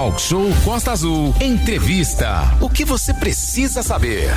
Talk 0.00 0.18
Show 0.18 0.48
Costa 0.64 0.92
Azul. 0.92 1.34
Entrevista. 1.42 2.56
O 2.58 2.70
que 2.70 2.86
você 2.86 3.12
precisa 3.12 3.82
saber? 3.82 4.30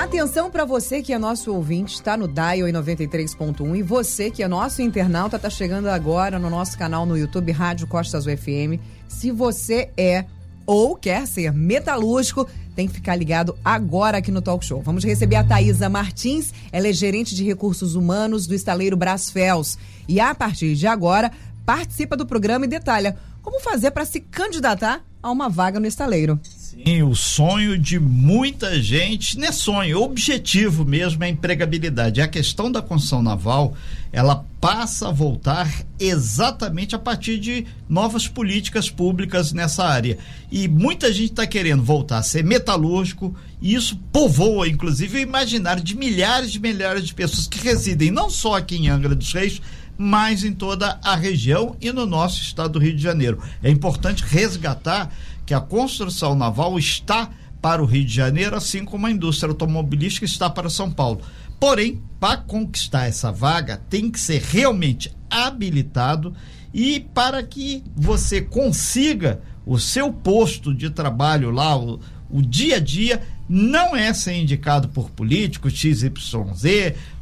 Atenção 0.00 0.48
para 0.48 0.64
você 0.64 1.02
que 1.02 1.12
é 1.12 1.18
nosso 1.18 1.52
ouvinte, 1.52 1.94
está 1.94 2.16
no 2.16 2.28
Dial 2.28 2.68
em 2.68 2.72
93.1 2.72 3.76
e 3.76 3.82
você 3.82 4.30
que 4.30 4.40
é 4.40 4.46
nosso 4.46 4.80
internauta, 4.80 5.34
está 5.34 5.50
chegando 5.50 5.88
agora 5.88 6.38
no 6.38 6.48
nosso 6.48 6.78
canal 6.78 7.04
no 7.04 7.18
YouTube 7.18 7.50
Rádio 7.50 7.88
Costa 7.88 8.16
Azul 8.16 8.36
FM. 8.36 8.78
Se 9.08 9.32
você 9.32 9.90
é 9.96 10.24
ou 10.64 10.94
quer 10.94 11.26
ser 11.26 11.52
metalúrgico, 11.52 12.48
tem 12.76 12.86
que 12.86 12.94
ficar 12.94 13.16
ligado 13.16 13.58
agora 13.64 14.18
aqui 14.18 14.30
no 14.30 14.40
Talk 14.40 14.64
Show. 14.64 14.80
Vamos 14.82 15.02
receber 15.02 15.34
a 15.34 15.42
Thaisa 15.42 15.88
Martins, 15.88 16.54
ela 16.70 16.86
é 16.86 16.92
gerente 16.92 17.34
de 17.34 17.42
recursos 17.42 17.96
humanos 17.96 18.46
do 18.46 18.54
estaleiro 18.54 18.96
Brasfels. 18.96 19.76
E 20.06 20.20
a 20.20 20.32
partir 20.32 20.76
de 20.76 20.86
agora, 20.86 21.32
participa 21.66 22.16
do 22.16 22.24
programa 22.24 22.66
e 22.66 22.68
detalha 22.68 23.16
como 23.48 23.60
fazer 23.60 23.92
para 23.92 24.04
se 24.04 24.20
candidatar 24.20 25.02
a 25.22 25.30
uma 25.30 25.48
vaga 25.48 25.80
no 25.80 25.86
estaleiro. 25.86 26.38
Sim, 26.42 27.02
o 27.02 27.14
sonho 27.14 27.78
de 27.78 27.98
muita 27.98 28.80
gente, 28.80 29.38
não 29.38 29.48
é 29.48 29.52
sonho, 29.52 30.02
objetivo 30.02 30.84
mesmo 30.84 31.24
é 31.24 31.28
a 31.28 31.30
empregabilidade. 31.30 32.20
A 32.20 32.28
questão 32.28 32.70
da 32.70 32.82
construção 32.82 33.22
naval, 33.22 33.74
ela 34.12 34.44
passa 34.60 35.08
a 35.08 35.12
voltar 35.12 35.66
exatamente 35.98 36.94
a 36.94 36.98
partir 36.98 37.38
de 37.38 37.66
novas 37.88 38.28
políticas 38.28 38.90
públicas 38.90 39.50
nessa 39.50 39.82
área. 39.82 40.18
E 40.52 40.68
muita 40.68 41.10
gente 41.10 41.30
está 41.30 41.46
querendo 41.46 41.82
voltar 41.82 42.18
a 42.18 42.22
ser 42.22 42.44
metalúrgico, 42.44 43.34
e 43.62 43.74
isso 43.74 43.96
povoa, 44.12 44.68
inclusive, 44.68 45.16
o 45.16 45.22
imaginário 45.22 45.82
de 45.82 45.96
milhares 45.96 46.52
de 46.52 46.60
milhares 46.60 47.06
de 47.06 47.14
pessoas 47.14 47.46
que 47.46 47.58
residem 47.58 48.10
não 48.10 48.28
só 48.28 48.56
aqui 48.56 48.76
em 48.76 48.90
Angra 48.90 49.14
dos 49.14 49.32
Reis, 49.32 49.62
mas 49.98 50.44
em 50.44 50.52
toda 50.52 50.98
a 51.02 51.16
região 51.16 51.76
e 51.80 51.92
no 51.92 52.06
nosso 52.06 52.40
estado 52.40 52.74
do 52.74 52.78
Rio 52.78 52.94
de 52.94 53.02
Janeiro. 53.02 53.42
É 53.62 53.68
importante 53.68 54.24
resgatar 54.24 55.12
que 55.44 55.52
a 55.52 55.60
construção 55.60 56.36
naval 56.36 56.78
está 56.78 57.28
para 57.60 57.82
o 57.82 57.86
Rio 57.86 58.04
de 58.04 58.14
Janeiro, 58.14 58.54
assim 58.54 58.84
como 58.84 59.06
a 59.06 59.10
indústria 59.10 59.50
automobilística 59.50 60.24
está 60.24 60.48
para 60.48 60.70
São 60.70 60.90
Paulo. 60.90 61.20
Porém, 61.58 62.00
para 62.20 62.36
conquistar 62.36 63.06
essa 63.06 63.32
vaga, 63.32 63.82
tem 63.90 64.08
que 64.10 64.20
ser 64.20 64.40
realmente 64.40 65.12
habilitado 65.28 66.32
e 66.72 67.00
para 67.00 67.42
que 67.42 67.82
você 67.96 68.40
consiga 68.40 69.40
o 69.66 69.78
seu 69.78 70.12
posto 70.12 70.72
de 70.72 70.88
trabalho 70.90 71.50
lá, 71.50 71.76
o, 71.76 72.00
o 72.30 72.40
dia 72.40 72.76
a 72.76 72.80
dia, 72.80 73.22
não 73.48 73.96
é 73.96 74.12
ser 74.12 74.34
indicado 74.34 74.88
por 74.88 75.10
político, 75.10 75.70
XYZ, 75.70 76.10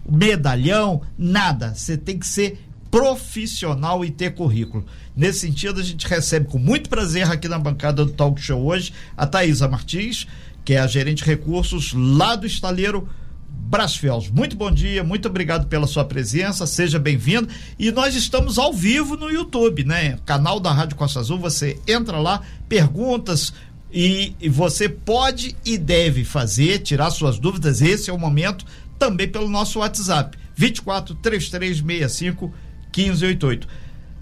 medalhão, 0.08 1.03
nada. 1.17 1.75
Você 1.75 1.97
tem 1.97 2.19
que 2.19 2.27
ser 2.27 2.66
profissional 2.97 4.02
e 4.02 4.11
ter 4.11 4.34
currículo. 4.34 4.86
Nesse 5.14 5.41
sentido, 5.41 5.78
a 5.78 5.83
gente 5.83 6.06
recebe 6.06 6.47
com 6.47 6.58
muito 6.58 6.89
prazer 6.89 7.30
aqui 7.30 7.47
na 7.47 7.58
bancada 7.58 8.02
do 8.06 8.11
Talk 8.11 8.41
Show 8.41 8.64
hoje 8.64 8.91
a 9.14 9.27
Thaisa 9.27 9.69
Martins, 9.69 10.27
que 10.64 10.72
é 10.72 10.78
a 10.78 10.86
gerente 10.86 11.22
de 11.22 11.24
recursos 11.24 11.92
lá 11.92 12.34
do 12.34 12.47
estaleiro 12.47 13.06
Brasfels. 13.50 14.30
Muito 14.30 14.56
bom 14.56 14.70
dia, 14.70 15.05
muito 15.05 15.28
obrigado 15.28 15.67
pela 15.67 15.86
sua 15.86 16.06
presença, 16.06 16.67
seja 16.67 16.98
bem-vindo. 16.98 17.50
E 17.78 17.92
nós 17.92 18.14
estamos 18.14 18.58
ao 18.58 18.72
vivo 18.72 19.14
no 19.14 19.30
YouTube, 19.30 19.84
né? 19.84 20.19
Canal 20.24 20.58
da 20.58 20.72
Rádio 20.72 20.97
Costa 20.97 21.20
Azul, 21.20 21.39
você 21.39 21.78
entra 21.86 22.19
lá, 22.19 22.41
perguntas, 22.67 23.52
e, 23.92 24.34
e, 24.41 24.48
você 24.48 24.89
pode 24.89 25.55
e 25.67 25.77
deve 25.77 26.24
fazer, 26.24 26.78
tirar 26.78 27.11
suas 27.11 27.39
dúvidas. 27.39 27.83
Esse 27.83 28.08
é 28.08 28.12
o 28.12 28.19
momento 28.19 28.64
também 28.98 29.28
pelo 29.28 29.50
nosso 29.50 29.80
WhatsApp: 29.80 30.36
24 30.56 31.14
3365 31.17 32.52
1588. 32.97 33.69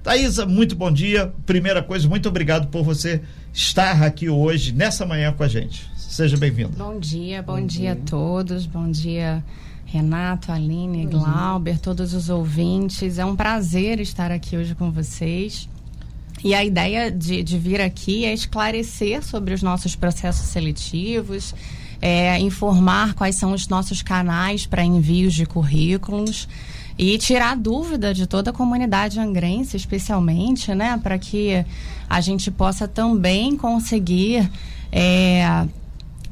Thaisa, 0.03 0.45
muito 0.45 0.75
bom 0.75 0.93
dia. 0.93 1.33
Primeira 1.47 1.83
coisa, 1.83 2.09
muito 2.09 2.29
obrigado 2.29 2.67
por 2.69 2.83
você 2.83 3.23
estar 3.53 4.03
aqui 4.03 4.29
hoje, 4.29 4.73
nessa 4.73 5.07
manhã 5.07 5.33
com 5.33 5.43
a 5.43 5.49
gente. 5.49 5.89
Seja 5.97 6.37
bem-vindo. 6.37 6.71
Bom 6.77 6.99
dia, 6.99 7.43
bom, 7.43 7.61
bom 7.61 7.67
dia. 7.67 7.69
dia. 7.81 7.93
a 7.93 7.97
todos. 7.97 8.67
Bom 8.67 8.91
dia, 8.91 9.43
Renato, 9.87 10.53
Aline, 10.53 11.07
Glauber, 11.07 11.79
todos 11.79 12.13
os 12.13 12.29
ouvintes. 12.29 13.19
É 13.19 13.25
um 13.25 13.37
prazer 13.37 14.01
estar 14.01 14.31
aqui 14.31 14.57
hoje 14.57 14.75
com 14.75 14.91
vocês. 14.91 15.69
E 16.43 16.53
a 16.53 16.65
ideia 16.65 17.11
de, 17.11 17.43
de 17.43 17.59
vir 17.59 17.81
aqui 17.81 18.25
é 18.25 18.35
esclarecer 18.35 19.23
sobre 19.23 19.55
os 19.55 19.63
nossos 19.63 19.97
processos 19.97 20.49
seletivos, 20.49 21.55
é, 22.03 22.39
informar 22.41 23.15
quais 23.15 23.37
são 23.37 23.53
os 23.53 23.69
nossos 23.69 24.03
canais 24.03 24.67
para 24.67 24.85
envios 24.85 25.33
de 25.33 25.47
currículos 25.47 26.47
e 26.99 27.19
tirar 27.19 27.53
a 27.53 27.55
dúvida 27.55 28.15
de 28.15 28.27
toda 28.27 28.51
a 28.51 28.53
comunidade 28.53 29.19
angrense, 29.19 29.77
especialmente, 29.77 30.75
né, 30.75 30.99
para 31.03 31.19
que 31.19 31.65
a 32.09 32.21
gente 32.21 32.51
possa 32.51 32.87
também 32.87 33.57
conseguir 33.57 34.49
é, 34.93 35.67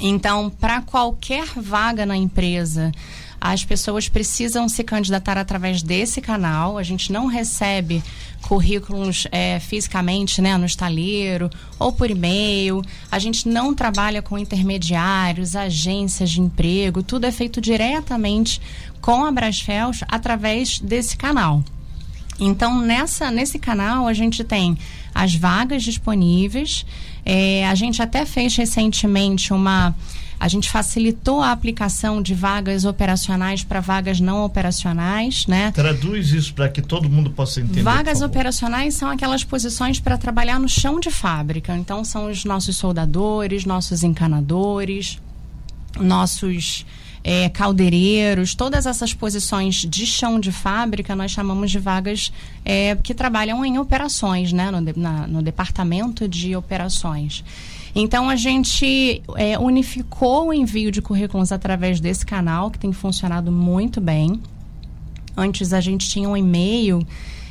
Então, 0.00 0.50
para 0.50 0.82
qualquer 0.82 1.46
vaga 1.56 2.04
na 2.04 2.16
empresa, 2.16 2.92
as 3.40 3.64
pessoas 3.64 4.08
precisam 4.08 4.68
se 4.68 4.82
candidatar 4.82 5.38
através 5.38 5.82
desse 5.82 6.20
canal. 6.20 6.78
A 6.78 6.82
gente 6.82 7.12
não 7.12 7.26
recebe 7.26 8.02
currículos 8.42 9.26
é, 9.32 9.58
fisicamente 9.60 10.40
né, 10.40 10.56
no 10.56 10.66
estaleiro 10.66 11.50
ou 11.78 11.92
por 11.92 12.10
e-mail. 12.10 12.82
A 13.10 13.18
gente 13.18 13.48
não 13.48 13.74
trabalha 13.74 14.22
com 14.22 14.38
intermediários, 14.38 15.56
agências 15.56 16.30
de 16.30 16.40
emprego. 16.40 17.02
Tudo 17.02 17.24
é 17.24 17.32
feito 17.32 17.60
diretamente 17.60 18.60
com 19.00 19.24
a 19.24 19.30
Brasfels 19.30 20.00
através 20.08 20.78
desse 20.78 21.16
canal. 21.16 21.62
Então, 22.38 22.80
nessa, 22.80 23.30
nesse 23.30 23.58
canal, 23.58 24.06
a 24.06 24.12
gente 24.12 24.44
tem 24.44 24.76
as 25.14 25.34
vagas 25.34 25.82
disponíveis. 25.82 26.84
É, 27.24 27.66
a 27.66 27.74
gente 27.74 28.00
até 28.02 28.24
fez 28.26 28.54
recentemente 28.56 29.52
uma. 29.52 29.94
A 30.38 30.48
gente 30.48 30.70
facilitou 30.70 31.40
a 31.40 31.50
aplicação 31.50 32.20
de 32.20 32.34
vagas 32.34 32.84
operacionais 32.84 33.64
para 33.64 33.80
vagas 33.80 34.20
não 34.20 34.44
operacionais, 34.44 35.46
né? 35.46 35.72
Traduz 35.72 36.30
isso 36.30 36.52
para 36.52 36.68
que 36.68 36.82
todo 36.82 37.08
mundo 37.08 37.30
possa 37.30 37.62
entender. 37.62 37.82
Vagas 37.82 38.20
operacionais 38.20 38.94
são 38.94 39.08
aquelas 39.08 39.42
posições 39.42 39.98
para 39.98 40.18
trabalhar 40.18 40.60
no 40.60 40.68
chão 40.68 41.00
de 41.00 41.10
fábrica. 41.10 41.74
Então, 41.74 42.04
são 42.04 42.30
os 42.30 42.44
nossos 42.44 42.76
soldadores, 42.76 43.64
nossos 43.64 44.02
encanadores, 44.02 45.18
nossos 45.98 46.84
é, 47.28 47.48
caldeireiros, 47.48 48.54
todas 48.54 48.86
essas 48.86 49.12
posições 49.12 49.84
de 49.84 50.06
chão 50.06 50.38
de 50.38 50.52
fábrica, 50.52 51.16
nós 51.16 51.32
chamamos 51.32 51.72
de 51.72 51.78
vagas 51.80 52.32
é, 52.64 52.94
que 53.02 53.12
trabalham 53.12 53.64
em 53.64 53.80
operações, 53.80 54.52
né, 54.52 54.70
no, 54.70 54.80
na, 54.96 55.26
no 55.26 55.42
departamento 55.42 56.28
de 56.28 56.54
operações. 56.54 57.42
Então 57.96 58.30
a 58.30 58.36
gente 58.36 59.22
é, 59.34 59.58
unificou 59.58 60.48
o 60.48 60.54
envio 60.54 60.92
de 60.92 61.02
currículos 61.02 61.50
através 61.50 61.98
desse 61.98 62.24
canal, 62.24 62.70
que 62.70 62.78
tem 62.78 62.92
funcionado 62.92 63.50
muito 63.50 64.00
bem. 64.00 64.40
Antes 65.36 65.72
a 65.72 65.80
gente 65.80 66.08
tinha 66.08 66.28
um 66.28 66.36
e-mail 66.36 67.04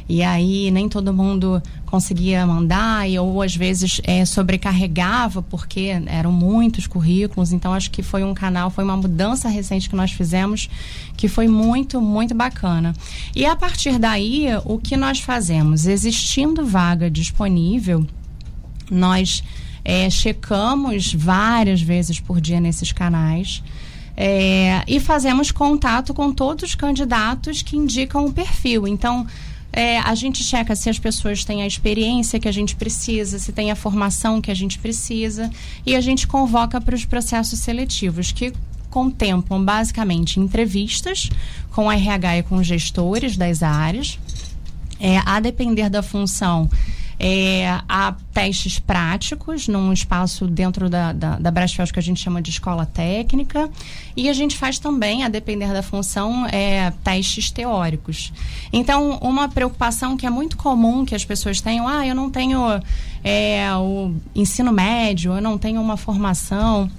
e 0.08 0.22
aí 0.22 0.70
nem 0.70 0.88
todo 0.88 1.14
mundo 1.14 1.62
conseguia 1.86 2.46
mandar 2.46 3.10
e, 3.10 3.18
ou 3.18 3.42
às 3.42 3.56
vezes 3.56 4.00
é, 4.04 4.24
sobrecarregava 4.24 5.42
porque 5.42 6.02
eram 6.06 6.32
muitos 6.32 6.86
currículos. 6.86 7.52
Então 7.52 7.74
acho 7.74 7.90
que 7.90 8.04
foi 8.04 8.24
um 8.24 8.34
canal 8.34 8.70
foi 8.70 8.84
uma 8.84 8.98
mudança 8.98 9.50
recente 9.50 9.90
que 9.90 9.96
nós 9.96 10.12
fizemos 10.12 10.70
que 11.18 11.28
foi 11.28 11.48
muito 11.48 12.00
muito 12.00 12.36
bacana. 12.36 12.94
E 13.36 13.46
a 13.46 13.56
partir 13.56 13.98
daí 13.98 14.48
o 14.64 14.78
que 14.78 14.96
nós 14.96 15.20
fazemos? 15.20 15.88
Existindo 15.88 16.66
vaga 16.66 17.10
disponível 17.10 18.06
nós 18.90 19.44
é, 19.84 20.10
checamos 20.10 21.14
várias 21.14 21.82
vezes 21.82 22.20
por 22.20 22.40
dia 22.40 22.60
nesses 22.60 22.92
canais 22.92 23.64
é, 24.18 24.84
e 24.88 25.00
fazemos 25.00 25.52
contato 25.52 26.14
com 26.14 26.32
todos 26.32 26.64
os 26.70 26.76
candidatos 26.76 27.62
que 27.62 27.76
indicam 27.76 28.26
o 28.26 28.34
perfil. 28.34 28.88
Então, 28.88 29.28
é, 29.76 30.00
a 30.00 30.16
gente 30.16 30.42
checa 30.42 30.74
se 30.74 30.90
as 30.90 30.98
pessoas 30.98 31.44
têm 31.44 31.62
a 31.62 31.68
experiência 31.68 32.40
que 32.40 32.48
a 32.48 32.52
gente 32.52 32.78
precisa, 32.78 33.38
se 33.38 33.52
tem 33.52 33.72
a 33.72 33.76
formação 33.76 34.40
que 34.40 34.50
a 34.50 34.54
gente 34.54 34.80
precisa, 34.80 35.52
e 35.86 35.98
a 35.98 36.00
gente 36.00 36.26
convoca 36.26 36.80
para 36.80 36.96
os 36.96 37.04
processos 37.04 37.60
seletivos, 37.60 38.32
que 38.32 38.54
contemplam 38.90 39.66
basicamente 39.66 40.40
entrevistas 40.40 41.30
com 41.72 41.92
RH 41.92 42.38
e 42.38 42.44
com 42.44 42.64
gestores 42.64 43.36
das 43.36 43.62
áreas. 43.62 44.18
É, 44.98 45.18
a 45.26 45.42
depender 45.42 45.90
da 45.90 46.02
função, 46.02 46.70
é, 47.20 47.80
há 47.88 48.14
testes 48.34 48.80
práticos 48.80 49.68
num 49.68 49.94
espaço 49.94 50.48
dentro 50.48 50.90
da, 50.90 51.14
da, 51.14 51.38
da 51.38 51.52
Brasfels 51.52 51.92
que 51.92 52.00
a 52.00 52.02
gente 52.02 52.22
chama 52.22 52.42
de 52.42 52.50
escola 52.50 52.86
técnica. 52.86 53.70
E 54.16 54.30
a 54.30 54.34
gente 54.34 54.58
faz 54.58 54.80
também, 54.80 55.24
a 55.24 55.30
depender 55.30 55.72
da 55.74 55.82
função, 55.82 56.46
é, 56.48 56.92
testes 57.04 57.52
teóricos. 57.52 58.32
Então, 58.72 59.18
uma 59.22 59.48
preocupação 59.48 60.18
que 60.18 60.26
é 60.26 60.30
muito 60.30 60.58
comum 60.58 61.06
que 61.06 61.16
as 61.16 61.26
pessoas 61.26 61.62
tenham, 61.62 61.88
ah, 61.88 62.06
eu 62.06 62.16
não 62.16 62.30
tenho 62.30 62.62
é, 63.24 63.74
o 63.76 64.14
ensino 64.36 64.72
médio, 64.72 65.34
eu 65.34 65.42
não 65.42 65.58
tenho 65.58 65.82
uma 65.82 65.98
formação. 65.98 66.90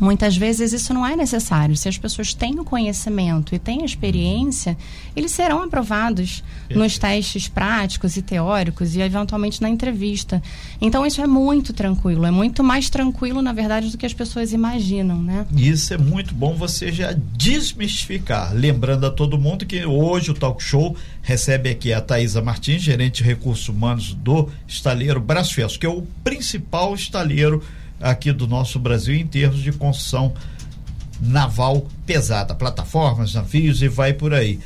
Muitas 0.00 0.36
vezes 0.36 0.72
isso 0.72 0.92
não 0.92 1.06
é 1.06 1.14
necessário. 1.14 1.76
Se 1.76 1.88
as 1.88 1.98
pessoas 1.98 2.34
têm 2.34 2.58
o 2.58 2.64
conhecimento 2.64 3.54
e 3.54 3.58
têm 3.58 3.82
a 3.82 3.84
experiência, 3.84 4.76
eles 5.14 5.30
serão 5.30 5.62
aprovados 5.62 6.42
nos 6.70 6.98
testes 6.98 7.48
práticos 7.48 8.16
e 8.16 8.22
teóricos 8.22 8.96
e 8.96 9.00
eventualmente 9.00 9.60
na 9.60 9.68
entrevista. 9.68 10.42
Então 10.80 11.06
isso 11.06 11.20
é 11.20 11.26
muito 11.26 11.72
tranquilo, 11.72 12.24
é 12.24 12.30
muito 12.30 12.64
mais 12.64 12.90
tranquilo, 12.90 13.42
na 13.42 13.52
verdade, 13.52 13.90
do 13.90 13.98
que 13.98 14.06
as 14.06 14.14
pessoas 14.14 14.52
imaginam, 14.52 15.22
né? 15.22 15.46
Isso 15.54 15.94
é 15.94 15.98
muito 15.98 16.34
bom 16.34 16.54
você 16.54 16.90
já 16.90 17.14
desmistificar. 17.36 18.52
Lembrando 18.54 19.06
a 19.06 19.10
todo 19.10 19.38
mundo 19.38 19.66
que 19.66 19.84
hoje 19.84 20.30
o 20.30 20.34
Talk 20.34 20.62
Show 20.62 20.96
recebe 21.20 21.70
aqui 21.70 21.92
a 21.92 22.00
Thaisa 22.00 22.42
Martins, 22.42 22.82
gerente 22.82 23.22
de 23.22 23.28
recursos 23.28 23.68
humanos 23.68 24.14
do 24.14 24.48
estaleiro 24.66 25.20
Brasfels, 25.20 25.76
que 25.76 25.86
é 25.86 25.88
o 25.88 26.02
principal 26.24 26.94
estaleiro 26.94 27.62
aqui 28.02 28.32
do 28.32 28.46
nosso 28.46 28.78
Brasil 28.78 29.14
em 29.14 29.26
termos 29.26 29.60
de 29.62 29.72
construção 29.72 30.34
naval 31.20 31.86
pesada, 32.04 32.54
plataformas, 32.54 33.34
navios 33.34 33.80
e 33.80 33.88
vai 33.88 34.12
por 34.12 34.34
aí. 34.34 34.58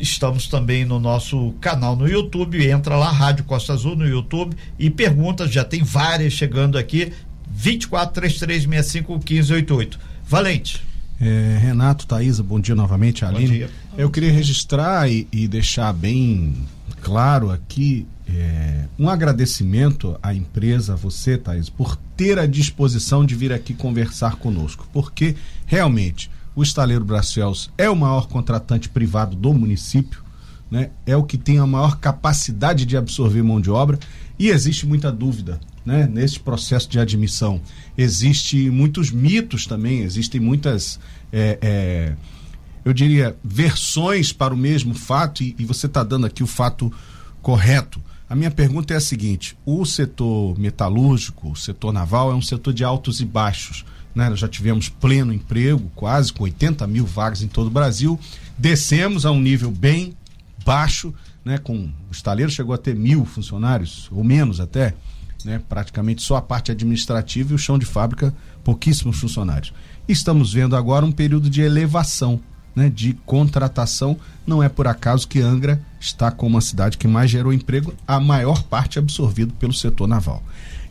Estamos 0.00 0.48
também 0.48 0.84
no 0.84 0.98
nosso 0.98 1.52
canal 1.60 1.94
no 1.94 2.08
YouTube, 2.08 2.66
entra 2.66 2.96
lá, 2.96 3.10
Rádio 3.10 3.44
Costa 3.44 3.74
Azul 3.74 3.94
no 3.94 4.06
YouTube 4.06 4.56
e 4.78 4.88
perguntas, 4.88 5.52
já 5.52 5.64
tem 5.64 5.82
várias 5.82 6.32
chegando 6.32 6.78
aqui, 6.78 7.12
24 7.48 8.14
3365 8.14 9.12
1588. 9.12 9.98
Valente. 10.26 10.82
É, 11.20 11.58
Renato, 11.60 12.06
Thaisa, 12.06 12.42
bom 12.42 12.60
dia 12.60 12.74
novamente, 12.74 13.24
Aline. 13.24 13.46
Bom 13.46 13.52
dia. 13.52 13.70
Eu 13.96 14.10
queria 14.10 14.32
registrar 14.32 15.10
e, 15.10 15.26
e 15.32 15.48
deixar 15.48 15.92
bem 15.92 16.54
claro 17.02 17.50
aqui 17.50 18.06
é, 18.28 18.84
um 18.98 19.08
agradecimento 19.08 20.18
à 20.22 20.34
empresa, 20.34 20.94
a 20.94 20.96
você, 20.96 21.38
Thaís, 21.38 21.68
por 21.68 21.96
ter 22.16 22.38
a 22.38 22.46
disposição 22.46 23.24
de 23.24 23.34
vir 23.34 23.52
aqui 23.52 23.74
conversar 23.74 24.36
conosco, 24.36 24.88
porque 24.92 25.36
realmente 25.64 26.30
o 26.54 26.62
estaleiro 26.62 27.04
Bracels 27.04 27.70
é 27.76 27.88
o 27.88 27.94
maior 27.94 28.28
contratante 28.28 28.88
privado 28.88 29.36
do 29.36 29.52
município, 29.52 30.24
né? 30.70 30.90
é 31.04 31.16
o 31.16 31.22
que 31.22 31.38
tem 31.38 31.58
a 31.58 31.66
maior 31.66 31.98
capacidade 31.98 32.84
de 32.84 32.96
absorver 32.96 33.42
mão 33.42 33.60
de 33.60 33.70
obra 33.70 33.98
e 34.38 34.48
existe 34.48 34.86
muita 34.86 35.12
dúvida 35.12 35.60
né? 35.84 36.08
nesse 36.10 36.40
processo 36.40 36.88
de 36.88 36.98
admissão. 36.98 37.60
Existem 37.96 38.70
muitos 38.70 39.10
mitos 39.10 39.66
também, 39.66 40.00
existem 40.00 40.40
muitas. 40.40 40.98
É, 41.32 41.58
é, 41.62 42.12
eu 42.84 42.92
diria, 42.92 43.36
versões 43.42 44.32
para 44.32 44.54
o 44.54 44.56
mesmo 44.56 44.94
fato, 44.94 45.42
e, 45.42 45.54
e 45.58 45.64
você 45.64 45.86
está 45.86 46.02
dando 46.02 46.26
aqui 46.26 46.42
o 46.42 46.46
fato 46.46 46.92
correto. 47.42 48.00
A 48.28 48.34
minha 48.34 48.50
pergunta 48.50 48.92
é 48.92 48.96
a 48.96 49.00
seguinte: 49.00 49.56
o 49.64 49.84
setor 49.84 50.58
metalúrgico, 50.58 51.52
o 51.52 51.56
setor 51.56 51.92
naval, 51.92 52.32
é 52.32 52.34
um 52.34 52.42
setor 52.42 52.72
de 52.72 52.82
altos 52.82 53.20
e 53.20 53.24
baixos. 53.24 53.84
Né? 54.14 54.28
Nós 54.28 54.40
já 54.40 54.48
tivemos 54.48 54.88
pleno 54.88 55.32
emprego, 55.32 55.90
quase 55.94 56.32
com 56.32 56.44
80 56.44 56.86
mil 56.86 57.06
vagas 57.06 57.42
em 57.42 57.48
todo 57.48 57.68
o 57.68 57.70
Brasil. 57.70 58.18
Descemos 58.58 59.24
a 59.24 59.30
um 59.30 59.40
nível 59.40 59.70
bem 59.70 60.16
baixo, 60.64 61.14
né? 61.44 61.58
com 61.58 61.76
o 61.76 61.92
estaleiro 62.10 62.50
chegou 62.50 62.74
a 62.74 62.78
ter 62.78 62.96
mil 62.96 63.24
funcionários, 63.24 64.08
ou 64.10 64.24
menos 64.24 64.58
até, 64.58 64.94
né? 65.44 65.60
praticamente 65.68 66.22
só 66.22 66.36
a 66.36 66.42
parte 66.42 66.72
administrativa 66.72 67.52
e 67.52 67.54
o 67.54 67.58
chão 67.58 67.78
de 67.78 67.86
fábrica, 67.86 68.34
pouquíssimos 68.64 69.20
funcionários. 69.20 69.72
Estamos 70.08 70.52
vendo 70.52 70.74
agora 70.74 71.06
um 71.06 71.12
período 71.12 71.48
de 71.48 71.60
elevação 71.60 72.40
né, 72.76 72.90
de 72.90 73.14
contratação. 73.24 74.18
Não 74.46 74.62
é 74.62 74.68
por 74.68 74.86
acaso 74.86 75.26
que 75.26 75.40
Angra 75.40 75.82
está 75.98 76.30
como 76.30 76.58
a 76.58 76.60
cidade 76.60 76.98
que 76.98 77.08
mais 77.08 77.30
gerou 77.30 77.52
emprego, 77.52 77.94
a 78.06 78.20
maior 78.20 78.62
parte 78.62 78.98
absorvido 78.98 79.54
pelo 79.54 79.72
setor 79.72 80.06
naval. 80.06 80.42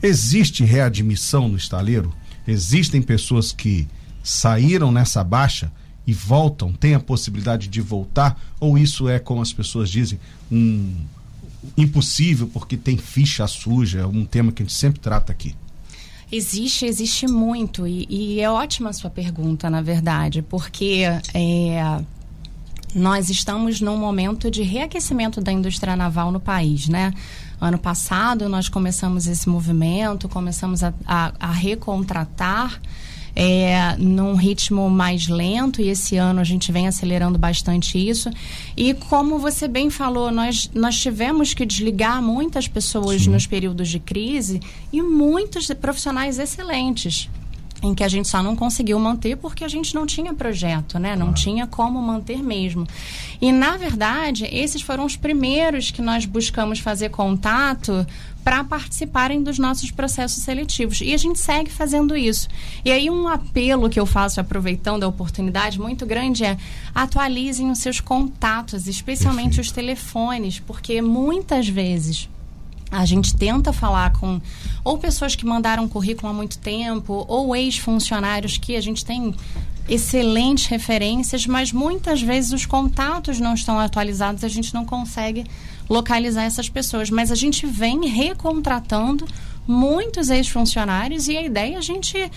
Existe 0.02 0.66
readmissão 0.66 1.48
no 1.48 1.56
estaleiro? 1.56 2.12
Existem 2.48 3.02
pessoas 3.02 3.52
que 3.52 3.88
saíram 4.24 4.92
nessa 4.92 5.24
baixa 5.24 5.72
e 6.08 6.14
voltam, 6.14 6.74
tem 6.74 6.96
a 6.96 7.00
possibilidade 7.00 7.68
de 7.68 7.82
voltar? 7.82 8.40
Ou 8.60 8.78
isso 8.78 9.08
é, 9.08 9.20
como 9.20 9.42
as 9.42 9.54
pessoas 9.54 9.90
dizem, 9.90 10.20
um 10.52 10.96
impossível 11.78 12.48
porque 12.48 12.78
tem 12.78 12.98
ficha 12.98 13.48
suja, 13.48 14.08
um 14.08 14.26
tema 14.26 14.52
que 14.52 14.62
a 14.62 14.66
gente 14.66 14.76
sempre 14.76 15.00
trata 15.00 15.32
aqui? 15.32 15.56
Existe, 16.32 16.86
existe 16.86 17.28
muito. 17.28 17.88
E, 17.88 18.06
e, 18.10 18.42
é 18.42 18.50
ótima 18.50 18.90
a 18.90 18.94
sua 18.94 19.10
pergunta, 19.10 19.70
na 19.70 19.82
verdade, 19.82 20.42
porque 20.42 21.04
é, 21.34 22.02
nós 22.94 23.30
estamos 23.30 23.82
num 23.82 23.98
momento 23.98 24.50
de 24.50 24.64
reaquecimento 24.64 25.42
da 25.42 25.52
indústria 25.52 25.96
naval 25.96 26.32
no 26.32 26.40
país, 26.40 26.88
né? 26.88 27.14
Ano 27.60 27.78
passado 27.78 28.50
nós 28.50 28.68
começamos 28.68 29.28
esse 29.28 29.48
movimento, 29.48 30.28
começamos 30.28 30.84
a, 30.84 30.94
a, 31.06 31.34
a 31.40 31.52
recontratar 31.52 32.82
é, 33.36 33.96
num 33.98 34.36
ritmo 34.36 34.90
mais 34.90 35.28
lento 35.28 35.82
e 35.82 35.90
esse 35.90 36.16
ano 36.16 36.40
a 36.40 36.44
gente 36.44 36.72
vem 36.72 36.88
acelerando 36.88 37.38
bastante 37.38 37.98
isso. 37.98 38.30
E 38.78 38.94
como 38.94 39.38
você 39.38 39.68
bem 39.68 39.90
falou, 39.90 40.32
nós, 40.32 40.70
nós 40.74 40.98
tivemos 40.98 41.54
que 41.54 41.66
desligar 41.66 42.22
muitas 42.22 42.68
pessoas 42.68 43.24
Sim. 43.24 43.32
nos 43.32 43.46
períodos 43.46 43.90
de 43.90 44.00
crise 44.00 44.62
e 44.92 45.02
muitos 45.02 45.68
profissionais 45.74 46.40
excelentes 46.40 47.30
em 47.84 47.94
que 47.94 48.04
a 48.04 48.08
gente 48.08 48.28
só 48.28 48.42
não 48.42 48.56
conseguiu 48.56 48.98
manter 49.00 49.36
porque 49.38 49.64
a 49.64 49.68
gente 49.68 49.94
não 49.94 50.06
tinha 50.06 50.34
projeto, 50.34 50.98
né? 50.98 51.16
Não 51.16 51.34
tinha 51.34 51.68
como 51.68 52.02
manter 52.02 52.42
mesmo. 52.42 52.88
E 53.42 53.52
na 53.52 53.78
verdade, 53.78 54.46
esses 54.46 54.82
foram 54.82 55.06
os 55.06 55.16
primeiros 55.16 55.92
que 55.92 56.02
nós 56.02 56.26
buscamos 56.26 56.80
fazer 56.80 57.10
contato 57.10 58.06
para 58.46 58.64
participarem 58.64 59.42
dos 59.42 59.58
nossos 59.58 59.90
processos 59.90 60.44
seletivos. 60.44 61.02
E 61.02 61.16
a 61.16 61.18
gente 61.18 61.40
segue 61.40 61.72
fazendo 61.72 62.16
isso. 62.16 62.48
E 62.86 62.92
aí 62.92 63.10
um 63.10 63.28
apelo 63.28 63.90
que 63.90 64.00
eu 64.00 64.06
faço 64.06 64.40
aproveitando 64.40 65.04
a 65.04 65.08
oportunidade 65.08 65.80
muito 65.80 66.06
grande 66.06 66.46
é 66.46 66.56
atualizem 66.94 67.72
os 67.72 67.80
seus 67.80 68.00
contatos, 68.00 68.88
especialmente 68.88 69.60
os 69.60 69.72
telefones, 69.72 70.60
porque 70.60 71.02
muitas 71.02 71.68
vezes 71.68 72.30
a 72.92 73.04
gente 73.04 73.36
tenta 73.36 73.74
falar 73.74 74.14
com 74.14 74.40
ou 74.84 74.96
pessoas 75.00 75.36
que 75.36 75.44
mandaram 75.44 75.88
currículo 75.88 76.30
há 76.30 76.34
muito 76.34 76.60
tempo, 76.60 77.26
ou 77.28 77.56
ex-funcionários 77.56 78.58
que 78.58 78.76
a 78.76 78.82
gente 78.82 79.04
tem 79.04 79.34
excelentes 79.90 80.68
referências, 80.68 81.48
mas 81.48 81.72
muitas 81.72 82.22
vezes 82.22 82.52
os 82.52 82.66
contatos 82.68 83.40
não 83.40 83.56
estão 83.56 83.80
atualizados, 83.80 84.44
a 84.44 84.48
gente 84.48 84.72
não 84.72 84.86
consegue 84.86 85.46
localizar 85.90 86.44
essas 86.44 86.70
pessoas. 86.70 87.10
Mas 87.10 87.32
a 87.32 87.36
gente 87.36 87.66
vem 87.66 88.08
recontratando 88.08 89.26
muitos 89.68 90.30
ex-funcionários 90.30 91.28
e 91.28 91.38
a 91.38 91.44
ideia 91.44 91.76
é 91.76 91.78
a 91.78 91.82
gente 91.82 92.32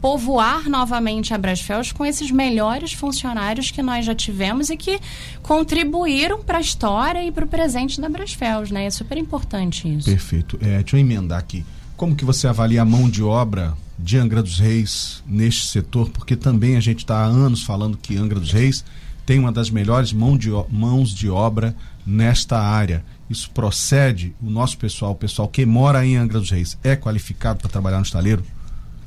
povoar 0.00 0.70
novamente 0.70 1.34
a 1.34 1.38
Brasfels 1.38 1.92
com 1.92 2.04
esses 2.04 2.30
melhores 2.30 2.94
funcionários 2.94 3.70
que 3.70 3.82
nós 3.82 4.06
já 4.06 4.14
tivemos 4.14 4.70
e 4.70 4.76
que 4.76 4.98
contribuíram 5.42 6.42
para 6.42 6.58
a 6.58 6.60
história 6.60 7.22
e 7.22 7.30
para 7.30 7.44
o 7.44 7.48
presente 7.48 8.00
da 8.00 8.08
Brasfels, 8.08 8.70
né? 8.70 8.86
É 8.86 8.90
super 8.90 9.18
importante 9.18 9.86
isso. 9.86 10.08
Perfeito. 10.08 10.58
É, 10.62 10.78
deixa 10.78 10.96
eu 10.96 11.00
emendar 11.00 11.38
aqui. 11.38 11.64
Como 11.96 12.16
que 12.16 12.24
você 12.24 12.46
avalia 12.46 12.82
a 12.82 12.84
mão 12.84 13.08
de 13.08 13.22
obra 13.22 13.74
de 13.98 14.18
Angra 14.18 14.42
dos 14.42 14.58
Reis 14.58 15.22
neste 15.26 15.66
setor? 15.66 16.08
Porque 16.10 16.36
também 16.36 16.76
a 16.76 16.80
gente 16.80 17.00
está 17.00 17.18
há 17.18 17.24
anos 17.24 17.62
falando 17.62 17.98
que 17.98 18.16
Angra 18.16 18.40
dos 18.40 18.52
Reis 18.52 18.84
tem 19.26 19.38
uma 19.38 19.52
das 19.52 19.70
melhores 19.70 20.12
mão 20.12 20.38
de, 20.38 20.50
mãos 20.70 21.10
de 21.10 21.28
obra 21.28 21.74
nesta 22.06 22.58
área. 22.58 23.04
Isso 23.28 23.50
procede? 23.50 24.34
O 24.40 24.48
nosso 24.48 24.78
pessoal, 24.78 25.12
o 25.12 25.16
pessoal 25.16 25.48
que 25.48 25.66
mora 25.66 26.06
em 26.06 26.16
Angra 26.16 26.38
dos 26.38 26.50
Reis, 26.50 26.78
é 26.84 26.94
qualificado 26.94 27.58
para 27.58 27.68
trabalhar 27.68 27.96
no 27.96 28.04
estaleiro? 28.04 28.44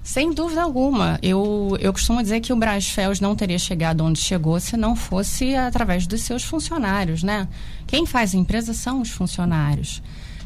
Sem 0.04 0.34
dúvida 0.34 0.62
alguma. 0.62 1.20
Eu, 1.22 1.78
eu 1.80 1.94
costumo 1.94 2.22
dizer 2.22 2.40
que 2.42 2.52
o 2.52 2.56
Brasfels 2.56 3.20
não 3.20 3.36
teria 3.36 3.60
chegado 3.60 4.04
onde 4.04 4.20
chegou 4.20 4.60
se 4.60 4.76
não 4.76 4.96
fosse 4.96 5.56
através 5.56 6.08
dos 6.08 6.22
seus 6.22 6.44
funcionários, 6.44 7.22
né? 7.22 7.48
Quem 7.86 8.06
faz 8.06 8.34
a 8.34 8.38
empresa 8.38 8.74
são 8.74 9.02
os 9.02 9.12
funcionários. 9.12 10.02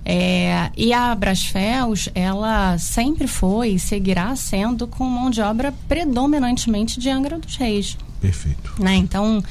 É, 0.05 0.69
e 0.75 0.91
a 0.91 1.15
Brasfels, 1.15 2.09
ela 2.13 2.77
sempre 2.77 3.25
foi 3.25 3.69
e 3.69 3.79
seguirá 3.79 4.35
sendo 4.35 4.85
com 4.85 5.05
mão 5.05 5.29
de 5.29 5.41
obra 5.41 5.73
predominantemente 5.87 6.99
de 6.99 7.09
Angra 7.09 7.39
dos 7.39 7.55
Reis. 7.55 7.97
Perfeito. 8.19 8.75
Né? 8.79 8.95
Então, 8.95 9.41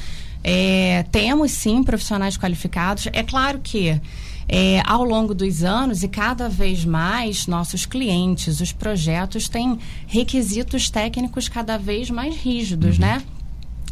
É, 0.45 1.05
temos 1.11 1.53
sim 1.53 1.83
profissionais 1.83 2.37
qualificados. 2.37 3.07
É 3.13 3.23
claro 3.23 3.61
que 3.63 4.01
é, 4.49 4.83
ao 4.85 5.05
longo 5.05 5.35
dos 5.35 5.63
anos 5.63 6.03
e 6.03 6.09
cada 6.09 6.49
vez 6.49 6.85
mais 6.85 7.47
nossos 7.47 7.87
clientes, 7.87 8.61
os 8.61 8.73
projetos 8.73 9.49
têm 9.49 9.79
requisitos 10.07 10.91
técnicos 10.91 11.49
cada 11.49 11.79
vez 11.79 12.11
mais 12.11 12.37
rígidos, 12.37 12.97
uhum. 12.97 13.03
né? 13.03 13.23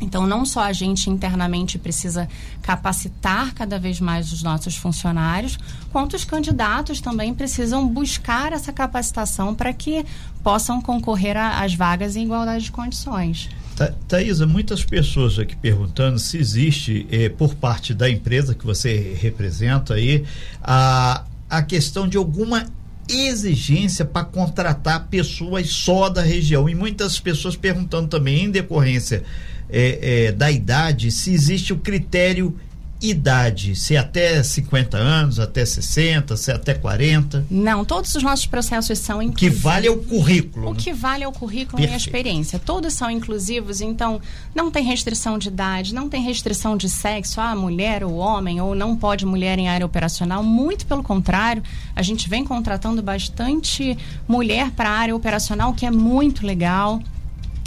Então, 0.00 0.26
não 0.26 0.46
só 0.46 0.62
a 0.62 0.72
gente 0.72 1.10
internamente 1.10 1.78
precisa 1.78 2.26
capacitar 2.62 3.52
cada 3.52 3.78
vez 3.78 4.00
mais 4.00 4.32
os 4.32 4.42
nossos 4.42 4.74
funcionários, 4.74 5.58
quanto 5.92 6.16
os 6.16 6.24
candidatos 6.24 7.02
também 7.02 7.34
precisam 7.34 7.86
buscar 7.86 8.52
essa 8.52 8.72
capacitação 8.72 9.54
para 9.54 9.72
que 9.74 10.04
possam 10.42 10.80
concorrer 10.80 11.36
às 11.36 11.74
vagas 11.74 12.16
em 12.16 12.24
igualdade 12.24 12.64
de 12.64 12.72
condições. 12.72 13.50
Thaisa, 13.88 14.46
muitas 14.46 14.84
pessoas 14.84 15.38
aqui 15.38 15.56
perguntando 15.56 16.18
se 16.18 16.36
existe, 16.36 17.06
eh, 17.10 17.28
por 17.28 17.54
parte 17.54 17.94
da 17.94 18.10
empresa 18.10 18.54
que 18.54 18.66
você 18.66 19.16
representa 19.20 19.94
aí, 19.94 20.24
a, 20.62 21.24
a 21.48 21.62
questão 21.62 22.06
de 22.06 22.16
alguma 22.16 22.66
exigência 23.08 24.04
para 24.04 24.24
contratar 24.24 25.08
pessoas 25.08 25.70
só 25.70 26.08
da 26.08 26.22
região. 26.22 26.68
E 26.68 26.74
muitas 26.74 27.18
pessoas 27.18 27.56
perguntando 27.56 28.08
também, 28.08 28.44
em 28.44 28.50
decorrência 28.50 29.22
é, 29.68 30.26
é, 30.26 30.32
da 30.32 30.50
idade, 30.50 31.10
se 31.10 31.32
existe 31.32 31.72
o 31.72 31.78
critério 31.78 32.56
idade, 33.02 33.74
se 33.74 33.94
é 33.96 33.98
até 33.98 34.42
50 34.42 34.96
anos, 34.96 35.40
até 35.40 35.64
60, 35.64 36.36
se 36.36 36.50
é 36.50 36.54
até 36.54 36.74
40? 36.74 37.46
Não, 37.50 37.84
todos 37.84 38.14
os 38.14 38.22
nossos 38.22 38.46
processos 38.46 38.98
são 38.98 39.22
inclusivos. 39.22 39.58
O 39.58 39.60
que 39.60 39.62
vale 39.62 39.86
é 39.86 39.90
o 39.90 39.98
currículo. 39.98 40.68
O 40.68 40.74
né? 40.74 40.78
que 40.78 40.92
vale 40.92 41.24
é 41.24 41.28
o 41.28 41.32
currículo 41.32 41.78
Perfeito. 41.78 41.90
e 41.90 41.94
a 41.94 41.96
experiência. 41.96 42.58
Todos 42.58 42.92
são 42.92 43.10
inclusivos, 43.10 43.80
então 43.80 44.20
não 44.54 44.70
tem 44.70 44.84
restrição 44.84 45.38
de 45.38 45.48
idade, 45.48 45.94
não 45.94 46.08
tem 46.08 46.22
restrição 46.22 46.76
de 46.76 46.88
sexo, 46.88 47.40
ah, 47.40 47.54
mulher 47.54 48.04
ou 48.04 48.16
homem, 48.16 48.60
ou 48.60 48.74
não 48.74 48.94
pode 48.96 49.24
mulher 49.24 49.58
em 49.58 49.68
área 49.68 49.86
operacional. 49.86 50.42
Muito 50.42 50.86
pelo 50.86 51.02
contrário, 51.02 51.62
a 51.96 52.02
gente 52.02 52.28
vem 52.28 52.44
contratando 52.44 53.02
bastante 53.02 53.96
mulher 54.28 54.70
para 54.72 54.90
a 54.90 54.92
área 54.92 55.16
operacional, 55.16 55.72
que 55.72 55.86
é 55.86 55.90
muito 55.90 56.46
legal 56.46 57.00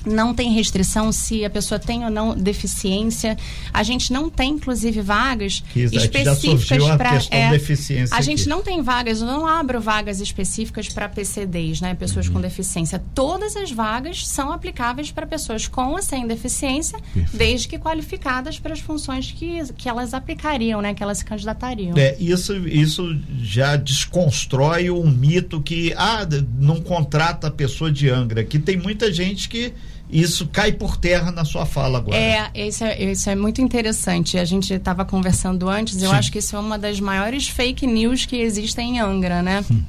não 0.05 0.33
tem 0.33 0.51
restrição 0.53 1.11
se 1.11 1.45
a 1.45 1.49
pessoa 1.49 1.79
tem 1.79 2.03
ou 2.03 2.09
não 2.09 2.35
deficiência. 2.35 3.37
A 3.73 3.83
gente 3.83 4.11
não 4.11 4.29
tem, 4.29 4.51
inclusive, 4.51 5.01
vagas 5.01 5.63
específicas 5.75 6.85
para. 6.97 7.21
É, 7.29 7.49
deficiência 7.49 8.13
a 8.13 8.17
aqui. 8.17 8.25
gente 8.25 8.47
não 8.47 8.61
tem 8.61 8.81
vagas, 8.81 9.21
eu 9.21 9.27
não 9.27 9.45
abro 9.45 9.79
vagas 9.79 10.19
específicas 10.19 10.89
para 10.89 11.07
PCDs, 11.09 11.81
né? 11.81 11.93
Pessoas 11.93 12.27
uhum. 12.27 12.33
com 12.33 12.41
deficiência. 12.41 13.01
Todas 13.13 13.55
as 13.55 13.71
vagas 13.71 14.27
são 14.27 14.51
aplicáveis 14.51 15.11
para 15.11 15.25
pessoas 15.25 15.67
com 15.67 15.91
ou 15.91 16.01
sem 16.01 16.27
deficiência, 16.27 16.99
Perfeito. 17.13 17.37
desde 17.37 17.67
que 17.67 17.79
qualificadas 17.79 18.59
para 18.59 18.73
as 18.73 18.79
funções 18.79 19.31
que, 19.31 19.61
que 19.73 19.87
elas 19.87 20.13
aplicariam, 20.13 20.81
né? 20.81 20.93
Que 20.93 21.03
elas 21.03 21.19
se 21.19 21.25
candidatariam. 21.25 21.97
É, 21.97 22.15
isso, 22.19 22.55
isso 22.67 23.17
já 23.41 23.75
desconstrói 23.75 24.89
um 24.89 25.09
mito 25.09 25.61
que 25.61 25.93
ah, 25.95 26.27
não 26.59 26.81
contrata 26.81 27.47
a 27.47 27.51
pessoa 27.51 27.91
de 27.91 28.09
Angra, 28.09 28.43
que 28.43 28.59
tem 28.59 28.77
muita 28.77 29.11
gente 29.11 29.47
que 29.47 29.73
isso 30.13 30.47
cai 30.47 30.71
por 30.71 30.95
terra 30.95 31.31
na 31.31 31.43
sua 31.43 31.65
fala 31.65 31.97
agora. 31.97 32.15
É, 32.15 32.51
isso 32.55 32.83
é, 32.83 33.03
isso 33.03 33.29
é 33.29 33.35
muito 33.35 33.61
interessante. 33.61 34.37
A 34.37 34.45
gente 34.45 34.73
estava 34.73 35.03
conversando 35.03 35.67
antes, 35.67 36.01
eu 36.01 36.11
acho 36.11 36.31
que 36.31 36.39
isso 36.39 36.55
é 36.55 36.59
uma 36.59 36.77
das 36.77 36.99
maiores 36.99 37.47
fake 37.47 37.87
news 37.87 38.25
que 38.25 38.35
existem 38.35 38.97
em 38.97 38.99
Angra, 38.99 39.41
né? 39.41 39.65
Hum. 39.71 39.81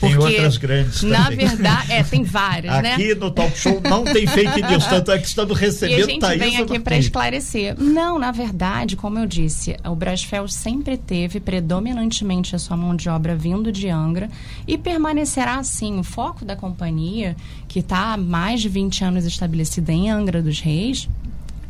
Tem 0.00 0.16
outras 0.16 0.56
grandes 0.56 1.00
também. 1.00 1.18
Na 1.18 1.30
verdade, 1.30 1.92
é, 1.92 2.02
tem 2.02 2.22
várias, 2.22 2.82
né? 2.82 2.94
Aqui 2.94 3.14
no 3.14 3.30
Talk 3.30 3.56
Show 3.56 3.80
não 3.82 4.04
tem 4.04 4.26
fake 4.26 4.62
news, 4.62 4.86
tanto 4.86 5.12
é 5.12 5.18
que 5.18 5.26
estamos 5.26 5.58
recebendo 5.58 5.98
E 5.98 6.02
a 6.02 6.06
gente 6.06 6.20
Thaís 6.20 6.40
vem 6.40 6.56
aqui 6.56 6.78
para 6.78 6.98
esclarecer. 6.98 7.74
Não, 7.78 8.18
na 8.18 8.30
verdade, 8.30 8.96
como 8.96 9.18
eu 9.18 9.26
disse, 9.26 9.76
o 9.84 9.94
Brasfel 9.94 10.48
sempre 10.48 10.96
teve 10.96 11.40
predominantemente 11.40 12.54
a 12.54 12.58
sua 12.58 12.76
mão 12.76 12.94
de 12.94 13.08
obra 13.08 13.34
vindo 13.34 13.72
de 13.72 13.88
Angra 13.88 14.28
e 14.66 14.76
permanecerá 14.76 15.56
assim. 15.56 15.98
O 15.98 16.04
foco 16.04 16.44
da 16.44 16.56
companhia, 16.56 17.36
que 17.68 17.80
está 17.80 18.12
há 18.12 18.16
mais 18.16 18.60
de 18.60 18.68
20 18.68 19.04
anos 19.04 19.24
estabelecida 19.24 19.92
em 19.92 20.10
Angra 20.10 20.42
dos 20.42 20.60
Reis, 20.60 21.08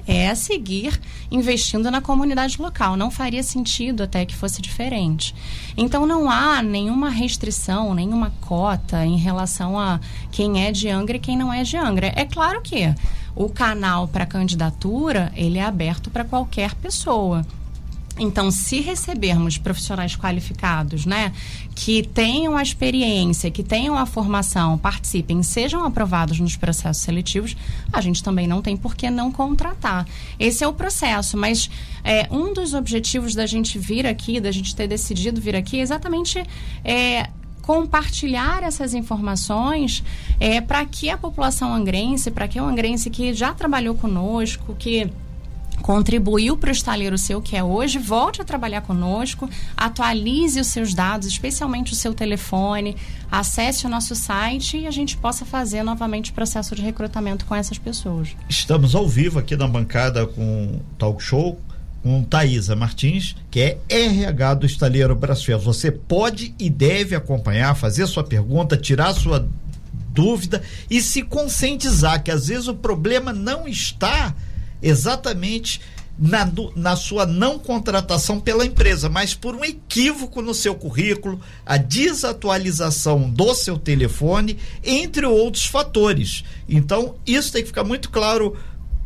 é 0.07 0.35
seguir 0.35 1.01
investindo 1.31 1.91
na 1.91 2.01
comunidade 2.01 2.61
local. 2.61 2.97
Não 2.97 3.11
faria 3.11 3.43
sentido 3.43 4.03
até 4.03 4.25
que 4.25 4.35
fosse 4.35 4.61
diferente. 4.61 5.35
Então 5.77 6.07
não 6.07 6.31
há 6.31 6.63
nenhuma 6.63 7.09
restrição, 7.09 7.95
nenhuma 7.95 8.33
cota 8.41 9.05
em 9.05 9.17
relação 9.17 9.79
a 9.79 10.01
quem 10.31 10.65
é 10.65 10.73
de 10.73 10.89
Angra 10.89 11.17
e 11.17 11.21
quem 11.21 11.37
não 11.37 11.53
é 11.53 11.63
de 11.63 11.77
Angra. 11.77 12.13
É 12.15 12.25
claro 12.25 12.61
que 12.61 12.95
o 13.35 13.49
canal 13.49 14.07
para 14.07 14.27
candidatura 14.27 15.33
ele 15.35 15.59
é 15.59 15.65
aberto 15.65 16.11
para 16.11 16.25
qualquer 16.25 16.75
pessoa. 16.75 17.45
Então, 18.19 18.51
se 18.51 18.81
recebermos 18.81 19.59
profissionais 19.59 20.15
qualificados, 20.15 21.05
né, 21.05 21.33
que 21.75 22.03
tenham 22.03 22.57
a 22.57 22.63
experiência, 22.63 23.51
que 23.51 23.63
tenham 23.63 23.97
a 23.99 24.07
formação, 24.07 24.79
participem, 24.79 25.43
sejam 25.43 25.85
aprovados 25.85 26.39
nos 26.39 26.57
processos 26.57 27.03
seletivos, 27.03 27.57
a 27.93 28.01
gente 28.01 28.23
também 28.23 28.47
não 28.47 28.63
tem 28.63 28.77
por 28.77 28.95
que 28.95 29.11
não 29.11 29.33
contratar. 29.33 30.07
Esse 30.39 30.63
é 30.63 30.69
o 30.69 30.73
processo, 30.73 31.37
mas 31.37 31.69
é, 32.05 32.29
um 32.31 32.53
dos 32.53 32.73
objetivos 32.73 33.35
da 33.35 33.47
gente 33.47 33.79
vir 33.79 34.07
aqui, 34.07 34.41
da 34.41 34.53
gente 34.53 34.77
ter 34.77 34.87
decidido 34.87 35.41
vir 35.41 35.57
aqui, 35.57 35.79
é 35.79 35.83
exatamente 35.83 36.41
é, 36.85 37.29
compartilhar 37.63 38.63
essas 38.63 38.95
informações 38.95 40.05
é, 40.39 40.61
para 40.61 40.85
que 40.85 41.11
a 41.11 41.19
população 41.19 41.75
angrense, 41.75 42.31
para 42.31 42.47
que 42.47 42.61
o 42.61 42.65
angrense 42.65 43.11
que 43.11 43.35
já 43.35 43.53
trabalhou 43.53 43.95
conosco, 43.95 44.77
que 44.79 45.11
contribuiu 45.83 46.57
para 46.57 46.69
o 46.69 46.73
estaleiro 46.73 47.19
seu 47.19 47.41
que 47.41 47.57
é 47.57 47.63
hoje, 47.63 47.99
volte 47.99 48.41
a 48.41 48.45
trabalhar 48.45 48.81
conosco, 48.81 49.49
atualize 49.77 50.61
os 50.61 50.69
seus 50.69 50.95
dados, 50.95 51.27
especialmente 51.27 51.93
o 51.93 51.97
seu 51.97 52.15
telefone, 52.15 52.97
acesse 53.31 53.87
o 53.87 53.89
nosso 53.89 54.15
site 54.15 54.79
e 54.79 54.87
a 54.87 54.91
gente 54.91 55.17
possa 55.17 55.45
fazer 55.45 55.83
novamente 55.83 56.31
o 56.31 56.35
processo 56.35 56.75
de 56.75 56.83
recrutamento 56.83 57.45
com 57.45 57.55
essas 57.55 57.79
pessoas. 57.79 58.29
Estamos 58.49 58.95
ao 58.95 59.09
vivo 59.09 59.39
aqui 59.39 59.57
na 59.57 59.69
bancada 59.69 60.27
com 60.27 60.81
Talk 60.99 61.23
Show 61.23 61.59
com 62.05 62.23
Thaisa 62.23 62.77
Martins, 62.77 63.35
que 63.51 63.61
é 63.61 63.79
RH 63.89 64.55
do 64.55 64.67
Estaleiro 64.67 65.17
Brasfel. 65.17 65.59
Você 65.59 65.91
pode 65.91 66.55
e 66.59 66.69
deve 66.69 67.17
acompanhar, 67.17 67.75
fazer 67.75 68.07
sua 68.07 68.23
pergunta, 68.23 68.77
tirar 68.77 69.15
sua 69.15 69.49
dúvida 70.11 70.63
e 70.91 71.01
se 71.01 71.23
conscientizar 71.23 72.23
que 72.23 72.31
às 72.31 72.49
vezes 72.49 72.69
o 72.69 72.75
problema 72.75 73.33
não 73.33 73.67
está 73.67 74.35
exatamente 74.83 75.81
na, 76.19 76.49
na 76.77 76.97
sua 76.97 77.27
não 77.27 77.59
contratação 77.59 78.39
pela 78.39 78.65
empresa, 78.65 79.09
mas 79.09 79.35
por 79.35 79.55
um 79.55 79.65
equívoco 79.65 80.41
no 80.41 80.55
seu 80.55 80.75
currículo, 80.75 81.41
a 81.67 81.77
desatualização 81.77 83.29
do 83.29 83.55
seu 83.55 83.79
telefone, 83.79 84.59
entre 84.83 85.27
outros 85.27 85.67
fatores. 85.67 86.45
Então, 86.69 87.17
isso 87.27 87.53
tem 87.53 87.63
que 87.63 87.69
ficar 87.69 87.85
muito 87.85 88.11
claro 88.11 88.57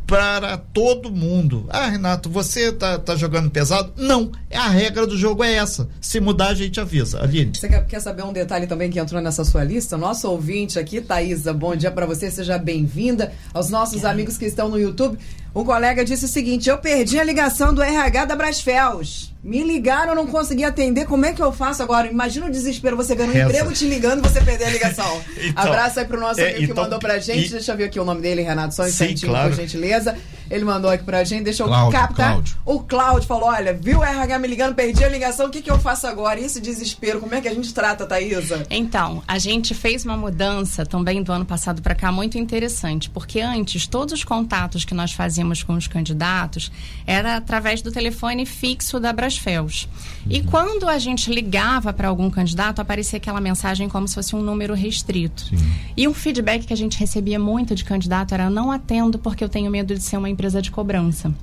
para 0.09 0.57
todo 0.57 1.11
mundo. 1.11 1.67
Ah, 1.69 1.87
Renato, 1.87 2.31
você 2.31 2.71
tá, 2.71 2.97
tá 2.97 3.15
jogando 3.15 3.51
pesado? 3.51 3.93
Não, 3.95 4.31
a 4.51 4.67
regra 4.67 5.05
do 5.05 5.15
jogo 5.15 5.43
é 5.43 5.53
essa. 5.53 5.87
Se 6.01 6.19
mudar, 6.19 6.47
a 6.47 6.53
gente 6.55 6.79
avisa. 6.79 7.21
Aline. 7.21 7.51
Você 7.53 7.69
quer, 7.69 7.85
quer 7.85 7.99
saber 7.99 8.23
um 8.23 8.33
detalhe 8.33 8.65
também 8.65 8.89
que 8.89 8.99
entrou 8.99 9.21
nessa 9.21 9.45
sua 9.45 9.63
lista? 9.63 9.97
Nosso 9.97 10.27
ouvinte 10.27 10.79
aqui, 10.79 10.99
Thaisa, 10.99 11.53
bom 11.53 11.75
dia 11.75 11.91
para 11.91 12.07
você, 12.07 12.31
seja 12.31 12.57
bem-vinda. 12.57 13.31
Aos 13.53 13.69
nossos 13.69 14.03
amigos 14.03 14.35
que 14.35 14.45
estão 14.45 14.67
no 14.67 14.79
YouTube. 14.79 15.19
Um 15.53 15.63
colega 15.63 16.05
disse 16.05 16.25
o 16.25 16.27
seguinte: 16.27 16.69
eu 16.69 16.77
perdi 16.77 17.19
a 17.19 17.23
ligação 17.23 17.73
do 17.73 17.81
RH 17.81 18.25
da 18.25 18.35
Brasfels. 18.35 19.33
Me 19.41 19.63
ligaram, 19.63 20.09
eu 20.09 20.15
não 20.15 20.27
consegui 20.27 20.65
atender. 20.65 21.05
Como 21.05 21.25
é 21.25 21.31
que 21.31 21.41
eu 21.41 21.51
faço 21.51 21.81
agora? 21.81 22.07
Imagina 22.07 22.47
o 22.47 22.51
desespero, 22.51 22.97
você 22.97 23.15
ganhando 23.15 23.37
um 23.37 23.41
emprego 23.41 23.71
te 23.71 23.85
ligando 23.85 24.19
e 24.19 24.29
você 24.29 24.41
perder 24.41 24.65
a 24.65 24.69
ligação. 24.69 25.21
então, 25.41 25.63
Abraço 25.63 25.99
aí 25.99 26.05
pro 26.05 26.19
nosso 26.19 26.41
é, 26.41 26.49
amigo 26.49 26.63
então, 26.63 26.75
que 26.75 26.81
mandou 26.81 26.99
pra 26.99 27.19
gente. 27.19 27.47
E, 27.47 27.49
Deixa 27.49 27.71
eu 27.71 27.77
ver 27.77 27.85
aqui 27.85 27.99
o 27.99 28.03
nome 28.03 28.21
dele, 28.21 28.41
Renato, 28.41 28.75
só 28.75 28.83
um 28.83 28.87
instantinho, 28.87 29.31
claro. 29.31 29.49
por 29.49 29.55
gentileza. 29.55 30.17
Ele 30.49 30.65
mandou 30.65 30.89
aqui 30.89 31.03
pra 31.03 31.23
gente, 31.23 31.43
deixa 31.43 31.61
eu 31.61 31.67
Cláudio, 31.67 31.99
captar. 31.99 32.31
Cláudio. 32.31 32.57
O 32.65 32.79
Cláudio 32.79 33.27
falou: 33.27 33.49
olha, 33.49 33.71
viu 33.73 33.99
o 33.99 34.03
RH 34.03 34.39
me 34.39 34.47
ligando, 34.47 34.73
perdi 34.73 35.03
a 35.03 35.09
ligação, 35.09 35.45
o 35.45 35.49
que, 35.49 35.61
que 35.61 35.69
eu 35.69 35.77
faço 35.77 36.07
agora? 36.07 36.39
E 36.39 36.45
esse 36.45 36.59
desespero, 36.59 37.19
como 37.19 37.35
é 37.35 37.41
que 37.41 37.47
a 37.47 37.53
gente 37.53 37.71
trata, 37.73 38.05
Thaisa? 38.05 38.65
Então, 38.69 39.21
a 39.27 39.37
gente 39.37 39.75
fez 39.75 40.03
uma 40.03 40.17
mudança 40.17 40.85
também 40.85 41.21
do 41.21 41.31
ano 41.31 41.45
passado 41.45 41.81
para 41.81 41.93
cá 41.93 42.11
muito 42.11 42.37
interessante, 42.37 43.09
porque 43.09 43.39
antes 43.39 43.85
todos 43.85 44.13
os 44.13 44.23
contatos 44.23 44.83
que 44.83 44.93
nós 44.95 45.13
fazíamos 45.13 45.61
com 45.61 45.75
os 45.75 45.87
candidatos 45.87 46.71
era 47.05 47.35
através 47.35 47.81
do 47.81 47.91
telefone 47.91 48.45
fixo 48.45 48.99
da 48.99 49.13
Brasfels. 49.29 49.87
Uhum. 50.25 50.31
E 50.31 50.43
quando 50.43 50.89
a 50.89 50.97
gente 50.97 51.31
ligava 51.31 51.93
para 51.93 52.07
algum 52.07 52.29
candidato, 52.29 52.79
aparecia 52.79 53.17
aquela 53.17 53.39
mensagem 53.39 53.87
como 53.87 54.07
se 54.07 54.15
fosse 54.15 54.35
um 54.35 54.41
número 54.41 54.73
restrito. 54.73 55.43
Sim. 55.45 55.57
E 55.95 56.07
um 56.07 56.13
feedback 56.13 56.65
que 56.65 56.73
a 56.73 56.77
gente 56.77 56.99
recebia 56.99 57.39
muito 57.39 57.75
de 57.75 57.83
candidato 57.83 58.33
era: 58.33 58.49
não 58.49 58.71
atendo 58.71 59.19
porque 59.19 59.43
eu 59.43 59.49
tenho 59.49 59.69
medo 59.69 59.93
de 59.93 60.01
ser 60.01 60.17
uma 60.17 60.29
empresa 60.29 60.61
de 60.61 60.71
cobrança. 60.71 61.33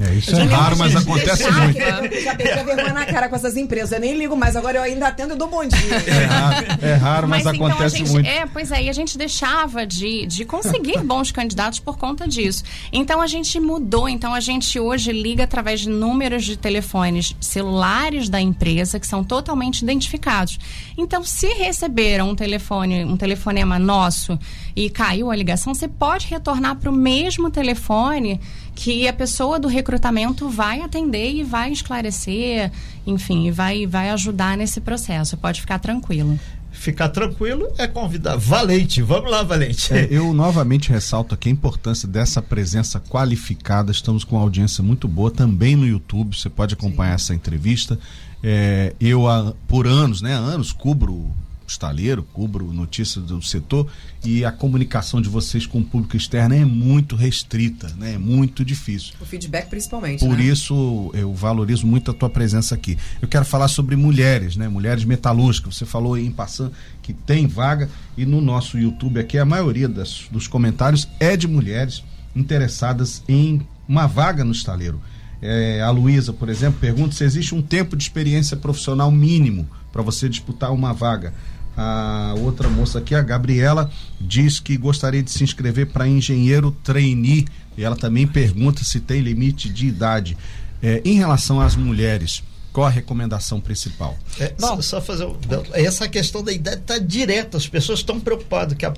É, 0.00 0.14
isso 0.14 0.34
é 0.34 0.44
raro, 0.44 0.76
mas 0.78 0.96
acontece 0.96 1.50
muito. 1.50 1.78
Já 2.22 2.34
perdi 2.34 2.58
a 2.58 2.62
vergonha 2.62 2.92
na 2.94 3.04
cara 3.04 3.28
com 3.28 3.36
essas 3.36 3.56
empresas. 3.56 3.92
Eu 3.92 4.00
nem 4.00 4.16
ligo 4.16 4.34
mais, 4.34 4.56
agora 4.56 4.78
eu 4.78 4.82
ainda 4.82 5.08
atendo 5.08 5.34
e 5.34 5.36
dou 5.36 5.48
bom 5.48 5.66
dia. 5.66 5.78
É 6.06 6.24
raro, 6.24 6.66
é 6.80 6.94
raro 6.94 7.28
mas, 7.28 7.44
mas 7.44 7.54
então 7.54 7.66
acontece 7.66 7.98
gente, 7.98 8.10
muito. 8.10 8.26
É, 8.26 8.46
pois 8.46 8.72
é, 8.72 8.84
e 8.84 8.88
a 8.88 8.92
gente 8.92 9.18
deixava 9.18 9.86
de, 9.86 10.26
de 10.26 10.44
conseguir 10.46 10.98
bons 11.04 11.30
candidatos 11.30 11.78
por 11.78 11.98
conta 11.98 12.26
disso. 12.26 12.64
Então 12.90 13.20
a 13.20 13.26
gente 13.26 13.60
mudou, 13.60 14.08
então 14.08 14.32
a 14.32 14.40
gente 14.40 14.80
hoje 14.80 15.12
liga 15.12 15.44
através 15.44 15.80
de 15.80 15.90
números 15.90 16.44
de 16.44 16.56
telefones 16.56 17.36
celulares 17.38 18.30
da 18.30 18.40
empresa 18.40 18.98
que 18.98 19.06
são 19.06 19.22
totalmente 19.22 19.82
identificados. 19.82 20.58
Então, 20.96 21.22
se 21.22 21.48
receberam 21.48 22.30
um 22.30 22.34
telefone, 22.34 23.04
um 23.04 23.16
telefonema 23.16 23.78
nosso 23.78 24.38
e 24.74 24.88
caiu 24.88 25.30
a 25.30 25.36
ligação, 25.36 25.74
você 25.74 25.86
pode 25.86 26.26
retornar 26.26 26.76
para 26.76 26.90
o 26.90 26.92
mesmo 26.92 27.50
telefone 27.50 28.40
que 28.74 29.06
a 29.06 29.12
pessoa 29.12 29.58
do 29.58 29.68
recrutamento 29.68 30.48
vai 30.48 30.80
atender 30.80 31.32
e 31.32 31.42
vai 31.42 31.72
esclarecer, 31.72 32.70
enfim, 33.06 33.50
vai, 33.50 33.86
vai 33.86 34.10
ajudar 34.10 34.56
nesse 34.56 34.80
processo. 34.80 35.36
Pode 35.36 35.60
ficar 35.60 35.78
tranquilo 35.78 36.38
ficar 36.72 37.10
tranquilo 37.10 37.72
é 37.78 37.86
convidar. 37.86 38.36
Valente, 38.36 39.02
vamos 39.02 39.30
lá, 39.30 39.42
Valente. 39.42 39.92
É, 39.92 40.08
eu 40.10 40.32
novamente 40.32 40.90
ressalto 40.90 41.34
aqui 41.34 41.48
a 41.48 41.52
importância 41.52 42.08
dessa 42.08 42.42
presença 42.42 42.98
qualificada. 42.98 43.92
Estamos 43.92 44.24
com 44.24 44.36
uma 44.36 44.42
audiência 44.42 44.82
muito 44.82 45.06
boa 45.06 45.30
também 45.30 45.76
no 45.76 45.86
YouTube. 45.86 46.36
Você 46.36 46.50
pode 46.50 46.74
acompanhar 46.74 47.18
Sim. 47.18 47.24
essa 47.24 47.34
entrevista. 47.34 47.98
É, 48.42 48.94
eu, 49.00 49.28
há, 49.28 49.54
por 49.68 49.86
anos, 49.86 50.20
né, 50.20 50.32
anos, 50.34 50.72
cubro 50.72 51.30
estaleiro, 51.66 52.22
cubro 52.22 52.72
notícias 52.72 53.24
do 53.24 53.42
setor 53.42 53.86
e 54.24 54.44
a 54.44 54.52
comunicação 54.52 55.20
de 55.20 55.28
vocês 55.28 55.66
com 55.66 55.78
o 55.78 55.84
público 55.84 56.16
externo 56.16 56.54
é 56.54 56.64
muito 56.64 57.16
restrita, 57.16 57.88
né? 57.98 58.14
É 58.14 58.18
muito 58.18 58.64
difícil. 58.64 59.14
O 59.20 59.24
feedback 59.24 59.68
principalmente. 59.68 60.24
Por 60.24 60.36
né? 60.36 60.44
isso 60.44 61.10
eu 61.14 61.32
valorizo 61.34 61.86
muito 61.86 62.10
a 62.10 62.14
tua 62.14 62.30
presença 62.30 62.74
aqui. 62.74 62.96
Eu 63.20 63.28
quero 63.28 63.44
falar 63.44 63.68
sobre 63.68 63.96
mulheres, 63.96 64.56
né? 64.56 64.68
Mulheres 64.68 65.04
metalúrgicas. 65.04 65.76
Você 65.76 65.86
falou 65.86 66.16
em 66.18 66.30
passando 66.30 66.72
que 67.02 67.12
tem 67.12 67.46
vaga 67.46 67.88
e 68.16 68.24
no 68.24 68.40
nosso 68.40 68.78
YouTube 68.78 69.18
aqui 69.18 69.38
a 69.38 69.44
maioria 69.44 69.88
das, 69.88 70.26
dos 70.30 70.46
comentários 70.46 71.08
é 71.18 71.36
de 71.36 71.48
mulheres 71.48 72.02
interessadas 72.34 73.22
em 73.28 73.60
uma 73.88 74.06
vaga 74.06 74.44
no 74.44 74.52
estaleiro. 74.52 75.00
É, 75.40 75.82
a 75.82 75.90
Luísa, 75.90 76.32
por 76.32 76.48
exemplo, 76.48 76.78
pergunta 76.80 77.16
se 77.16 77.24
existe 77.24 77.52
um 77.52 77.60
tempo 77.60 77.96
de 77.96 78.04
experiência 78.04 78.56
profissional 78.56 79.10
mínimo 79.10 79.68
para 79.92 80.00
você 80.00 80.28
disputar 80.28 80.72
uma 80.72 80.92
vaga. 80.92 81.34
A 81.76 82.34
outra 82.38 82.68
moça 82.68 82.98
aqui, 82.98 83.14
a 83.14 83.22
Gabriela, 83.22 83.90
diz 84.20 84.60
que 84.60 84.76
gostaria 84.76 85.22
de 85.22 85.30
se 85.30 85.42
inscrever 85.42 85.86
para 85.86 86.06
engenheiro 86.06 86.70
trainee. 86.82 87.46
E 87.76 87.82
ela 87.82 87.96
também 87.96 88.26
pergunta 88.26 88.84
se 88.84 89.00
tem 89.00 89.20
limite 89.20 89.68
de 89.68 89.86
idade. 89.86 90.36
É, 90.82 91.00
em 91.04 91.14
relação 91.14 91.60
às 91.60 91.76
mulheres, 91.76 92.42
qual 92.72 92.86
a 92.86 92.90
recomendação 92.90 93.60
principal? 93.60 94.18
É, 94.38 94.52
só, 94.58 94.80
só 94.80 95.00
fazer. 95.00 95.26
Essa 95.72 96.08
questão 96.08 96.42
da 96.42 96.52
idade 96.52 96.80
está 96.80 96.98
direta. 96.98 97.56
As 97.56 97.66
pessoas 97.66 98.00
estão 98.00 98.18
preocupadas 98.18 98.76
que 98.76 98.84
a, 98.84 98.92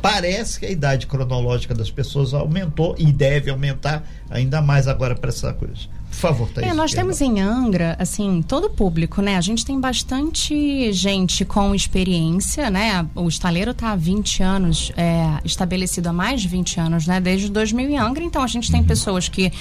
parece 0.00 0.60
que 0.60 0.66
a 0.66 0.70
idade 0.70 1.06
cronológica 1.06 1.74
das 1.74 1.90
pessoas 1.90 2.34
aumentou 2.34 2.94
e 2.98 3.10
deve 3.10 3.50
aumentar 3.50 4.06
ainda 4.30 4.60
mais 4.62 4.86
agora 4.86 5.14
para 5.14 5.30
essa 5.30 5.52
coisa. 5.52 5.93
Por 6.14 6.20
favor, 6.20 6.48
Thaís. 6.48 6.68
É, 6.68 6.72
nós 6.72 6.92
temos 6.92 7.20
em 7.20 7.40
Angra, 7.40 7.96
assim, 7.98 8.42
todo 8.42 8.66
o 8.66 8.70
público, 8.70 9.20
né? 9.20 9.36
A 9.36 9.40
gente 9.40 9.64
tem 9.64 9.78
bastante 9.78 10.92
gente 10.92 11.44
com 11.44 11.74
experiência, 11.74 12.70
né? 12.70 13.06
O 13.14 13.28
estaleiro 13.28 13.72
está 13.72 13.92
há 13.92 13.96
20 13.96 14.42
anos, 14.42 14.92
é, 14.96 15.40
estabelecido 15.44 16.08
há 16.08 16.12
mais 16.12 16.40
de 16.40 16.48
20 16.48 16.80
anos, 16.80 17.06
né? 17.06 17.20
Desde 17.20 17.50
2000 17.50 17.90
em 17.90 17.98
Angra, 17.98 18.24
então 18.24 18.42
a 18.42 18.46
gente 18.46 18.70
tem 18.70 18.80
uhum. 18.80 18.86
pessoas 18.86 19.28
que 19.28 19.52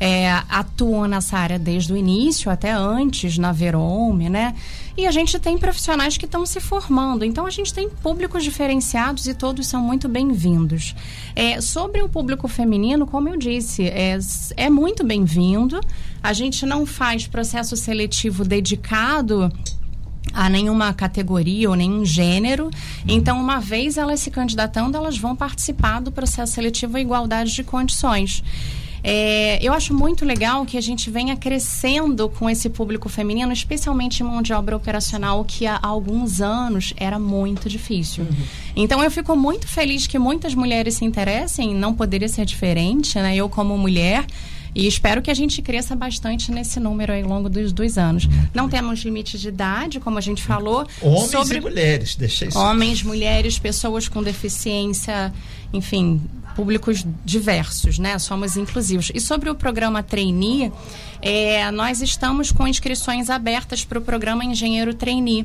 é, 0.00 0.30
atuam 0.48 1.06
nessa 1.06 1.36
área 1.36 1.58
desde 1.58 1.92
o 1.92 1.96
início, 1.96 2.50
até 2.50 2.72
antes, 2.72 3.36
na 3.36 3.52
Verome, 3.52 4.30
né? 4.30 4.54
E 4.96 5.06
a 5.06 5.10
gente 5.10 5.38
tem 5.38 5.58
profissionais 5.58 6.16
que 6.16 6.24
estão 6.24 6.46
se 6.46 6.58
formando. 6.58 7.22
Então 7.22 7.44
a 7.44 7.50
gente 7.50 7.72
tem 7.72 7.88
públicos 7.88 8.42
diferenciados 8.42 9.26
e 9.26 9.34
todos 9.34 9.66
são 9.66 9.82
muito 9.82 10.08
bem-vindos. 10.08 10.94
É, 11.36 11.60
sobre 11.60 12.02
o 12.02 12.08
público 12.08 12.48
feminino, 12.48 13.06
como 13.06 13.28
eu 13.28 13.36
disse, 13.36 13.84
é, 13.84 14.18
é 14.56 14.70
muito 14.70 15.04
bem-vindo. 15.04 15.78
A 16.22 16.32
gente 16.32 16.64
não 16.64 16.86
faz 16.86 17.26
processo 17.26 17.76
seletivo 17.76 18.42
dedicado 18.42 19.52
a 20.32 20.48
nenhuma 20.48 20.92
categoria 20.94 21.68
ou 21.68 21.76
nenhum 21.76 22.04
gênero. 22.04 22.70
Então, 23.06 23.40
uma 23.40 23.58
vez 23.58 23.96
elas 23.96 24.20
se 24.20 24.30
candidatando, 24.30 24.96
elas 24.96 25.18
vão 25.18 25.34
participar 25.34 26.00
do 26.00 26.12
processo 26.12 26.52
seletivo 26.52 26.96
à 26.96 27.00
igualdade 27.00 27.52
de 27.52 27.64
condições. 27.64 28.42
É, 29.02 29.58
eu 29.62 29.72
acho 29.72 29.94
muito 29.94 30.24
legal 30.24 30.64
que 30.64 30.76
a 30.76 30.80
gente 30.80 31.10
venha 31.10 31.36
crescendo 31.36 32.28
com 32.28 32.48
esse 32.48 32.68
público 32.68 33.08
feminino, 33.08 33.52
especialmente 33.52 34.22
em 34.22 34.26
mão 34.26 34.42
de 34.42 34.52
obra 34.52 34.76
operacional, 34.76 35.44
que 35.44 35.66
há 35.66 35.78
alguns 35.82 36.40
anos 36.40 36.92
era 36.96 37.18
muito 37.18 37.68
difícil. 37.68 38.24
Uhum. 38.24 38.44
Então 38.76 39.02
eu 39.02 39.10
fico 39.10 39.34
muito 39.36 39.66
feliz 39.66 40.06
que 40.06 40.18
muitas 40.18 40.54
mulheres 40.54 40.94
se 40.94 41.04
interessem, 41.04 41.74
não 41.74 41.94
poderia 41.94 42.28
ser 42.28 42.44
diferente, 42.44 43.18
né? 43.18 43.34
Eu 43.36 43.48
como 43.48 43.76
mulher. 43.76 44.24
E 44.74 44.86
espero 44.86 45.22
que 45.22 45.30
a 45.30 45.34
gente 45.34 45.60
cresça 45.62 45.96
bastante 45.96 46.50
nesse 46.50 46.78
número 46.78 47.12
ao 47.12 47.22
longo 47.22 47.48
dos, 47.48 47.72
dois 47.72 47.98
anos. 47.98 48.28
Não 48.54 48.68
temos 48.68 49.00
limite 49.00 49.38
de 49.38 49.48
idade, 49.48 50.00
como 50.00 50.18
a 50.18 50.20
gente 50.20 50.42
falou. 50.42 50.86
Homens 51.00 51.30
sobre... 51.30 51.58
e 51.58 51.60
mulheres, 51.60 52.14
deixa 52.14 52.46
isso. 52.46 52.58
Homens, 52.58 53.02
mulheres, 53.02 53.58
pessoas 53.58 54.08
com 54.08 54.22
deficiência, 54.22 55.32
enfim, 55.72 56.20
públicos 56.54 57.04
diversos, 57.24 57.98
né? 57.98 58.18
Somos 58.18 58.56
inclusivos. 58.56 59.10
E 59.14 59.20
sobre 59.20 59.50
o 59.50 59.54
programa 59.54 60.02
Trainee, 60.02 60.72
é, 61.22 61.70
nós 61.70 62.00
estamos 62.00 62.50
com 62.52 62.66
inscrições 62.66 63.28
abertas 63.30 63.84
para 63.84 63.98
o 63.98 64.02
programa 64.02 64.44
Engenheiro 64.44 64.94
Trainee. 64.94 65.44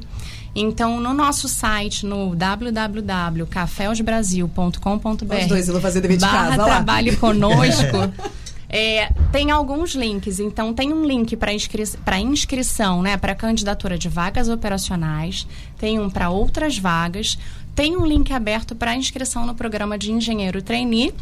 Então, 0.55 1.01
no 1.01 1.13
nosso 1.13 1.49
site, 1.49 2.05
no 2.05 2.33
www.caféosbrasil.com.br 2.35 5.35
Os 5.41 5.47
dois, 5.47 5.67
eu 5.67 5.73
vou 5.73 5.81
fazer 5.81 5.99
dever 5.99 6.15
de 6.17 6.25
casa, 6.25 6.63
trabalhe 6.63 7.17
conosco. 7.17 8.13
É, 8.77 9.09
tem 9.31 9.51
alguns 9.51 9.95
links, 9.95 10.37
então 10.37 10.73
tem 10.73 10.91
um 10.91 11.05
link 11.05 11.37
para 11.37 11.53
inscri 11.53 11.83
inscrição, 12.21 13.01
né, 13.01 13.15
para 13.15 13.33
candidatura 13.33 13.97
de 13.97 14.09
vagas 14.09 14.49
operacionais, 14.49 15.47
tem 15.77 15.97
um 15.97 16.09
para 16.09 16.29
outras 16.29 16.77
vagas, 16.77 17.37
tem 17.73 17.95
um 17.95 18.05
link 18.05 18.33
aberto 18.33 18.75
para 18.75 18.93
inscrição 18.93 19.45
no 19.45 19.55
programa 19.55 19.97
de 19.97 20.11
engenheiro 20.11 20.61
trainee. 20.61 21.13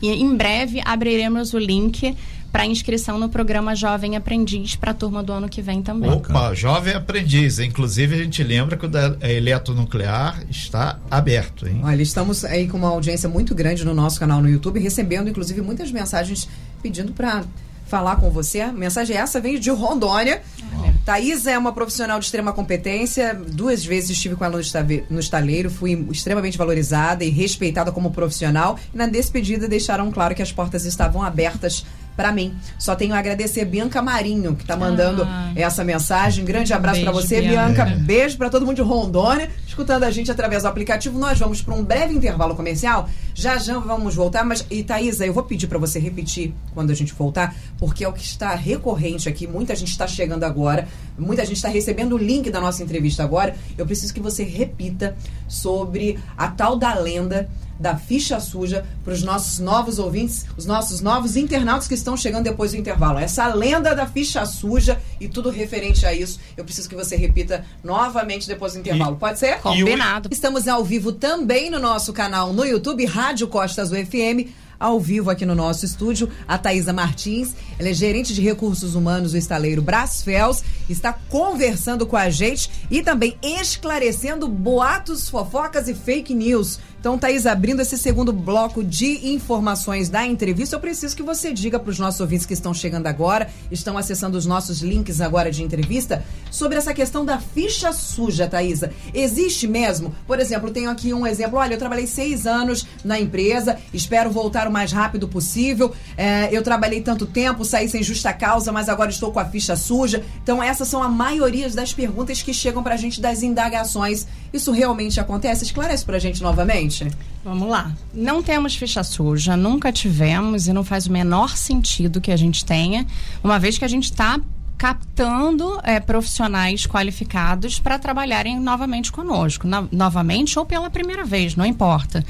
E 0.00 0.08
em 0.08 0.36
breve 0.36 0.80
abriremos 0.84 1.52
o 1.52 1.58
link 1.58 2.16
para 2.52 2.64
inscrição 2.64 3.18
no 3.18 3.28
programa 3.28 3.74
Jovem 3.74 4.16
Aprendiz 4.16 4.76
para 4.76 4.92
a 4.92 4.94
turma 4.94 5.22
do 5.22 5.32
ano 5.32 5.48
que 5.48 5.60
vem 5.60 5.82
também. 5.82 6.10
Opa, 6.10 6.54
Jovem 6.54 6.94
Aprendiz. 6.94 7.58
Inclusive, 7.58 8.14
a 8.14 8.18
gente 8.18 8.42
lembra 8.42 8.76
que 8.76 8.86
o 8.86 8.88
da 8.88 9.16
eletronuclear 9.20 10.42
está 10.48 10.98
aberto. 11.10 11.66
Hein? 11.66 11.80
Olha, 11.82 12.02
estamos 12.02 12.44
aí 12.44 12.68
com 12.68 12.78
uma 12.78 12.88
audiência 12.88 13.28
muito 13.28 13.54
grande 13.54 13.84
no 13.84 13.92
nosso 13.92 14.18
canal 14.18 14.40
no 14.40 14.48
YouTube, 14.48 14.80
recebendo 14.80 15.28
inclusive 15.28 15.60
muitas 15.60 15.90
mensagens 15.90 16.48
pedindo 16.82 17.12
para 17.12 17.44
falar 17.86 18.16
com 18.16 18.30
você. 18.30 18.60
A 18.60 18.72
mensagem 18.72 19.16
é 19.16 19.20
essa 19.20 19.40
vem 19.40 19.58
de 19.58 19.70
Rondônia. 19.70 20.42
Uhum. 20.60 20.92
Thaís 21.04 21.46
é 21.46 21.56
uma 21.56 21.72
profissional 21.72 22.18
de 22.18 22.26
extrema 22.26 22.52
competência. 22.52 23.34
Duas 23.34 23.84
vezes 23.84 24.10
estive 24.10 24.36
com 24.36 24.44
ela 24.44 24.60
no 25.08 25.18
estaleiro, 25.18 25.70
fui 25.70 26.06
extremamente 26.10 26.58
valorizada 26.58 27.24
e 27.24 27.30
respeitada 27.30 27.90
como 27.90 28.10
profissional. 28.10 28.78
E 28.92 28.96
na 28.96 29.06
despedida 29.06 29.66
deixaram 29.66 30.12
claro 30.12 30.34
que 30.34 30.42
as 30.42 30.52
portas 30.52 30.84
estavam 30.84 31.22
abertas 31.22 31.84
para 32.18 32.32
mim. 32.32 32.52
Só 32.76 32.96
tenho 32.96 33.14
a 33.14 33.18
agradecer 33.20 33.64
Bianca 33.64 34.02
Marinho, 34.02 34.56
que 34.56 34.62
está 34.62 34.76
mandando 34.76 35.22
ah, 35.22 35.52
essa 35.54 35.84
mensagem. 35.84 36.44
Grande 36.44 36.72
abraço 36.72 37.00
para 37.00 37.12
você, 37.12 37.40
Bianca. 37.40 37.84
Bianca. 37.84 38.02
Beijo 38.02 38.36
para 38.36 38.50
todo 38.50 38.66
mundo 38.66 38.74
de 38.74 38.82
Rondônia, 38.82 39.48
escutando 39.64 40.02
a 40.02 40.10
gente 40.10 40.28
através 40.28 40.64
do 40.64 40.66
aplicativo. 40.66 41.16
Nós 41.16 41.38
vamos 41.38 41.62
para 41.62 41.72
um 41.74 41.84
breve 41.84 42.12
intervalo 42.12 42.56
comercial. 42.56 43.08
Já 43.32 43.56
já 43.56 43.78
vamos 43.78 44.16
voltar, 44.16 44.44
mas 44.44 44.66
e 44.68 44.82
Thaisa, 44.82 45.24
eu 45.24 45.32
vou 45.32 45.44
pedir 45.44 45.68
para 45.68 45.78
você 45.78 46.00
repetir 46.00 46.52
quando 46.74 46.90
a 46.90 46.94
gente 46.94 47.14
voltar, 47.14 47.54
porque 47.78 48.02
é 48.02 48.08
o 48.08 48.12
que 48.12 48.24
está 48.24 48.52
recorrente 48.56 49.28
aqui. 49.28 49.46
Muita 49.46 49.76
gente 49.76 49.92
está 49.92 50.08
chegando 50.08 50.42
agora, 50.42 50.88
muita 51.16 51.44
gente 51.44 51.58
está 51.58 51.68
recebendo 51.68 52.16
o 52.16 52.18
link 52.18 52.50
da 52.50 52.60
nossa 52.60 52.82
entrevista 52.82 53.22
agora. 53.22 53.54
Eu 53.76 53.86
preciso 53.86 54.12
que 54.12 54.18
você 54.18 54.42
repita 54.42 55.16
sobre 55.46 56.18
a 56.36 56.48
tal 56.48 56.76
da 56.76 56.94
lenda 56.94 57.48
da 57.78 57.96
ficha 57.96 58.40
suja 58.40 58.84
para 59.04 59.12
os 59.12 59.22
nossos 59.22 59.58
novos 59.58 59.98
ouvintes, 59.98 60.46
os 60.56 60.66
nossos 60.66 61.00
novos 61.00 61.36
internautas 61.36 61.86
que 61.86 61.94
estão 61.94 62.16
chegando 62.16 62.44
depois 62.44 62.72
do 62.72 62.76
intervalo. 62.76 63.18
Essa 63.18 63.46
lenda 63.48 63.94
da 63.94 64.06
ficha 64.06 64.44
suja 64.46 65.00
e 65.20 65.28
tudo 65.28 65.50
referente 65.50 66.04
a 66.04 66.12
isso, 66.12 66.40
eu 66.56 66.64
preciso 66.64 66.88
que 66.88 66.94
você 66.94 67.16
repita 67.16 67.64
novamente 67.82 68.46
depois 68.46 68.72
do 68.72 68.80
intervalo. 68.80 69.16
E, 69.16 69.18
Pode 69.18 69.38
ser? 69.38 69.60
Combinado. 69.60 70.28
Estamos 70.32 70.66
ao 70.66 70.84
vivo 70.84 71.12
também 71.12 71.70
no 71.70 71.78
nosso 71.78 72.12
canal 72.12 72.52
no 72.52 72.64
YouTube, 72.64 73.04
Rádio 73.04 73.48
Costas 73.48 73.90
UFM 73.92 74.48
ao 74.78 75.00
vivo 75.00 75.30
aqui 75.30 75.44
no 75.44 75.54
nosso 75.54 75.84
estúdio, 75.84 76.30
a 76.46 76.56
Thaisa 76.56 76.92
Martins. 76.92 77.54
Ela 77.78 77.90
é 77.90 77.94
gerente 77.94 78.34
de 78.34 78.42
recursos 78.42 78.94
humanos 78.94 79.32
do 79.32 79.38
estaleiro 79.38 79.80
Brasfels. 79.80 80.64
Está 80.88 81.12
conversando 81.12 82.06
com 82.06 82.16
a 82.16 82.30
gente 82.30 82.70
e 82.90 83.02
também 83.02 83.36
esclarecendo 83.42 84.48
boatos, 84.48 85.28
fofocas 85.28 85.88
e 85.88 85.94
fake 85.94 86.34
news. 86.34 86.78
Então, 87.00 87.16
Thaís, 87.16 87.46
abrindo 87.46 87.80
esse 87.80 87.96
segundo 87.96 88.32
bloco 88.32 88.82
de 88.82 89.32
informações 89.32 90.08
da 90.08 90.26
entrevista, 90.26 90.74
eu 90.74 90.80
preciso 90.80 91.14
que 91.14 91.22
você 91.22 91.52
diga 91.52 91.78
para 91.78 91.90
os 91.90 91.98
nossos 91.98 92.20
ouvintes 92.20 92.44
que 92.44 92.52
estão 92.52 92.74
chegando 92.74 93.06
agora, 93.06 93.48
estão 93.70 93.96
acessando 93.96 94.36
os 94.36 94.44
nossos 94.44 94.80
links 94.80 95.20
agora 95.20 95.48
de 95.48 95.62
entrevista, 95.62 96.24
sobre 96.50 96.76
essa 96.76 96.92
questão 96.92 97.24
da 97.24 97.38
ficha 97.38 97.92
suja, 97.92 98.48
Thaisa. 98.48 98.90
Existe 99.14 99.68
mesmo? 99.68 100.12
Por 100.26 100.40
exemplo, 100.40 100.72
tenho 100.72 100.90
aqui 100.90 101.14
um 101.14 101.24
exemplo. 101.24 101.58
Olha, 101.58 101.74
eu 101.74 101.78
trabalhei 101.78 102.06
seis 102.06 102.48
anos 102.48 102.84
na 103.04 103.18
empresa, 103.20 103.78
espero 103.94 104.28
voltar 104.28 104.66
o 104.66 104.72
mais 104.72 104.90
rápido 104.90 105.28
possível. 105.28 105.94
É, 106.16 106.48
eu 106.50 106.62
trabalhei 106.62 107.00
tanto 107.00 107.26
tempo, 107.26 107.64
saí 107.68 107.88
sem 107.88 108.02
justa 108.02 108.32
causa, 108.32 108.72
mas 108.72 108.88
agora 108.88 109.10
estou 109.10 109.30
com 109.32 109.38
a 109.38 109.44
ficha 109.44 109.76
suja. 109.76 110.24
Então, 110.42 110.62
essas 110.62 110.88
são 110.88 111.02
a 111.02 111.08
maioria 111.08 111.68
das 111.70 111.92
perguntas 111.92 112.42
que 112.42 112.52
chegam 112.52 112.82
para 112.82 112.94
a 112.94 112.98
gente 112.98 113.20
das 113.20 113.42
indagações. 113.42 114.26
Isso 114.52 114.72
realmente 114.72 115.20
acontece? 115.20 115.64
Esclarece 115.64 116.04
para 116.04 116.16
a 116.16 116.20
gente 116.20 116.42
novamente. 116.42 117.08
Vamos 117.44 117.68
lá. 117.68 117.92
Não 118.12 118.42
temos 118.42 118.74
ficha 118.76 119.02
suja, 119.02 119.56
nunca 119.56 119.92
tivemos 119.92 120.66
e 120.66 120.72
não 120.72 120.82
faz 120.82 121.06
o 121.06 121.12
menor 121.12 121.56
sentido 121.56 122.20
que 122.20 122.32
a 122.32 122.36
gente 122.36 122.64
tenha, 122.64 123.06
uma 123.42 123.58
vez 123.58 123.78
que 123.78 123.84
a 123.84 123.88
gente 123.88 124.04
está 124.04 124.40
captando 124.78 125.80
é, 125.82 125.98
profissionais 125.98 126.86
qualificados 126.86 127.80
para 127.80 127.98
trabalharem 127.98 128.60
novamente 128.60 129.10
conosco, 129.10 129.66
no, 129.66 129.88
novamente 129.90 130.56
ou 130.56 130.64
pela 130.64 130.88
primeira 130.88 131.24
vez, 131.24 131.56
não 131.56 131.66
importa. 131.66 132.24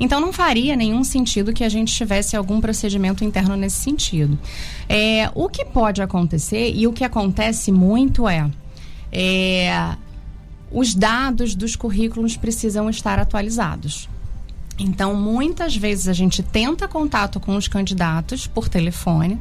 Então 0.00 0.20
não 0.20 0.32
faria 0.32 0.74
nenhum 0.74 1.04
sentido 1.04 1.52
que 1.52 1.62
a 1.62 1.68
gente 1.68 1.94
tivesse 1.94 2.36
algum 2.36 2.60
procedimento 2.60 3.24
interno 3.24 3.56
nesse 3.56 3.76
sentido. 3.76 4.36
É, 4.88 5.30
o 5.32 5.48
que 5.48 5.64
pode 5.64 6.02
acontecer 6.02 6.72
e 6.74 6.88
o 6.88 6.92
que 6.92 7.04
acontece 7.04 7.70
muito 7.70 8.28
é, 8.28 8.50
é 9.12 9.96
os 10.72 10.94
dados 10.94 11.54
dos 11.54 11.76
currículos 11.76 12.36
precisam 12.36 12.90
estar 12.90 13.20
atualizados. 13.20 14.08
Então, 14.76 15.14
muitas 15.14 15.76
vezes 15.76 16.08
a 16.08 16.12
gente 16.12 16.42
tenta 16.42 16.88
contato 16.88 17.38
com 17.38 17.54
os 17.56 17.68
candidatos 17.68 18.46
por 18.48 18.68
telefone 18.68 19.38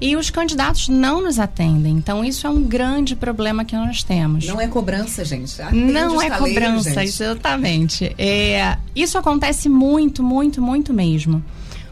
e 0.00 0.16
os 0.16 0.30
candidatos 0.30 0.88
não 0.88 1.22
nos 1.22 1.38
atendem. 1.38 1.96
Então, 1.96 2.24
isso 2.24 2.46
é 2.46 2.50
um 2.50 2.62
grande 2.62 3.14
problema 3.14 3.64
que 3.64 3.76
nós 3.76 4.02
temos. 4.02 4.46
Não 4.46 4.60
é 4.60 4.66
cobrança, 4.66 5.24
gente. 5.24 5.60
Atende 5.60 5.92
não 5.92 6.20
é 6.20 6.30
cobrança, 6.30 6.90
gente. 6.90 7.08
exatamente. 7.08 8.14
É, 8.16 8.78
isso 8.94 9.18
acontece 9.18 9.68
muito, 9.68 10.22
muito, 10.22 10.62
muito 10.62 10.92
mesmo. 10.92 11.44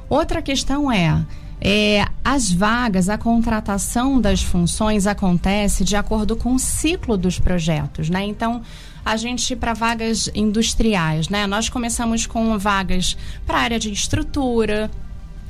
Outra 0.09 0.40
questão 0.40 0.90
é 0.90 1.23
é, 1.61 2.05
as 2.25 2.53
vagas, 2.53 3.09
a 3.09 3.18
contratação 3.18 4.21
das 4.21 4.42
funções 4.42 5.07
acontece 5.07 5.85
de 5.85 5.97
acordo 5.97 6.37
com 6.37 6.55
o 6.55 6.59
ciclo 6.59 7.16
dos 7.16 7.38
projetos, 7.38 8.09
né? 8.09 8.25
Então, 8.25 8.62
a 9.05 9.16
gente 9.16 9.57
para 9.57 9.75
vagas 9.75 10.31
industriais, 10.35 11.29
né? 11.29 11.47
Nós 11.47 11.68
começamos 11.68 12.27
com 12.27 12.57
vagas 12.59 13.16
para 13.47 13.59
área 13.59 13.79
de 13.79 13.90
estrutura, 13.90 14.90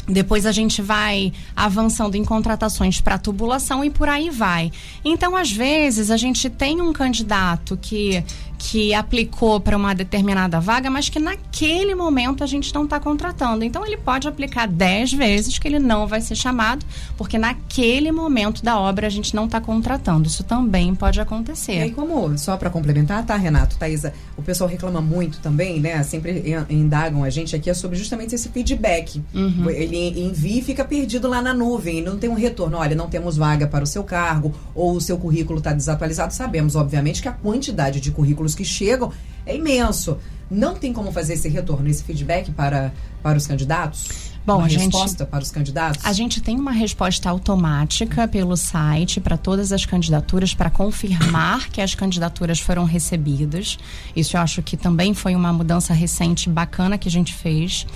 depois 0.09 0.47
a 0.47 0.53
gente 0.53 0.81
vai 0.81 1.33
avançando 1.55 2.15
em 2.15 2.25
contratações 2.25 3.01
para 3.01 3.19
tubulação 3.19 3.85
e 3.85 3.91
por 3.91 4.09
aí 4.09 4.31
vai. 4.31 4.73
Então, 5.05 5.37
às 5.37 5.53
vezes, 5.53 6.11
a 6.11 6.17
gente 6.17 6.49
tem 6.49 6.81
um 6.81 6.93
candidato 6.93 7.77
que 7.77 8.25
que 8.59 8.93
aplicou 8.93 9.61
para 9.61 9.77
uma 9.77 9.95
determinada 9.95 10.61
vaga, 10.61 10.91
mas 10.91 11.09
que 11.09 11.21
naquele 11.21 11.95
momento 11.95 12.43
a 12.43 12.47
gente 12.47 12.75
não 12.75 12.85
está 12.85 12.99
contratando. 12.99 13.65
Então 13.65 13.87
ele 13.87 13.97
pode 13.97 14.27
aplicar 14.27 14.67
10 14.67 15.13
vezes 15.13 15.59
que 15.59 15.69
ele 15.69 15.79
não 15.79 16.07
vai 16.07 16.21
ser 16.21 16.35
chamado, 16.35 16.85
porque 17.17 17.39
naquele 17.39 18.11
momento 18.11 18.63
da 18.63 18.79
obra 18.79 19.07
a 19.07 19.11
gente 19.11 19.35
não 19.35 19.45
está 19.45 19.61
contratando. 19.61 20.27
Isso 20.27 20.43
também 20.43 20.95
pode 20.95 21.21
acontecer. 21.21 21.79
E 21.79 21.83
aí, 21.83 21.91
como, 21.93 22.37
só 22.37 22.57
para 22.57 22.69
complementar, 22.69 23.25
tá, 23.25 23.37
Renato, 23.37 23.79
Thaisa, 23.79 24.13
o 24.37 24.43
pessoal 24.43 24.69
reclama 24.69 25.01
muito 25.01 25.39
também, 25.39 25.79
né? 25.81 26.03
Sempre 26.03 26.57
indagam 26.69 27.23
a 27.23 27.31
gente 27.31 27.55
aqui 27.55 27.71
é 27.71 27.75
sobre 27.75 27.97
justamente 27.97 28.35
esse 28.35 28.49
feedback. 28.49 29.23
Uhum. 29.33 29.71
Ele 29.71 30.21
envia 30.21 30.59
e 30.59 30.63
fica 30.63 30.85
perdido 30.85 31.29
lá 31.29 31.41
na 31.41 31.55
nuvem, 31.55 32.03
não 32.03 32.19
tem 32.19 32.29
um 32.29 32.35
retorno. 32.35 32.79
Olha, 32.79 32.97
não 32.97 33.09
temos 33.09 33.37
vaga 33.37 33.67
para 33.67 33.85
o 33.85 33.87
seu 33.87 34.03
cargo, 34.03 34.53
ou 34.75 34.97
o 34.97 35.01
seu 35.01 35.17
currículo 35.17 35.59
está 35.59 35.73
desatualizado. 35.73 36.35
Sabemos, 36.35 36.75
obviamente, 36.75 37.23
que 37.23 37.29
a 37.29 37.33
quantidade 37.33 38.01
de 38.01 38.11
currículos 38.11 38.48
que 38.55 38.65
chegam 38.65 39.13
é 39.47 39.57
imenso. 39.57 40.19
Não 40.51 40.75
tem 40.75 40.93
como 40.93 41.13
fazer 41.13 41.35
esse 41.35 41.49
retorno, 41.49 41.89
esse 41.89 42.03
feedback 42.03 42.51
para, 42.53 42.93
para 43.23 43.37
os 43.37 43.47
candidatos? 43.47 44.29
Bom, 44.49 44.57
uma 44.61 44.65
a 44.65 44.69
resposta 44.69 45.27
para 45.27 45.43
os 45.43 45.51
candidatos? 45.51 46.03
A 46.07 46.13
gente 46.15 46.41
tem 46.41 46.59
uma 46.59 46.71
resposta 46.71 47.29
automática 47.29 48.27
pelo 48.27 48.57
site 48.57 49.21
para 49.21 49.37
todas 49.37 49.73
as 49.73 49.85
candidaturas 49.85 50.55
para 50.55 50.71
confirmar 50.71 51.69
que 51.69 51.83
as 51.83 51.95
candidaturas 51.95 52.59
foram 52.59 52.85
recebidas. 52.85 53.77
Isso 54.17 54.39
eu 54.39 54.41
acho 54.41 54.63
que 54.63 54.75
também 54.75 55.13
foi 55.13 55.35
uma 55.35 55.53
mudança 55.53 55.93
recente 55.93 56.49
bacana 56.49 56.97
que 56.97 57.09
a 57.09 57.11
gente 57.11 57.35
fez. 57.35 57.87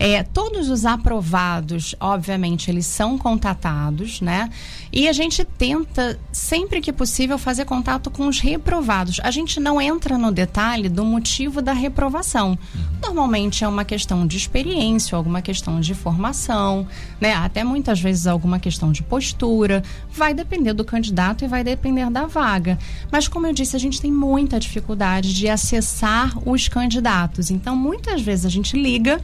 É, 0.00 0.24
todos 0.24 0.68
os 0.68 0.84
aprovados, 0.84 1.94
obviamente, 2.00 2.68
eles 2.68 2.86
são 2.86 3.16
contatados, 3.16 4.20
né? 4.20 4.50
E 4.92 5.08
a 5.08 5.12
gente 5.12 5.44
tenta, 5.44 6.18
sempre 6.32 6.80
que 6.80 6.92
possível, 6.92 7.38
fazer 7.38 7.64
contato 7.64 8.10
com 8.10 8.26
os 8.26 8.40
reprovados. 8.40 9.20
A 9.22 9.30
gente 9.30 9.60
não 9.60 9.80
entra 9.80 10.18
no 10.18 10.32
detalhe 10.32 10.88
do 10.88 11.04
motivo 11.04 11.62
da 11.62 11.72
reprovação. 11.72 12.58
Normalmente 13.00 13.62
é 13.62 13.68
uma 13.68 13.84
questão 13.84 14.26
de 14.26 14.36
experiência, 14.36 15.16
alguma 15.16 15.40
questão 15.40 15.80
de 15.80 15.94
formação, 15.94 16.86
né? 17.20 17.34
Até 17.34 17.62
muitas 17.62 18.00
vezes 18.00 18.26
alguma 18.26 18.58
questão 18.58 18.90
de 18.90 19.02
postura. 19.02 19.82
Vai 20.12 20.34
depender 20.34 20.72
do 20.72 20.84
candidato 20.84 21.44
e 21.44 21.48
vai 21.48 21.62
depender 21.62 22.10
da 22.10 22.26
vaga. 22.26 22.78
Mas 23.12 23.28
como 23.28 23.46
eu 23.46 23.52
disse, 23.52 23.76
a 23.76 23.80
gente 23.80 24.00
tem 24.00 24.10
muita 24.10 24.58
dificuldade 24.58 25.32
de 25.32 25.48
acessar 25.48 26.36
os 26.48 26.66
candidatos. 26.66 27.50
Então, 27.50 27.76
muitas 27.76 28.20
vezes 28.20 28.44
a 28.44 28.50
gente 28.50 28.76
liga 28.76 29.20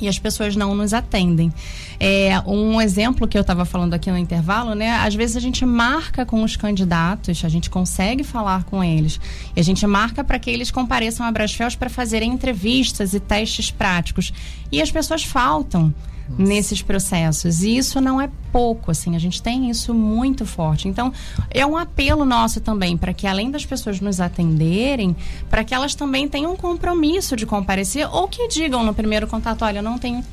e 0.00 0.08
as 0.08 0.18
pessoas 0.18 0.56
não 0.56 0.74
nos 0.74 0.92
atendem. 0.92 1.52
É, 1.98 2.40
um 2.46 2.80
exemplo 2.80 3.26
que 3.28 3.36
eu 3.36 3.42
estava 3.42 3.64
falando 3.64 3.94
aqui 3.94 4.10
no 4.10 4.18
intervalo, 4.18 4.74
né? 4.74 4.90
Às 4.90 5.14
vezes 5.14 5.36
a 5.36 5.40
gente 5.40 5.64
marca 5.64 6.24
com 6.24 6.42
os 6.42 6.56
candidatos, 6.56 7.44
a 7.44 7.48
gente 7.48 7.70
consegue 7.70 8.24
falar 8.24 8.64
com 8.64 8.82
eles, 8.82 9.20
e 9.54 9.60
a 9.60 9.64
gente 9.64 9.86
marca 9.86 10.24
para 10.24 10.38
que 10.38 10.50
eles 10.50 10.70
compareçam 10.70 11.24
a 11.26 11.32
Brasfels 11.32 11.76
para 11.76 11.90
fazerem 11.90 12.32
entrevistas 12.32 13.14
e 13.14 13.20
testes 13.20 13.70
práticos. 13.70 14.32
E 14.70 14.80
as 14.82 14.90
pessoas 14.90 15.22
faltam. 15.22 15.94
Nossa. 16.28 16.42
nesses 16.42 16.82
processos. 16.82 17.62
E 17.62 17.76
isso 17.76 18.00
não 18.00 18.20
é 18.20 18.30
pouco, 18.50 18.90
assim, 18.90 19.14
a 19.14 19.18
gente 19.18 19.42
tem 19.42 19.68
isso 19.70 19.92
muito 19.92 20.46
forte. 20.46 20.88
Então, 20.88 21.12
é 21.50 21.66
um 21.66 21.76
apelo 21.76 22.24
nosso 22.24 22.60
também 22.60 22.96
para 22.96 23.12
que 23.12 23.26
além 23.26 23.50
das 23.50 23.66
pessoas 23.66 24.00
nos 24.00 24.20
atenderem, 24.20 25.14
para 25.50 25.64
que 25.64 25.74
elas 25.74 25.94
também 25.94 26.28
tenham 26.28 26.52
um 26.52 26.56
compromisso 26.56 27.36
de 27.36 27.44
comparecer 27.46 28.08
ou 28.10 28.28
que 28.28 28.48
digam 28.48 28.84
no 28.84 28.94
primeiro 28.94 29.26
contato, 29.26 29.64
olha, 29.64 29.78
eu 29.78 29.82
não 29.82 29.98
tenho 29.98 30.24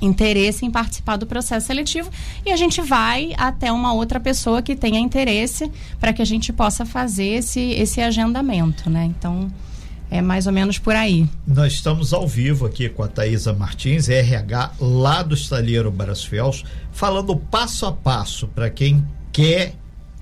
interesse 0.00 0.66
em 0.66 0.70
participar 0.70 1.16
do 1.16 1.26
processo 1.26 1.66
seletivo 1.66 2.10
e 2.44 2.50
a 2.50 2.56
gente 2.56 2.80
vai 2.80 3.32
até 3.36 3.72
uma 3.72 3.92
outra 3.92 4.20
pessoa 4.20 4.60
que 4.60 4.76
tenha 4.76 4.98
interesse 4.98 5.70
para 5.98 6.12
que 6.12 6.20
a 6.20 6.24
gente 6.24 6.52
possa 6.52 6.84
fazer 6.84 7.26
esse, 7.26 7.60
esse 7.60 8.00
agendamento, 8.00 8.90
né? 8.90 9.04
Então, 9.04 9.50
é 10.14 10.22
mais 10.22 10.46
ou 10.46 10.52
menos 10.52 10.78
por 10.78 10.94
aí. 10.94 11.28
Nós 11.44 11.72
estamos 11.72 12.12
ao 12.12 12.28
vivo 12.28 12.66
aqui 12.66 12.88
com 12.88 13.02
a 13.02 13.08
Thaisa 13.08 13.52
Martins, 13.52 14.08
RH 14.08 14.74
lá 14.78 15.24
do 15.24 15.34
Estaleiro 15.34 15.90
Brasfels, 15.90 16.62
falando 16.92 17.34
passo 17.34 17.84
a 17.84 17.90
passo 17.90 18.46
para 18.46 18.70
quem 18.70 19.04
quer 19.32 19.74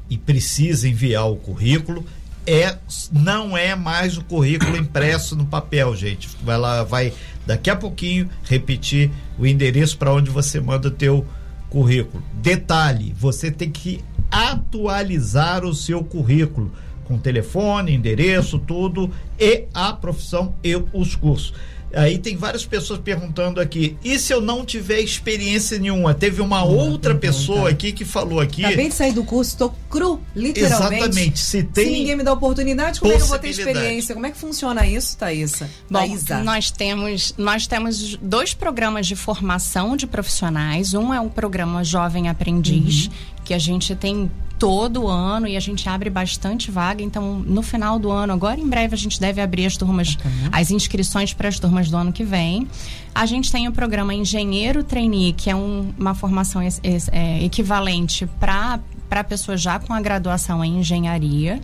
e 0.08 0.16
precisa 0.16 0.88
enviar 0.88 1.30
o 1.30 1.36
currículo. 1.36 2.06
É, 2.46 2.74
não 3.12 3.54
é 3.54 3.76
mais 3.76 4.16
o 4.16 4.24
currículo 4.24 4.78
impresso 4.78 5.36
no 5.36 5.44
papel, 5.44 5.94
gente. 5.94 6.26
Ela 6.46 6.84
vai 6.84 7.12
daqui 7.46 7.68
a 7.68 7.76
pouquinho 7.76 8.30
repetir 8.44 9.10
o 9.38 9.46
endereço 9.46 9.98
para 9.98 10.14
onde 10.14 10.30
você 10.30 10.58
manda 10.58 10.88
o 10.88 10.92
teu 10.92 11.26
currículo. 11.68 12.24
Detalhe, 12.40 13.14
você 13.14 13.50
tem 13.50 13.70
que 13.70 14.02
atualizar 14.30 15.66
o 15.66 15.74
seu 15.74 16.02
currículo 16.02 16.72
com 17.12 17.18
telefone, 17.18 17.94
endereço, 17.94 18.58
tudo, 18.58 19.10
e 19.38 19.64
a 19.74 19.92
profissão 19.92 20.54
e 20.64 20.74
os 20.92 21.14
cursos. 21.14 21.52
Aí 21.94 22.16
tem 22.16 22.36
várias 22.36 22.64
pessoas 22.64 22.98
perguntando 23.00 23.60
aqui, 23.60 23.98
e 24.02 24.18
se 24.18 24.32
eu 24.32 24.40
não 24.40 24.64
tiver 24.64 25.00
experiência 25.00 25.78
nenhuma? 25.78 26.14
Teve 26.14 26.40
uma 26.40 26.64
outra 26.64 27.14
pessoa 27.14 27.68
aqui 27.68 27.92
que 27.92 28.02
falou 28.02 28.40
aqui. 28.40 28.64
Acabei 28.64 28.88
de 28.88 28.94
sair 28.94 29.12
do 29.12 29.22
curso, 29.22 29.50
estou 29.50 29.74
cru, 29.90 30.18
literalmente. 30.34 31.02
Exatamente. 31.02 31.38
Se, 31.38 31.62
tem 31.62 31.84
se 31.84 31.90
ninguém 31.90 32.16
me 32.16 32.22
dá 32.22 32.32
oportunidade, 32.32 32.98
como 32.98 33.12
é 33.12 33.16
que 33.16 33.22
eu 33.22 33.26
vou 33.26 33.38
ter 33.38 33.50
experiência? 33.50 34.14
Como 34.14 34.24
é 34.24 34.30
que 34.30 34.38
funciona 34.38 34.86
isso, 34.86 35.18
Thaisa? 35.18 35.68
Bom, 35.90 35.98
Thaisa. 35.98 36.42
nós 36.42 36.70
temos, 36.70 37.34
nós 37.36 37.66
temos 37.66 38.16
dois 38.22 38.54
programas 38.54 39.06
de 39.06 39.14
formação 39.14 39.94
de 39.94 40.06
profissionais. 40.06 40.94
Um 40.94 41.12
é 41.12 41.20
o 41.20 41.28
programa 41.28 41.84
Jovem 41.84 42.30
Aprendiz, 42.30 43.06
uhum. 43.06 43.12
que 43.44 43.52
a 43.52 43.58
gente 43.58 43.94
tem 43.94 44.30
todo 44.62 45.08
ano 45.08 45.48
e 45.48 45.56
a 45.56 45.60
gente 45.60 45.88
abre 45.88 46.08
bastante 46.08 46.70
vaga. 46.70 47.02
Então, 47.02 47.40
no 47.40 47.62
final 47.62 47.98
do 47.98 48.12
ano, 48.12 48.32
agora 48.32 48.60
em 48.60 48.68
breve 48.68 48.94
a 48.94 48.96
gente 48.96 49.18
deve 49.18 49.40
abrir 49.40 49.66
as 49.66 49.76
turmas, 49.76 50.16
uhum. 50.24 50.50
as 50.52 50.70
inscrições 50.70 51.34
para 51.34 51.48
as 51.48 51.58
turmas 51.58 51.90
do 51.90 51.96
ano 51.96 52.12
que 52.12 52.22
vem. 52.22 52.68
A 53.12 53.26
gente 53.26 53.50
tem 53.50 53.66
o 53.66 53.72
programa 53.72 54.14
Engenheiro 54.14 54.84
Trainee, 54.84 55.32
que 55.32 55.50
é 55.50 55.56
um, 55.56 55.92
uma 55.98 56.14
formação 56.14 56.62
é, 56.62 56.68
é, 57.10 57.44
equivalente 57.44 58.24
para 58.38 58.78
para 59.08 59.24
pessoas 59.24 59.60
já 59.60 59.80
com 59.80 59.92
a 59.92 60.00
graduação 60.00 60.64
em 60.64 60.78
engenharia. 60.78 61.60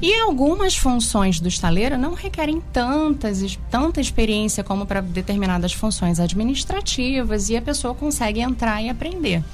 E 0.00 0.18
algumas 0.18 0.74
funções 0.74 1.38
do 1.38 1.48
estaleiro 1.48 1.98
não 1.98 2.14
requerem 2.14 2.62
tantas, 2.72 3.58
tanta 3.70 4.00
experiência 4.00 4.64
como 4.64 4.86
para 4.86 5.02
determinadas 5.02 5.74
funções 5.74 6.18
administrativas 6.18 7.50
e 7.50 7.56
a 7.58 7.62
pessoa 7.62 7.94
consegue 7.94 8.40
entrar 8.40 8.82
e 8.82 8.88
aprender. 8.88 9.44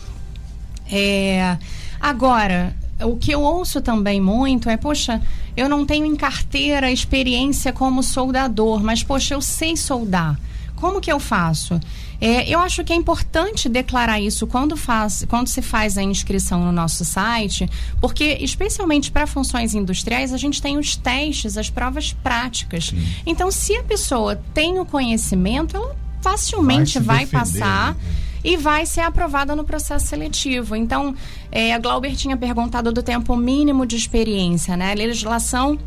É, 0.91 1.59
agora, 2.01 2.75
o 3.01 3.17
que 3.17 3.31
eu 3.31 3.41
ouço 3.41 3.81
também 3.81 4.21
muito 4.21 4.69
é, 4.69 4.77
poxa, 4.77 5.21
eu 5.57 5.69
não 5.69 5.87
tenho 5.87 6.05
em 6.05 6.17
carteira 6.17 6.91
experiência 6.91 7.73
como 7.73 8.03
soldador, 8.03 8.83
mas 8.83 9.03
poxa, 9.03 9.35
eu 9.35 9.41
sei 9.41 9.77
soldar. 9.77 10.39
Como 10.77 11.01
que 11.01 11.11
eu 11.11 11.19
faço? 11.19 11.81
É, 12.21 12.49
eu 12.49 12.59
acho 12.59 12.83
que 12.83 12.93
é 12.93 12.97
importante 12.97 13.69
declarar 13.69 14.21
isso 14.21 14.47
quando, 14.47 14.77
faz, 14.77 15.25
quando 15.29 15.47
se 15.47 15.63
faz 15.63 15.97
a 15.97 16.03
inscrição 16.03 16.65
no 16.65 16.73
nosso 16.73 17.05
site, 17.05 17.69
porque, 18.01 18.39
especialmente 18.41 19.11
para 19.11 19.27
funções 19.27 19.75
industriais, 19.75 20.33
a 20.33 20.37
gente 20.37 20.61
tem 20.61 20.79
os 20.79 20.97
testes, 20.97 21.57
as 21.57 21.71
provas 21.71 22.13
práticas. 22.13 22.87
Sim. 22.87 23.07
Então, 23.25 23.51
se 23.51 23.77
a 23.77 23.85
pessoa 23.85 24.37
tem 24.53 24.81
o 24.81 24.85
conhecimento, 24.85 25.77
ela 25.77 25.97
facilmente 26.21 26.99
vai, 26.99 27.25
vai 27.25 27.27
passar. 27.27 27.95
Né? 27.95 28.01
E 28.49 28.57
vai 28.57 28.87
ser 28.87 29.03
aprovada 29.03 29.55
no 29.55 29.63
processo 29.63 30.07
seletivo. 30.07 30.75
Então, 30.75 31.15
é, 31.53 31.75
a 31.75 31.79
Glauber 31.79 32.17
tinha 32.17 32.35
perguntado 32.35 32.91
do 32.91 33.03
tempo 33.03 33.37
mínimo 33.37 33.85
de 33.85 33.95
experiência, 33.95 34.75
né? 34.75 34.93
A 34.93 34.95
legislação 34.95 35.79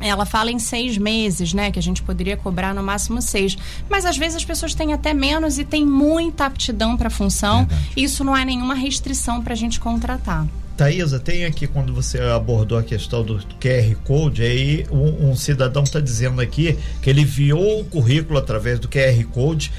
ela 0.00 0.24
fala 0.24 0.50
em 0.50 0.58
seis 0.58 0.96
meses, 0.96 1.52
né? 1.52 1.70
Que 1.70 1.78
a 1.78 1.82
gente 1.82 2.02
poderia 2.02 2.38
cobrar 2.38 2.74
no 2.74 2.82
máximo 2.82 3.20
seis. 3.20 3.54
Mas 3.86 4.06
às 4.06 4.16
vezes 4.16 4.36
as 4.36 4.44
pessoas 4.46 4.74
têm 4.74 4.94
até 4.94 5.12
menos 5.12 5.58
e 5.58 5.64
têm 5.64 5.84
muita 5.84 6.46
aptidão 6.46 6.96
para 6.96 7.08
a 7.08 7.10
função. 7.10 7.66
Verdade. 7.66 7.92
Isso 7.94 8.24
não 8.24 8.34
é 8.34 8.46
nenhuma 8.46 8.74
restrição 8.74 9.42
para 9.42 9.52
a 9.52 9.56
gente 9.56 9.78
contratar. 9.78 10.46
Thaisa, 10.78 11.20
tem 11.20 11.44
aqui 11.44 11.66
quando 11.66 11.92
você 11.92 12.18
abordou 12.18 12.78
a 12.78 12.82
questão 12.82 13.22
do 13.22 13.36
QR 13.60 13.94
Code, 14.04 14.42
aí 14.42 14.86
um, 14.90 15.32
um 15.32 15.36
cidadão 15.36 15.82
está 15.82 16.00
dizendo 16.00 16.40
aqui 16.40 16.78
que 17.02 17.10
ele 17.10 17.20
enviou 17.20 17.82
o 17.82 17.84
currículo 17.84 18.38
através 18.38 18.78
do 18.78 18.88
QR 18.88 19.22
Code 19.30 19.70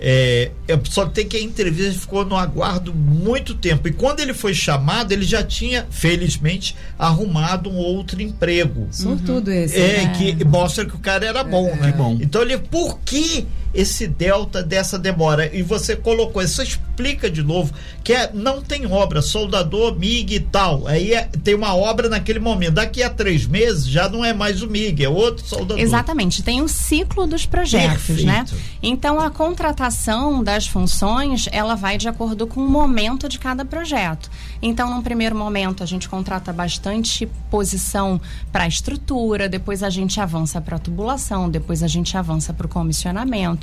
é, 0.00 0.50
só 0.84 1.04
tem 1.06 1.28
que 1.28 1.36
a 1.36 1.40
entrevista 1.40 2.00
ficou 2.00 2.24
no 2.24 2.36
aguardo 2.36 2.94
muito 2.94 3.54
tempo. 3.54 3.86
E 3.86 3.92
quando 3.92 4.20
ele 4.20 4.32
foi 4.32 4.54
chamado, 4.54 5.12
ele 5.12 5.24
já 5.24 5.42
tinha, 5.42 5.86
felizmente, 5.90 6.74
arrumado 6.98 7.68
um 7.68 7.76
outro 7.76 8.20
emprego. 8.22 8.88
Sobretudo 8.90 9.48
uhum. 9.48 9.56
esse. 9.56 9.76
É, 9.76 10.04
né? 10.04 10.12
que 10.16 10.44
mostra 10.44 10.86
que 10.86 10.96
o 10.96 10.98
cara 10.98 11.26
era 11.26 11.44
bom, 11.44 11.68
é, 11.68 11.76
né? 11.76 11.92
Bom. 11.92 12.18
Então 12.20 12.40
ele, 12.40 12.56
por 12.56 12.98
que 13.00 13.46
esse 13.72 14.06
delta 14.06 14.62
dessa 14.62 14.98
demora? 14.98 15.54
E 15.54 15.62
você 15.62 15.96
colocou, 15.96 16.42
isso 16.42 16.62
explica 16.62 17.30
de 17.30 17.42
novo, 17.42 17.72
que 18.02 18.12
é, 18.12 18.30
não 18.32 18.62
tem 18.62 18.86
obra, 18.86 19.22
soldador, 19.22 19.98
MIG 19.98 20.34
e 20.34 20.40
tal. 20.40 20.86
Aí 20.86 21.14
é, 21.14 21.24
tem 21.42 21.54
uma 21.54 21.74
obra 21.74 22.08
naquele 22.08 22.38
momento. 22.38 22.74
Daqui 22.74 23.02
a 23.02 23.10
três 23.10 23.46
meses 23.46 23.86
já 23.86 24.08
não 24.08 24.24
é 24.24 24.32
mais 24.32 24.62
o 24.62 24.68
MIG, 24.68 25.04
é 25.04 25.08
outro 25.08 25.46
soldador. 25.46 25.78
Exatamente, 25.78 26.42
tem 26.42 26.62
o 26.62 26.68
ciclo 26.68 27.26
dos 27.26 27.46
projetos, 27.46 28.24
né? 28.24 28.44
Perfeito. 28.44 28.54
né? 28.54 28.62
Então 28.82 29.20
a 29.20 29.30
contratação 29.30 30.42
das 30.42 30.66
funções, 30.66 31.48
ela 31.52 31.74
vai 31.74 31.98
de 31.98 32.08
acordo 32.08 32.46
com 32.46 32.60
o 32.60 32.68
momento 32.68 33.28
de 33.28 33.38
cada 33.38 33.64
projeto. 33.64 34.30
Então, 34.62 34.90
num 34.90 35.02
primeiro 35.02 35.34
momento, 35.34 35.82
a 35.82 35.86
gente 35.86 36.08
contrata 36.08 36.52
bastante 36.52 37.26
posição 37.50 38.20
para 38.52 38.64
a 38.64 38.68
estrutura, 38.68 39.48
depois 39.48 39.82
a 39.82 39.90
gente 39.90 40.20
avança 40.20 40.60
para 40.60 40.76
a 40.76 40.78
tubulação, 40.78 41.48
depois 41.48 41.82
a 41.82 41.88
gente 41.88 42.16
avança 42.16 42.52
para 42.52 42.66
o 42.66 42.68
comissionamento. 42.68 43.59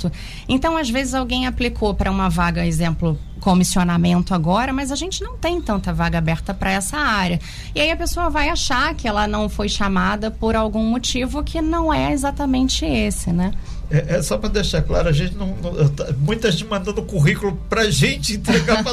Então, 0.48 0.76
às 0.76 0.88
vezes, 0.88 1.14
alguém 1.14 1.46
aplicou 1.46 1.94
para 1.94 2.10
uma 2.10 2.28
vaga, 2.28 2.64
exemplo, 2.66 3.18
comissionamento 3.40 4.34
agora, 4.34 4.72
mas 4.72 4.92
a 4.92 4.96
gente 4.96 5.22
não 5.22 5.36
tem 5.36 5.60
tanta 5.60 5.92
vaga 5.92 6.18
aberta 6.18 6.52
para 6.52 6.70
essa 6.70 6.96
área. 6.96 7.40
E 7.74 7.80
aí 7.80 7.90
a 7.90 7.96
pessoa 7.96 8.28
vai 8.28 8.48
achar 8.48 8.94
que 8.94 9.08
ela 9.08 9.26
não 9.26 9.48
foi 9.48 9.68
chamada 9.68 10.30
por 10.30 10.54
algum 10.54 10.84
motivo 10.84 11.42
que 11.42 11.60
não 11.60 11.92
é 11.92 12.12
exatamente 12.12 12.84
esse, 12.84 13.32
né? 13.32 13.52
É, 13.90 14.16
é, 14.16 14.22
só 14.22 14.36
para 14.36 14.50
deixar 14.50 14.82
claro, 14.82 15.08
a 15.08 15.12
gente 15.12 15.34
não, 15.34 15.56
não. 15.62 15.72
Muita 16.18 16.50
gente 16.50 16.66
mandando 16.66 17.02
currículo 17.02 17.58
para 17.70 17.90
gente 17.90 18.34
entregar 18.34 18.84
para 18.84 18.92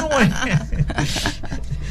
Não 0.00 0.12
é. 0.20 0.28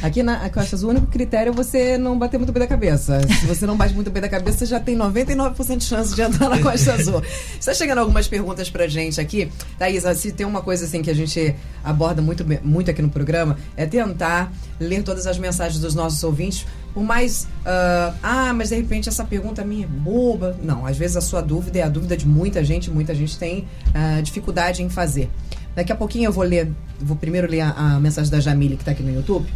Aqui 0.00 0.22
na 0.22 0.48
Costas, 0.48 0.84
o 0.84 0.88
único 0.88 1.06
critério 1.08 1.50
é 1.50 1.52
você 1.52 1.98
não 1.98 2.16
bater 2.16 2.38
muito 2.38 2.52
bem 2.52 2.60
da 2.60 2.68
cabeça. 2.68 3.20
Se 3.40 3.46
você 3.46 3.66
não 3.66 3.76
bate 3.76 3.92
muito 3.94 4.10
bem 4.10 4.22
da 4.22 4.28
cabeça, 4.28 4.58
você 4.58 4.66
já 4.66 4.78
tem 4.78 4.96
99% 4.96 5.76
de 5.76 5.84
chance 5.84 6.14
de 6.14 6.22
entrar 6.22 6.48
na 6.48 6.58
Costa 6.62 6.94
Azul. 6.94 7.20
Está 7.58 7.74
chegando 7.74 7.98
algumas 7.98 8.28
perguntas 8.28 8.70
pra 8.70 8.86
gente 8.86 9.20
aqui. 9.20 9.50
Thaís, 9.76 10.04
se 10.16 10.30
tem 10.30 10.46
uma 10.46 10.62
coisa 10.62 10.84
assim 10.84 11.02
que 11.02 11.10
a 11.10 11.14
gente 11.14 11.52
aborda 11.82 12.22
muito, 12.22 12.46
muito 12.62 12.90
aqui 12.90 13.02
no 13.02 13.08
programa, 13.10 13.56
é 13.76 13.86
tentar 13.86 14.52
ler 14.78 15.02
todas 15.02 15.26
as 15.26 15.36
mensagens 15.36 15.80
dos 15.80 15.96
nossos 15.96 16.22
ouvintes. 16.22 16.64
Por 16.94 17.02
mais. 17.02 17.44
Uh, 17.66 18.14
ah, 18.22 18.52
mas 18.54 18.68
de 18.68 18.76
repente 18.76 19.08
essa 19.08 19.24
pergunta 19.24 19.64
minha 19.64 19.84
é 19.84 19.88
boba. 19.88 20.56
Não, 20.62 20.86
às 20.86 20.96
vezes 20.96 21.16
a 21.16 21.20
sua 21.20 21.40
dúvida 21.40 21.80
é 21.80 21.82
a 21.82 21.88
dúvida 21.88 22.16
de 22.16 22.26
muita 22.26 22.62
gente, 22.62 22.88
muita 22.88 23.14
gente 23.16 23.36
tem 23.36 23.66
uh, 23.88 24.22
dificuldade 24.22 24.80
em 24.80 24.88
fazer. 24.88 25.28
Daqui 25.74 25.92
a 25.92 25.96
pouquinho 25.96 26.26
eu 26.26 26.32
vou 26.32 26.44
ler, 26.44 26.70
vou 27.00 27.16
primeiro 27.16 27.50
ler 27.50 27.62
a, 27.62 27.70
a 27.70 28.00
mensagem 28.00 28.30
da 28.30 28.38
Jamile 28.38 28.76
que 28.76 28.82
está 28.82 28.92
aqui 28.92 29.02
no 29.02 29.12
YouTube. 29.12 29.48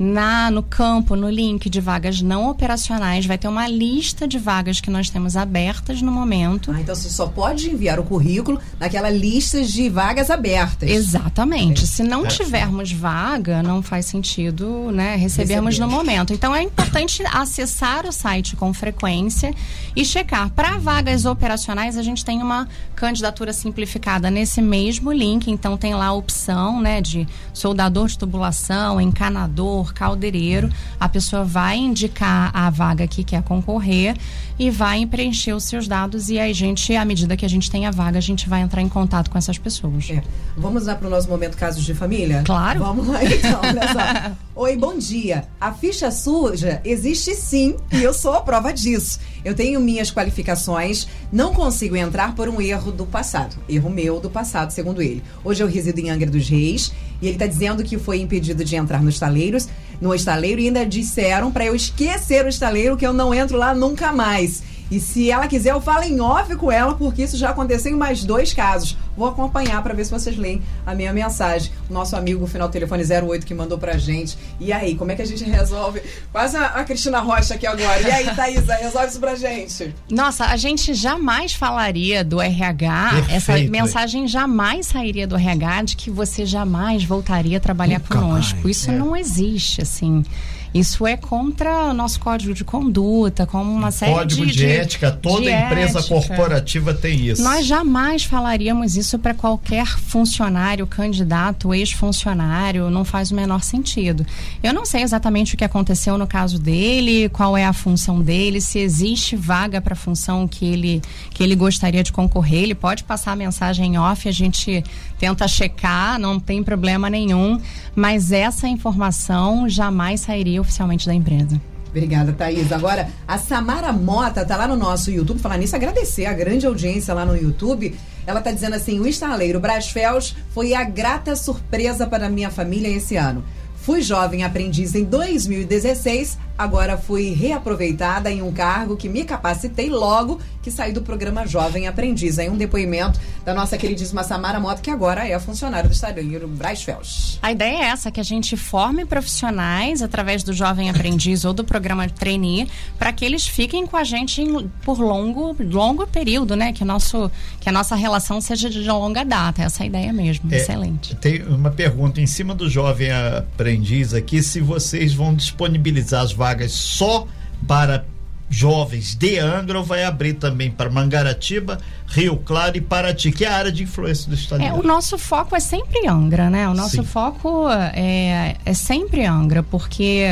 na 0.00 0.50
no 0.50 0.62
campo, 0.62 1.14
no 1.14 1.28
link 1.28 1.68
de 1.68 1.78
vagas 1.78 2.22
não 2.22 2.48
operacionais, 2.48 3.26
vai 3.26 3.36
ter 3.36 3.48
uma 3.48 3.68
lista 3.68 4.26
de 4.26 4.38
vagas 4.38 4.80
que 4.80 4.88
nós 4.88 5.10
temos 5.10 5.36
abertas 5.36 6.00
no 6.00 6.10
momento. 6.10 6.72
Ah, 6.72 6.80
então 6.80 6.94
você 6.94 7.10
só 7.10 7.26
pode 7.26 7.68
enviar 7.68 8.00
o 8.00 8.02
currículo 8.02 8.58
naquela 8.78 9.10
lista 9.10 9.62
de 9.62 9.90
vagas 9.90 10.30
abertas. 10.30 10.88
Exatamente. 10.88 11.84
É. 11.84 11.86
Se 11.86 12.02
não 12.02 12.24
é. 12.24 12.28
tivermos 12.28 12.90
vaga, 12.90 13.62
não 13.62 13.82
faz 13.82 14.06
sentido, 14.06 14.90
né, 14.90 15.16
recebermos 15.16 15.74
Receber. 15.74 15.90
no 15.90 15.94
momento. 15.94 16.32
Então 16.32 16.56
é 16.56 16.62
importante 16.62 17.22
acessar 17.30 18.06
o 18.06 18.12
site 18.12 18.56
com 18.56 18.72
frequência 18.72 19.54
e 19.94 20.02
checar. 20.02 20.48
Para 20.50 20.78
vagas 20.78 21.26
operacionais, 21.26 21.98
a 21.98 22.02
gente 22.02 22.24
tem 22.24 22.42
uma 22.42 22.66
candidatura 22.94 23.52
simplificada 23.52 24.30
nesse 24.30 24.62
mesmo 24.62 25.12
link, 25.12 25.50
então 25.50 25.76
tem 25.76 25.94
lá 25.94 26.06
a 26.06 26.12
opção, 26.14 26.80
né, 26.80 27.02
de 27.02 27.28
soldador 27.52 28.08
de 28.08 28.16
tubulação, 28.16 28.98
encanador, 28.98 29.89
caldeireiro, 29.92 30.70
a 30.98 31.08
pessoa 31.08 31.44
vai 31.44 31.78
indicar 31.78 32.50
a 32.54 32.68
vaga 32.70 33.06
que 33.06 33.24
quer 33.24 33.42
concorrer 33.42 34.16
e 34.60 34.68
vai 34.68 35.06
preencher 35.06 35.54
os 35.54 35.64
seus 35.64 35.88
dados 35.88 36.28
e 36.28 36.38
a 36.38 36.52
gente, 36.52 36.94
à 36.94 37.02
medida 37.02 37.34
que 37.34 37.46
a 37.46 37.48
gente 37.48 37.70
tem 37.70 37.86
a 37.86 37.90
vaga, 37.90 38.18
a 38.18 38.20
gente 38.20 38.46
vai 38.46 38.60
entrar 38.60 38.82
em 38.82 38.90
contato 38.90 39.30
com 39.30 39.38
essas 39.38 39.56
pessoas. 39.56 40.10
É. 40.10 40.22
Vamos 40.54 40.84
lá 40.84 40.94
para 40.94 41.06
o 41.06 41.10
nosso 41.10 41.30
momento 41.30 41.56
casos 41.56 41.82
de 41.82 41.94
família? 41.94 42.42
Claro. 42.44 42.80
Vamos 42.80 43.06
lá 43.06 43.24
então, 43.24 43.58
olha 43.62 43.88
só. 43.90 44.32
Oi, 44.60 44.76
bom 44.76 44.98
dia. 44.98 45.44
A 45.58 45.72
ficha 45.72 46.10
suja 46.10 46.82
existe 46.84 47.34
sim 47.34 47.74
e 47.90 48.02
eu 48.02 48.12
sou 48.12 48.34
a 48.34 48.42
prova 48.42 48.70
disso. 48.70 49.18
Eu 49.42 49.54
tenho 49.54 49.80
minhas 49.80 50.12
qualificações, 50.12 51.08
não 51.32 51.54
consigo 51.54 51.96
entrar 51.96 52.34
por 52.34 52.46
um 52.46 52.60
erro 52.60 52.92
do 52.92 53.06
passado. 53.06 53.56
Erro 53.66 53.88
meu 53.88 54.20
do 54.20 54.28
passado, 54.28 54.72
segundo 54.72 55.00
ele. 55.00 55.22
Hoje 55.42 55.62
eu 55.62 55.66
resido 55.66 55.98
em 56.00 56.10
Angra 56.10 56.30
dos 56.30 56.46
Reis 56.46 56.92
e 57.22 57.26
ele 57.26 57.36
está 57.36 57.46
dizendo 57.46 57.82
que 57.82 57.96
foi 57.96 58.20
impedido 58.20 58.62
de 58.62 58.76
entrar 58.76 59.02
nos 59.02 59.14
estaleiros, 59.14 59.68
no 60.00 60.14
estaleiro 60.14 60.60
e 60.60 60.66
ainda 60.66 60.86
disseram 60.86 61.50
para 61.50 61.66
eu 61.66 61.74
esquecer 61.74 62.44
o 62.44 62.48
estaleiro 62.48 62.96
que 62.96 63.06
eu 63.06 63.12
não 63.12 63.34
entro 63.34 63.56
lá 63.58 63.74
nunca 63.74 64.12
mais. 64.12 64.62
E 64.90 64.98
se 64.98 65.30
ela 65.30 65.46
quiser, 65.46 65.70
eu 65.70 65.80
falo 65.80 66.02
em 66.02 66.20
off 66.20 66.54
com 66.56 66.70
ela, 66.70 66.94
porque 66.94 67.22
isso 67.22 67.36
já 67.36 67.50
aconteceu 67.50 67.92
em 67.92 67.96
mais 67.96 68.24
dois 68.24 68.52
casos. 68.52 68.96
vou 69.16 69.28
acompanhar 69.28 69.82
para 69.82 69.94
ver 69.94 70.04
se 70.04 70.10
vocês 70.10 70.36
leem 70.36 70.60
a 70.84 70.94
minha 70.94 71.12
mensagem. 71.12 71.70
O 71.88 71.92
nosso 71.92 72.16
amigo, 72.16 72.46
final 72.46 72.68
telefone 72.68 73.04
08, 73.04 73.46
que 73.46 73.54
mandou 73.54 73.78
pra 73.78 73.96
gente. 73.96 74.36
E 74.58 74.72
aí, 74.72 74.96
como 74.96 75.12
é 75.12 75.14
que 75.14 75.22
a 75.22 75.26
gente 75.26 75.44
resolve? 75.44 76.02
Quase 76.32 76.56
a, 76.56 76.66
a 76.66 76.84
Cristina 76.84 77.20
Rocha 77.20 77.54
aqui 77.54 77.66
agora. 77.66 78.00
E 78.00 78.10
aí, 78.10 78.26
Thaisa, 78.34 78.74
resolve 78.74 79.08
isso 79.08 79.20
pra 79.20 79.36
gente. 79.36 79.94
Nossa, 80.10 80.46
a 80.46 80.56
gente 80.56 80.92
jamais 80.94 81.52
falaria 81.52 82.24
do 82.24 82.40
RH, 82.40 83.10
Perfeito, 83.10 83.32
essa 83.32 83.70
mensagem 83.70 84.26
jamais 84.26 84.86
sairia 84.86 85.26
do 85.26 85.36
RH 85.36 85.82
de 85.82 85.96
que 85.96 86.10
você 86.10 86.44
jamais 86.44 87.04
voltaria 87.04 87.58
a 87.58 87.60
trabalhar 87.60 88.00
Nunca 88.00 88.18
conosco. 88.18 88.58
Mais, 88.62 88.76
isso 88.76 88.90
é. 88.90 88.94
não 88.94 89.16
existe, 89.16 89.82
assim. 89.82 90.24
Isso 90.72 91.06
é 91.06 91.16
contra 91.16 91.86
o 91.86 91.94
nosso 91.94 92.20
código 92.20 92.54
de 92.54 92.62
conduta, 92.62 93.44
como 93.44 93.72
uma 93.72 93.90
série 93.90 94.12
código 94.12 94.46
de, 94.46 94.52
de, 94.52 94.58
de 94.58 94.66
ética. 94.66 95.10
Toda 95.10 95.42
de 95.42 95.50
empresa 95.50 95.98
ética. 95.98 96.14
corporativa 96.14 96.94
tem 96.94 97.26
isso. 97.26 97.42
Nós 97.42 97.66
jamais 97.66 98.24
falaríamos 98.24 98.96
isso 98.96 99.18
para 99.18 99.34
qualquer 99.34 99.86
funcionário, 99.86 100.86
candidato, 100.86 101.74
ex-funcionário. 101.74 102.88
Não 102.88 103.04
faz 103.04 103.32
o 103.32 103.34
menor 103.34 103.62
sentido. 103.62 104.24
Eu 104.62 104.72
não 104.72 104.86
sei 104.86 105.02
exatamente 105.02 105.54
o 105.54 105.58
que 105.58 105.64
aconteceu 105.64 106.16
no 106.16 106.26
caso 106.26 106.58
dele, 106.58 107.28
qual 107.30 107.56
é 107.56 107.64
a 107.64 107.72
função 107.72 108.22
dele, 108.22 108.60
se 108.60 108.78
existe 108.78 109.34
vaga 109.34 109.80
para 109.80 109.94
a 109.94 109.96
função 109.96 110.46
que 110.46 110.64
ele, 110.64 111.02
que 111.30 111.42
ele 111.42 111.56
gostaria 111.56 112.02
de 112.02 112.12
concorrer. 112.12 112.62
Ele 112.62 112.74
pode 112.74 113.02
passar 113.02 113.32
a 113.32 113.36
mensagem 113.36 113.98
off, 113.98 114.28
a 114.28 114.32
gente 114.32 114.84
tenta 115.18 115.48
checar, 115.48 116.18
não 116.18 116.38
tem 116.38 116.62
problema 116.62 117.10
nenhum. 117.10 117.60
Mas 117.94 118.30
essa 118.30 118.68
informação 118.68 119.68
jamais 119.68 120.20
sairia 120.20 120.59
oficialmente 120.60 121.06
da 121.06 121.14
empresa. 121.14 121.60
Obrigada, 121.88 122.32
Thaís. 122.32 122.70
Agora, 122.70 123.08
a 123.26 123.36
Samara 123.36 123.92
Mota 123.92 124.44
tá 124.44 124.56
lá 124.56 124.68
no 124.68 124.76
nosso 124.76 125.10
YouTube. 125.10 125.40
Falar 125.40 125.56
nisso, 125.56 125.74
agradecer 125.74 126.24
a 126.24 126.32
grande 126.32 126.66
audiência 126.66 127.12
lá 127.12 127.24
no 127.26 127.36
YouTube. 127.36 127.96
Ela 128.26 128.40
tá 128.40 128.52
dizendo 128.52 128.76
assim: 128.76 129.00
o 129.00 129.06
estaleiro 129.06 129.58
Brasfels 129.58 130.36
foi 130.50 130.72
a 130.72 130.84
grata 130.84 131.34
surpresa 131.34 132.06
para 132.06 132.28
minha 132.28 132.50
família 132.50 132.88
esse 132.88 133.16
ano. 133.16 133.44
Fui 133.74 134.02
jovem 134.02 134.44
aprendiz 134.44 134.94
em 134.94 135.04
2016, 135.04 136.38
agora 136.56 136.98
fui 136.98 137.32
reaproveitada 137.32 138.30
em 138.30 138.42
um 138.42 138.52
cargo 138.52 138.94
que 138.94 139.08
me 139.08 139.24
capacitei 139.24 139.88
logo 139.88 140.38
que 140.62 140.70
saí 140.70 140.92
do 140.92 141.02
programa 141.02 141.46
Jovem 141.46 141.86
Aprendiz. 141.86 142.38
Em 142.38 142.50
um 142.50 142.56
depoimento 142.56 143.18
da 143.44 143.54
nossa 143.54 143.78
queridíssima 143.78 144.22
Samara 144.22 144.60
Mota, 144.60 144.82
que 144.82 144.90
agora 144.90 145.26
é 145.26 145.38
funcionária 145.38 145.88
do 145.88 145.92
estaleiro 145.92 146.46
Braz 146.46 146.82
Fels. 146.82 147.38
A 147.42 147.50
ideia 147.50 147.76
é 147.76 147.84
essa, 147.86 148.10
que 148.10 148.20
a 148.20 148.22
gente 148.22 148.56
forme 148.56 149.04
profissionais 149.04 150.02
através 150.02 150.42
do 150.42 150.52
Jovem 150.52 150.90
Aprendiz 150.90 151.44
ou 151.44 151.52
do 151.52 151.64
programa 151.64 152.08
Trainee, 152.08 152.68
para 152.98 153.12
que 153.12 153.24
eles 153.24 153.46
fiquem 153.46 153.86
com 153.86 153.96
a 153.96 154.04
gente 154.04 154.44
por 154.84 155.00
longo, 155.00 155.56
longo 155.60 156.06
período, 156.06 156.54
né? 156.56 156.72
Que, 156.72 156.84
nosso, 156.84 157.30
que 157.60 157.68
a 157.68 157.72
nossa 157.72 157.94
relação 157.96 158.40
seja 158.40 158.68
de 158.68 158.82
longa 158.82 159.24
data. 159.24 159.62
Essa 159.62 159.82
é 159.82 159.84
a 159.84 159.86
ideia 159.86 160.12
mesmo. 160.12 160.52
É, 160.52 160.56
Excelente. 160.56 161.14
Tem 161.16 161.42
uma 161.42 161.70
pergunta 161.70 162.20
em 162.20 162.26
cima 162.26 162.54
do 162.54 162.68
Jovem 162.68 163.10
Aprendiz 163.10 164.12
aqui, 164.14 164.42
se 164.42 164.60
vocês 164.60 165.14
vão 165.14 165.34
disponibilizar 165.34 166.22
as 166.22 166.32
vagas 166.32 166.72
só 166.72 167.26
para 167.66 168.04
jovens 168.50 169.14
de 169.14 169.38
Angra 169.38 169.80
vai 169.80 170.02
abrir 170.02 170.34
também 170.34 170.70
para 170.70 170.90
Mangaratiba, 170.90 171.78
Rio 172.08 172.36
Claro 172.36 172.76
e 172.76 172.80
Paraty, 172.80 173.30
que 173.30 173.44
é 173.44 173.48
a 173.48 173.56
área 173.56 173.72
de 173.72 173.84
influência 173.84 174.28
do 174.28 174.34
estado. 174.34 174.60
É, 174.60 174.72
o 174.72 174.82
nosso 174.82 175.16
foco 175.16 175.54
é 175.54 175.60
sempre 175.60 176.06
Angra, 176.08 176.50
né? 176.50 176.68
O 176.68 176.74
nosso 176.74 176.96
Sim. 176.96 177.04
foco 177.04 177.68
é, 177.70 178.56
é 178.66 178.74
sempre 178.74 179.24
Angra, 179.24 179.62
porque 179.62 180.26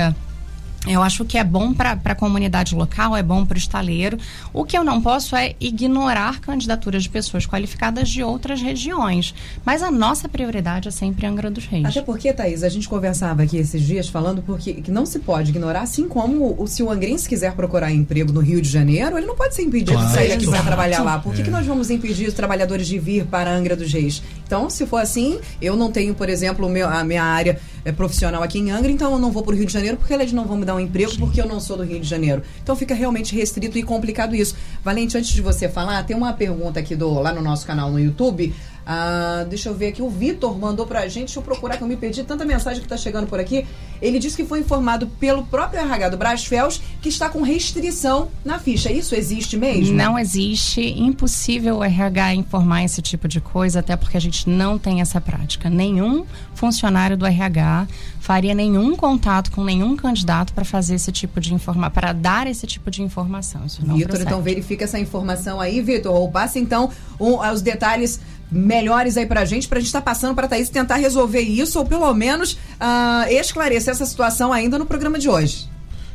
eu 0.88 1.02
acho 1.02 1.24
que 1.24 1.36
é 1.38 1.44
bom 1.44 1.72
para 1.72 1.98
a 2.04 2.14
comunidade 2.14 2.74
local, 2.74 3.16
é 3.16 3.22
bom 3.22 3.44
para 3.44 3.56
o 3.56 3.58
estaleiro. 3.58 4.18
O 4.52 4.64
que 4.64 4.76
eu 4.76 4.82
não 4.82 5.00
posso 5.00 5.36
é 5.36 5.54
ignorar 5.60 6.40
candidaturas 6.40 7.02
de 7.02 7.10
pessoas 7.10 7.46
qualificadas 7.46 8.08
de 8.08 8.22
outras 8.22 8.60
regiões. 8.60 9.34
Mas 9.64 9.82
a 9.82 9.90
nossa 9.90 10.28
prioridade 10.28 10.88
é 10.88 10.90
sempre 10.90 11.26
Angra 11.26 11.50
dos 11.50 11.66
Reis. 11.66 11.84
Até 11.84 12.02
porque, 12.02 12.32
Thaís, 12.32 12.62
a 12.62 12.68
gente 12.68 12.88
conversava 12.88 13.42
aqui 13.42 13.56
esses 13.56 13.82
dias 13.82 14.08
falando 14.08 14.42
porque 14.42 14.74
que 14.74 14.90
não 14.90 15.04
se 15.04 15.18
pode 15.18 15.50
ignorar, 15.50 15.82
assim 15.82 16.08
como 16.08 16.56
o, 16.58 16.66
se 16.66 16.82
o 16.82 16.90
angrense 16.90 17.28
quiser 17.28 17.52
procurar 17.52 17.92
emprego 17.92 18.32
no 18.32 18.40
Rio 18.40 18.60
de 18.62 18.68
Janeiro, 18.68 19.16
ele 19.18 19.26
não 19.26 19.36
pode 19.36 19.54
ser 19.54 19.62
impedido 19.62 19.92
claro. 19.92 20.08
de 20.08 20.14
sair 20.14 20.32
aqui 20.32 20.46
para 20.46 20.62
trabalhar 20.62 21.02
lá. 21.02 21.18
Por 21.18 21.34
que, 21.34 21.42
é. 21.42 21.44
que 21.44 21.50
nós 21.50 21.66
vamos 21.66 21.90
impedir 21.90 22.28
os 22.28 22.34
trabalhadores 22.34 22.86
de 22.86 22.98
vir 22.98 23.26
para 23.26 23.54
Angra 23.54 23.76
dos 23.76 23.92
Reis? 23.92 24.22
Então, 24.48 24.70
se 24.70 24.86
for 24.86 24.96
assim, 24.96 25.38
eu 25.60 25.76
não 25.76 25.92
tenho, 25.92 26.14
por 26.14 26.26
exemplo, 26.26 26.66
meu, 26.70 26.88
a 26.88 27.04
minha 27.04 27.22
área 27.22 27.60
é, 27.84 27.92
profissional 27.92 28.42
aqui 28.42 28.58
em 28.58 28.70
Angra, 28.70 28.90
então 28.90 29.12
eu 29.12 29.18
não 29.18 29.30
vou 29.30 29.42
para 29.42 29.52
o 29.52 29.54
Rio 29.54 29.66
de 29.66 29.72
Janeiro 29.74 29.98
porque 29.98 30.14
eles 30.14 30.32
não 30.32 30.46
vão 30.46 30.56
me 30.56 30.64
dar 30.64 30.74
um 30.74 30.80
emprego 30.80 31.10
Sim. 31.10 31.18
porque 31.18 31.38
eu 31.38 31.46
não 31.46 31.60
sou 31.60 31.76
do 31.76 31.82
Rio 31.82 32.00
de 32.00 32.08
Janeiro. 32.08 32.42
Então 32.62 32.74
fica 32.74 32.94
realmente 32.94 33.36
restrito 33.36 33.76
e 33.76 33.82
complicado 33.82 34.34
isso. 34.34 34.56
Valente, 34.82 35.18
antes 35.18 35.32
de 35.32 35.42
você 35.42 35.68
falar, 35.68 36.02
tem 36.04 36.16
uma 36.16 36.32
pergunta 36.32 36.80
aqui 36.80 36.96
do, 36.96 37.12
lá 37.20 37.30
no 37.30 37.42
nosso 37.42 37.66
canal 37.66 37.90
no 37.92 38.00
YouTube. 38.00 38.54
Ah, 38.90 39.44
deixa 39.46 39.68
eu 39.68 39.74
ver 39.74 39.88
aqui, 39.88 40.00
o 40.00 40.08
Vitor 40.08 40.58
mandou 40.58 40.86
pra 40.86 41.06
gente, 41.08 41.26
deixa 41.26 41.38
eu 41.38 41.42
procurar 41.42 41.76
que 41.76 41.82
eu 41.82 41.86
me 41.86 41.94
perdi, 41.94 42.24
tanta 42.24 42.42
mensagem 42.42 42.80
que 42.80 42.88
tá 42.88 42.96
chegando 42.96 43.26
por 43.26 43.38
aqui. 43.38 43.66
Ele 44.00 44.18
disse 44.18 44.34
que 44.34 44.46
foi 44.46 44.60
informado 44.60 45.06
pelo 45.06 45.44
próprio 45.44 45.78
RH 45.78 46.08
do 46.08 46.16
Brasfels 46.16 46.80
que 47.02 47.10
está 47.10 47.28
com 47.28 47.42
restrição 47.42 48.28
na 48.42 48.58
ficha. 48.58 48.90
Isso 48.90 49.14
existe 49.14 49.58
mesmo? 49.58 49.94
Não 49.94 50.18
existe, 50.18 50.80
impossível 50.80 51.76
o 51.76 51.84
RH 51.84 52.36
informar 52.36 52.82
esse 52.82 53.02
tipo 53.02 53.28
de 53.28 53.42
coisa, 53.42 53.80
até 53.80 53.94
porque 53.94 54.16
a 54.16 54.20
gente 54.20 54.48
não 54.48 54.78
tem 54.78 55.02
essa 55.02 55.20
prática. 55.20 55.68
Nenhum 55.68 56.24
funcionário 56.54 57.14
do 57.14 57.26
RH 57.26 57.86
faria 58.20 58.54
nenhum 58.54 58.96
contato 58.96 59.50
com 59.50 59.62
nenhum 59.62 59.96
candidato 59.96 60.54
para 60.54 60.64
fazer 60.64 60.94
esse 60.94 61.12
tipo 61.12 61.40
de 61.40 61.52
informação, 61.52 61.90
para 61.90 62.14
dar 62.14 62.46
esse 62.46 62.66
tipo 62.66 62.90
de 62.90 63.02
informação. 63.02 63.66
Isso 63.66 63.86
não 63.86 63.96
Vitor, 63.96 64.18
então 64.18 64.40
verifica 64.40 64.84
essa 64.84 64.98
informação 64.98 65.60
aí, 65.60 65.82
Vitor, 65.82 66.14
ou 66.14 66.30
passa 66.30 66.58
então 66.58 66.90
um, 67.20 67.38
os 67.38 67.60
detalhes 67.60 68.20
melhores 68.50 69.16
aí 69.16 69.26
pra 69.26 69.44
gente, 69.44 69.68
pra 69.68 69.78
gente 69.78 69.88
estar 69.88 70.00
tá 70.00 70.04
passando 70.04 70.34
pra 70.34 70.48
Thaís 70.48 70.68
tentar 70.68 70.96
resolver 70.96 71.40
isso, 71.40 71.78
ou 71.78 71.86
pelo 71.86 72.12
menos 72.14 72.52
uh, 72.52 73.30
esclarecer 73.30 73.92
essa 73.92 74.06
situação 74.06 74.52
ainda 74.52 74.78
no 74.78 74.86
programa 74.86 75.18
de 75.18 75.28
hoje. 75.28 75.68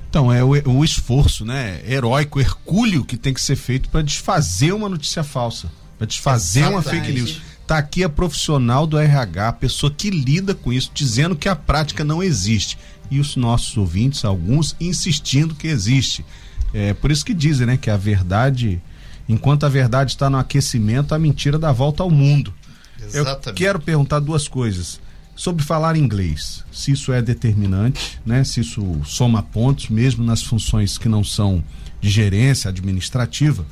Então, 0.10 0.32
é 0.32 0.43
o, 0.43 0.50
o 0.69 0.84
esforço, 0.84 1.43
né, 1.43 1.82
heróico, 1.88 2.39
hercúleo 2.39 3.04
que 3.04 3.17
tem 3.17 3.34
que 3.34 3.41
ser 3.41 3.56
feito 3.56 3.89
para 3.89 4.02
desfazer 4.02 4.72
uma 4.72 4.88
notícia 4.88 5.24
falsa, 5.24 5.72
para 5.98 6.06
desfazer 6.06 6.62
Exatamente. 6.62 6.88
uma 6.88 6.91
fake 6.91 7.12
news. 7.12 7.41
Tá 7.65 7.78
aqui 7.78 8.04
a 8.04 8.10
profissional 8.10 8.86
do 8.86 8.98
RH, 8.98 9.48
a 9.48 9.54
pessoa 9.54 9.91
que 9.91 10.10
lida 10.10 10.54
com 10.54 10.72
isso, 10.72 10.91
dizendo 10.93 11.36
que 11.36 11.48
a 11.48 11.56
prática 11.56 12.04
não 12.04 12.22
existe. 12.22 12.78
E 13.10 13.19
os 13.19 13.36
nossos 13.36 13.76
ouvintes, 13.78 14.26
alguns, 14.26 14.76
insistindo 14.80 15.56
que 15.56 15.67
existe. 15.67 16.26
É 16.74 16.93
por 16.93 17.10
isso 17.10 17.26
que 17.26 17.34
dizem, 17.34 17.65
né, 17.65 17.78
que 17.78 17.89
a 17.89 17.98
verdade 17.98 18.82
Enquanto 19.28 19.66
a 19.66 19.70
verdade 19.70 20.12
está 20.12 20.30
no 20.30 20.38
aquecimento, 20.38 21.16
a 21.16 21.20
mentira 21.20 21.58
dá 21.58 21.72
volta 21.72 22.04
ao 22.04 22.10
mundo. 22.10 22.54
Exatamente. 23.02 23.48
Eu 23.48 23.54
quero 23.54 23.80
perguntar 23.80 24.20
duas 24.20 24.48
coisas. 24.48 25.00
Sobre 25.36 25.64
falar 25.64 25.96
inglês, 25.96 26.64
se 26.72 26.92
isso 26.92 27.12
é 27.12 27.20
determinante, 27.20 28.20
né? 28.24 28.44
se 28.44 28.60
isso 28.60 29.02
soma 29.04 29.42
pontos, 29.42 29.90
mesmo 29.90 30.24
nas 30.24 30.44
funções 30.44 30.98
que 30.98 31.10
não 31.10 31.24
são 31.24 31.64
de 32.00 32.10
gerência 32.10 32.70
administrativa. 32.70 33.66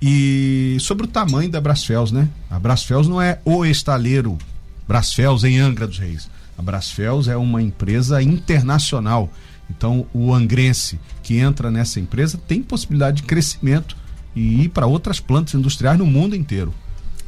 E 0.00 0.76
sobre 0.80 1.04
o 1.04 1.08
tamanho 1.08 1.50
da 1.50 1.60
Brasfels, 1.60 2.12
né? 2.12 2.28
A 2.48 2.58
Brasfels 2.58 3.08
não 3.08 3.20
é 3.20 3.40
o 3.44 3.64
estaleiro 3.64 4.38
Brasfels 4.86 5.42
em 5.44 5.58
Angra 5.58 5.86
dos 5.86 5.98
Reis. 5.98 6.28
A 6.56 6.62
Brasfels 6.62 7.28
é 7.28 7.36
uma 7.36 7.62
empresa 7.62 8.22
internacional. 8.22 9.32
Então, 9.70 10.06
o 10.12 10.34
angrense 10.34 11.00
que 11.22 11.38
entra 11.38 11.70
nessa 11.70 11.98
empresa 11.98 12.38
tem 12.46 12.62
possibilidade 12.62 13.18
de 13.18 13.22
crescimento 13.24 13.96
e 14.34 14.62
ir 14.62 14.68
para 14.68 14.86
outras 14.86 15.20
plantas 15.20 15.54
industriais 15.54 15.98
no 15.98 16.06
mundo 16.06 16.34
inteiro. 16.34 16.72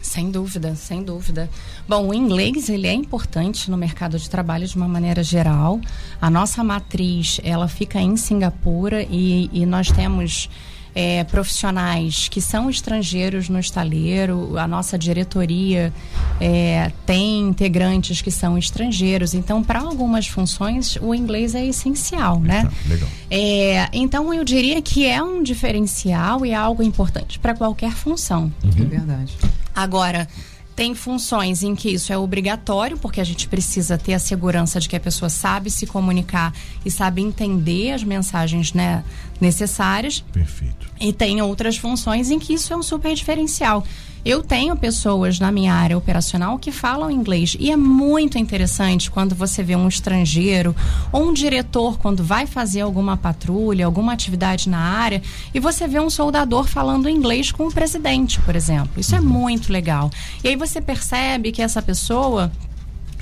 Sem 0.05 0.31
dúvida, 0.31 0.77
sem 0.77 1.03
dúvida. 1.03 1.49
Bom, 1.89 2.09
o 2.09 2.15
inglês 2.15 2.69
ele 2.69 2.87
é 2.87 2.93
importante 2.93 3.71
no 3.71 3.77
mercado 3.77 4.19
de 4.19 4.29
trabalho 4.29 4.67
de 4.67 4.77
uma 4.77 4.87
maneira 4.87 5.23
geral. 5.23 5.81
A 6.21 6.29
nossa 6.29 6.63
matriz 6.63 7.41
ela 7.43 7.69
fica 7.69 7.99
em 7.99 8.15
Singapura 8.15 9.03
e, 9.11 9.49
e 9.51 9.65
nós 9.65 9.91
temos 9.91 10.51
é, 10.95 11.25
profissionais 11.25 12.29
que 12.29 12.41
são 12.41 12.71
estrangeiros 12.71 13.49
no 13.49 13.59
estaleiro, 13.59 14.57
a 14.57 14.69
nossa 14.69 14.97
diretoria 14.97 15.93
é, 16.41 16.93
tem 17.05 17.41
integrantes 17.41 18.23
que 18.23 18.31
são 18.31 18.57
estrangeiros, 18.57 19.35
então 19.35 19.63
para 19.63 19.81
algumas 19.81 20.27
funções 20.29 20.97
o 21.01 21.15
inglês 21.15 21.55
é 21.55 21.65
essencial, 21.67 22.39
né? 22.41 22.69
Legal. 22.89 23.09
É, 23.31 23.89
então 23.93 24.33
eu 24.33 24.45
diria 24.45 24.81
que 24.81 25.07
é 25.07 25.23
um 25.23 25.43
diferencial 25.43 26.47
e 26.47 26.51
é 26.51 26.55
algo 26.55 26.83
importante 26.83 27.39
para 27.39 27.55
qualquer 27.55 27.93
função. 27.93 28.53
Uhum. 28.63 28.71
É 28.79 28.85
verdade. 28.85 29.37
Agora, 29.75 30.29
tem 30.75 30.95
funções 30.95 31.63
em 31.63 31.75
que 31.75 31.89
isso 31.89 32.13
é 32.13 32.19
obrigatório, 32.19 32.99
porque 32.99 33.21
a 33.21 33.25
gente 33.25 33.49
precisa 33.49 33.97
ter 33.97 34.15
a 34.15 34.19
segurança 34.19 34.81
de 34.81 34.89
que 34.89 34.97
a 34.97 35.01
pessoa 35.01 35.29
sabe 35.29 35.71
se 35.71 35.87
comunicar 35.87 36.53
e 36.85 36.91
sabe 36.91 37.23
entender 37.23 37.93
as 37.93 38.03
mensagens 38.03 38.73
né, 38.73 39.05
necessárias. 39.41 40.25
Perfeito. 40.33 40.91
E 41.01 41.13
tem 41.13 41.41
outras 41.41 41.77
funções 41.77 42.31
em 42.31 42.39
que 42.39 42.55
isso 42.55 42.73
é 42.73 42.77
um 42.77 42.83
super 42.83 43.15
diferencial. 43.15 43.85
Eu 44.25 44.43
tenho 44.43 44.75
pessoas 44.75 45.39
na 45.39 45.53
minha 45.53 45.75
área 45.75 45.99
operacional 45.99 46.59
que 46.59 46.73
falam 46.73 47.11
inglês 47.11 47.57
e 47.61 47.71
é 47.71 47.77
muito 47.77 48.39
interessante 48.39 49.11
quando 49.11 49.35
você 49.35 49.63
vê 49.63 49.77
um 49.77 49.87
estrangeiro 49.87 50.75
ou 51.13 51.29
um 51.29 51.33
diretor 51.33 51.99
quando 51.99 52.25
vai 52.25 52.47
fazer 52.47 52.81
alguma 52.81 53.19
patrulha, 53.19 53.85
alguma 53.85 54.15
atividade 54.15 54.71
na 54.71 54.79
área 54.79 55.21
e 55.53 55.61
você 55.61 55.87
vê 55.87 56.01
um 56.01 56.09
soldador 56.09 56.67
falando 56.67 57.07
inglês 57.07 57.53
com 57.53 57.67
o 57.67 57.73
presidente, 57.73 58.41
por 58.41 58.57
exemplo. 58.57 58.99
Isso 58.99 59.15
é 59.15 59.21
muito 59.21 59.71
legal. 59.71 60.11
E 60.43 60.49
aí 60.49 60.57
você 60.57 60.81
percebe 60.81 61.53
que 61.53 61.61
essa 61.61 61.83
pessoa 61.83 62.51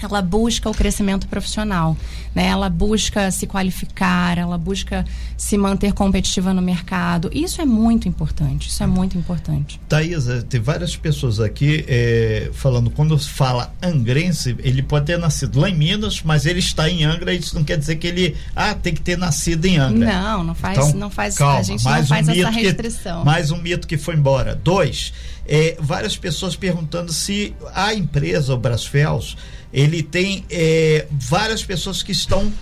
ela 0.04 0.22
busca 0.22 0.68
o 0.68 0.74
crescimento 0.74 1.26
profissional, 1.28 1.96
né? 2.34 2.46
Ela 2.46 2.68
busca 2.68 3.30
se 3.30 3.46
qualificar, 3.46 4.38
ela 4.38 4.58
busca 4.58 5.04
se 5.36 5.56
manter 5.58 5.92
competitiva 5.92 6.52
no 6.52 6.62
mercado. 6.62 7.30
Isso 7.32 7.60
é 7.60 7.64
muito 7.64 8.08
importante. 8.08 8.68
Isso 8.68 8.82
é 8.82 8.86
muito 8.86 9.16
importante. 9.18 9.80
Thaisa, 9.88 10.42
tem 10.42 10.60
várias 10.60 10.96
pessoas 10.96 11.40
aqui 11.40 11.84
é, 11.88 12.50
falando 12.52 12.90
quando 12.90 13.18
fala 13.18 13.72
angrense, 13.82 14.56
ele 14.60 14.82
pode 14.82 15.06
ter 15.06 15.18
nascido 15.18 15.60
lá 15.60 15.68
em 15.68 15.74
Minas, 15.74 16.22
mas 16.22 16.46
ele 16.46 16.60
está 16.60 16.88
em 16.88 17.04
Angra. 17.04 17.34
Isso 17.34 17.54
não 17.54 17.64
quer 17.64 17.78
dizer 17.78 17.96
que 17.96 18.06
ele 18.06 18.36
ah 18.54 18.74
tem 18.74 18.94
que 18.94 19.00
ter 19.00 19.18
nascido 19.18 19.64
em 19.66 19.78
Angra. 19.78 20.12
Não, 20.12 20.44
não 20.44 20.54
faz, 20.54 20.78
então, 20.78 20.92
não 20.94 21.10
faz. 21.10 21.36
Calma, 21.36 21.58
a 21.58 21.62
gente 21.62 21.84
não 21.84 21.90
faz 21.90 22.10
um 22.10 22.14
essa 22.14 22.50
restrição. 22.50 23.20
Que, 23.20 23.26
mais 23.26 23.50
um 23.50 23.58
mito 23.58 23.86
que 23.86 23.96
foi 23.96 24.14
embora. 24.14 24.54
Dois, 24.54 25.12
é, 25.46 25.76
várias 25.80 26.16
pessoas 26.16 26.56
perguntando 26.56 27.12
se 27.12 27.54
a 27.74 27.94
empresa, 27.94 28.54
o 28.54 28.58
Brasfels 28.58 29.36
ele 29.72 30.02
tem 30.02 30.44
é, 30.50 31.06
várias 31.10 31.64
pessoas 31.64 32.02
que 32.02 32.12
estão 32.12 32.52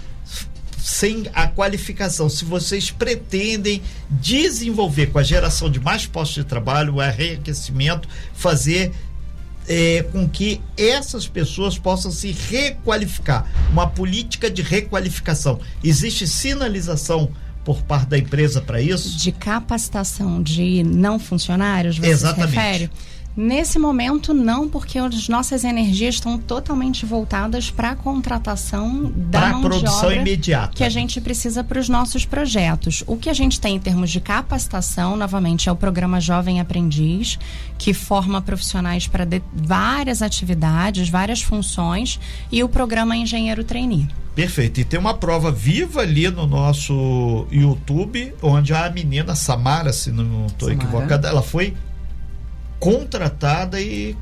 sem 0.78 1.24
a 1.34 1.46
qualificação. 1.46 2.28
Se 2.28 2.44
vocês 2.44 2.90
pretendem 2.90 3.82
desenvolver 4.08 5.06
com 5.06 5.18
a 5.18 5.22
geração 5.22 5.70
de 5.70 5.78
mais 5.80 6.06
postos 6.06 6.42
de 6.42 6.48
trabalho, 6.48 6.96
o 6.96 7.02
enriquecimento, 7.02 8.08
fazer 8.34 8.92
é, 9.68 10.02
com 10.10 10.28
que 10.28 10.60
essas 10.76 11.28
pessoas 11.28 11.78
possam 11.78 12.10
se 12.10 12.32
requalificar. 12.32 13.46
Uma 13.70 13.86
política 13.86 14.50
de 14.50 14.62
requalificação. 14.62 15.60
Existe 15.82 16.26
sinalização 16.26 17.30
por 17.64 17.82
parte 17.82 18.08
da 18.08 18.18
empresa 18.18 18.60
para 18.60 18.80
isso? 18.80 19.16
De 19.16 19.30
capacitação 19.30 20.42
de 20.42 20.82
não 20.82 21.18
funcionários, 21.18 21.98
você 21.98 22.08
Exatamente. 22.08 22.50
se 22.50 22.56
refere? 22.56 22.90
Nesse 23.36 23.78
momento, 23.78 24.34
não, 24.34 24.68
porque 24.68 24.98
as 24.98 25.28
nossas 25.28 25.62
energias 25.62 26.16
estão 26.16 26.36
totalmente 26.36 27.06
voltadas 27.06 27.70
para 27.70 27.90
a 27.90 27.96
contratação 27.96 29.10
da 29.14 29.40
pra 29.40 29.52
mão 29.52 29.62
produção 29.62 30.00
de 30.00 30.06
obra 30.06 30.16
imediata. 30.16 30.72
que 30.74 30.82
a 30.82 30.88
gente 30.88 31.20
precisa 31.20 31.62
para 31.62 31.78
os 31.78 31.88
nossos 31.88 32.24
projetos. 32.24 33.04
O 33.06 33.16
que 33.16 33.30
a 33.30 33.32
gente 33.32 33.60
tem 33.60 33.76
em 33.76 33.78
termos 33.80 34.10
de 34.10 34.20
capacitação, 34.20 35.16
novamente, 35.16 35.68
é 35.68 35.72
o 35.72 35.76
programa 35.76 36.20
Jovem 36.20 36.60
Aprendiz, 36.60 37.38
que 37.78 37.94
forma 37.94 38.42
profissionais 38.42 39.06
para 39.06 39.26
várias 39.54 40.22
atividades, 40.22 41.08
várias 41.08 41.40
funções, 41.40 42.18
e 42.50 42.62
o 42.64 42.68
programa 42.68 43.16
Engenheiro 43.16 43.62
Trainee. 43.62 44.08
Perfeito. 44.34 44.80
E 44.80 44.84
tem 44.84 44.98
uma 44.98 45.14
prova 45.14 45.50
viva 45.52 46.00
ali 46.00 46.28
no 46.30 46.46
nosso 46.46 47.46
YouTube, 47.50 48.34
onde 48.42 48.72
a 48.74 48.88
menina 48.90 49.34
Samara, 49.34 49.92
se 49.92 50.10
não 50.10 50.46
estou 50.46 50.70
equivocada, 50.70 51.28
ela 51.28 51.42
foi 51.42 51.74
contratada 52.80 53.80
e 53.80 54.16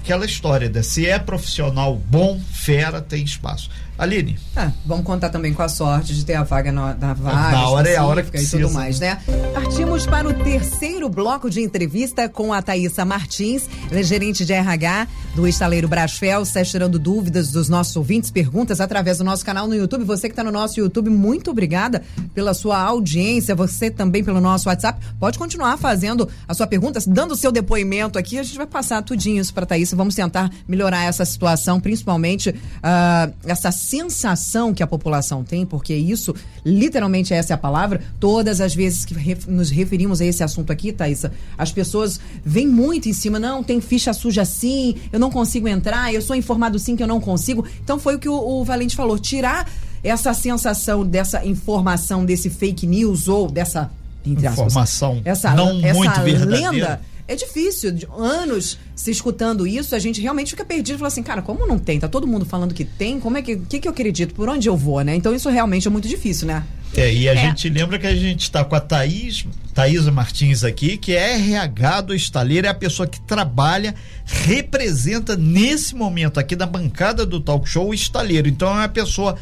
aquela 0.00 0.24
história, 0.24 0.68
né? 0.68 0.82
se 0.82 1.06
é 1.06 1.18
profissional 1.18 1.94
bom, 1.94 2.40
fera, 2.52 3.00
tem 3.00 3.22
espaço. 3.22 3.70
Aline. 3.98 4.38
Ah, 4.56 4.70
vamos 4.86 5.04
contar 5.04 5.28
também 5.28 5.52
com 5.52 5.62
a 5.62 5.68
sorte 5.68 6.14
de 6.14 6.24
ter 6.24 6.34
a 6.34 6.44
vaga 6.44 6.70
na, 6.70 6.94
na 6.94 7.14
vaga. 7.14 7.50
Na 7.50 7.68
hora 7.68 7.88
é 7.88 7.96
a 7.96 8.04
hora 8.04 8.22
que 8.22 8.30
precisa. 8.30 8.56
e 8.56 8.60
tudo 8.62 8.72
mais, 8.72 9.00
né? 9.00 9.18
Partimos 9.52 10.06
para 10.06 10.28
o 10.28 10.32
terceiro 10.32 11.08
bloco 11.08 11.50
de 11.50 11.60
entrevista 11.60 12.28
com 12.28 12.52
a 12.52 12.62
Thaisa 12.62 13.04
Martins, 13.04 13.68
ela 13.90 13.98
é 13.98 14.02
gerente 14.02 14.44
de 14.44 14.52
RH 14.52 15.08
do 15.34 15.48
estaleiro 15.48 15.88
Brasfel, 15.88 16.42
está 16.42 16.64
tirando 16.64 16.98
dúvidas 16.98 17.50
dos 17.50 17.68
nossos 17.68 17.94
ouvintes, 17.96 18.30
perguntas 18.30 18.80
através 18.80 19.18
do 19.18 19.24
nosso 19.24 19.44
canal 19.44 19.66
no 19.66 19.74
YouTube. 19.74 20.04
Você 20.04 20.28
que 20.28 20.32
está 20.32 20.44
no 20.44 20.52
nosso 20.52 20.78
YouTube, 20.78 21.10
muito 21.10 21.50
obrigada 21.50 22.02
pela 22.34 22.54
sua 22.54 22.78
audiência. 22.78 23.54
Você 23.54 23.90
também 23.90 24.22
pelo 24.22 24.40
nosso 24.40 24.68
WhatsApp. 24.68 25.04
Pode 25.18 25.38
continuar 25.38 25.76
fazendo 25.76 26.28
a 26.46 26.54
sua 26.54 26.66
pergunta, 26.66 27.00
dando 27.06 27.32
o 27.32 27.36
seu 27.36 27.50
depoimento 27.50 28.18
aqui. 28.18 28.38
A 28.38 28.42
gente 28.42 28.56
vai 28.56 28.66
passar 28.66 29.02
tudinho 29.02 29.40
isso 29.40 29.52
para 29.52 29.66
Thaisa. 29.66 29.96
Vamos 29.96 30.14
tentar 30.14 30.50
melhorar 30.66 31.04
essa 31.04 31.24
situação, 31.24 31.80
principalmente 31.80 32.50
uh, 32.50 33.34
essa 33.44 33.72
sensação 33.88 34.74
que 34.74 34.82
a 34.82 34.86
população 34.86 35.42
tem, 35.42 35.64
porque 35.64 35.94
isso, 35.94 36.34
literalmente 36.64 37.32
essa 37.32 37.52
é 37.52 37.54
a 37.54 37.58
palavra, 37.58 38.02
todas 38.20 38.60
as 38.60 38.74
vezes 38.74 39.04
que 39.04 39.14
nos 39.48 39.70
referimos 39.70 40.20
a 40.20 40.26
esse 40.26 40.42
assunto 40.42 40.70
aqui, 40.70 40.92
Thaisa, 40.92 41.32
as 41.56 41.72
pessoas 41.72 42.20
vêm 42.44 42.66
muito 42.66 43.08
em 43.08 43.12
cima, 43.12 43.38
não, 43.38 43.62
tem 43.62 43.80
ficha 43.80 44.12
suja 44.12 44.44
sim, 44.44 44.96
eu 45.10 45.18
não 45.18 45.30
consigo 45.30 45.66
entrar, 45.66 46.12
eu 46.12 46.20
sou 46.20 46.36
informado 46.36 46.78
sim 46.78 46.96
que 46.96 47.02
eu 47.02 47.06
não 47.06 47.20
consigo. 47.20 47.64
Então 47.82 47.98
foi 47.98 48.16
o 48.16 48.18
que 48.18 48.28
o, 48.28 48.34
o 48.34 48.64
Valente 48.64 48.94
falou, 48.94 49.18
tirar 49.18 49.70
essa 50.04 50.34
sensação 50.34 51.04
dessa 51.04 51.44
informação, 51.44 52.24
desse 52.24 52.50
fake 52.50 52.86
news 52.86 53.26
ou 53.26 53.50
dessa 53.50 53.90
informação 54.24 55.22
essa, 55.24 55.54
não 55.54 55.80
essa 55.82 55.94
muito 55.94 56.20
verdadeira. 56.20 56.70
lenda 56.70 57.00
é 57.28 57.36
difícil, 57.36 57.92
de 57.92 58.08
anos 58.16 58.78
se 58.96 59.10
escutando 59.10 59.66
isso, 59.66 59.94
a 59.94 59.98
gente 59.98 60.20
realmente 60.20 60.50
fica 60.50 60.64
perdido 60.64 60.96
e 60.96 60.98
fala 60.98 61.08
assim, 61.08 61.22
cara, 61.22 61.42
como 61.42 61.66
não 61.66 61.78
tem? 61.78 62.00
Tá 62.00 62.08
todo 62.08 62.26
mundo 62.26 62.46
falando 62.46 62.72
que 62.72 62.84
tem, 62.84 63.20
como 63.20 63.36
é 63.36 63.42
que, 63.42 63.56
que, 63.56 63.80
que 63.80 63.86
eu 63.86 63.92
acredito? 63.92 64.34
Por 64.34 64.48
onde 64.48 64.66
eu 64.66 64.76
vou, 64.76 65.02
né? 65.02 65.14
Então 65.14 65.34
isso 65.34 65.48
realmente 65.50 65.86
é 65.86 65.90
muito 65.90 66.08
difícil, 66.08 66.48
né? 66.48 66.64
É, 66.96 67.12
e 67.12 67.28
a 67.28 67.34
é. 67.34 67.36
gente 67.36 67.68
lembra 67.68 67.98
que 67.98 68.06
a 68.06 68.16
gente 68.16 68.40
está 68.40 68.64
com 68.64 68.74
a 68.74 68.80
Thaís, 68.80 69.44
Thaisa 69.74 70.10
Martins 70.10 70.64
aqui, 70.64 70.96
que 70.96 71.12
é 71.12 71.34
RH 71.34 72.00
do 72.00 72.14
estaleiro, 72.14 72.66
é 72.66 72.70
a 72.70 72.74
pessoa 72.74 73.06
que 73.06 73.20
trabalha, 73.20 73.94
representa 74.24 75.36
nesse 75.36 75.94
momento 75.94 76.40
aqui 76.40 76.56
da 76.56 76.66
bancada 76.66 77.26
do 77.26 77.40
talk 77.40 77.68
show 77.68 77.90
o 77.90 77.94
estaleiro. 77.94 78.48
Então 78.48 78.70
é 78.70 78.72
uma 78.72 78.88
pessoa 78.88 79.36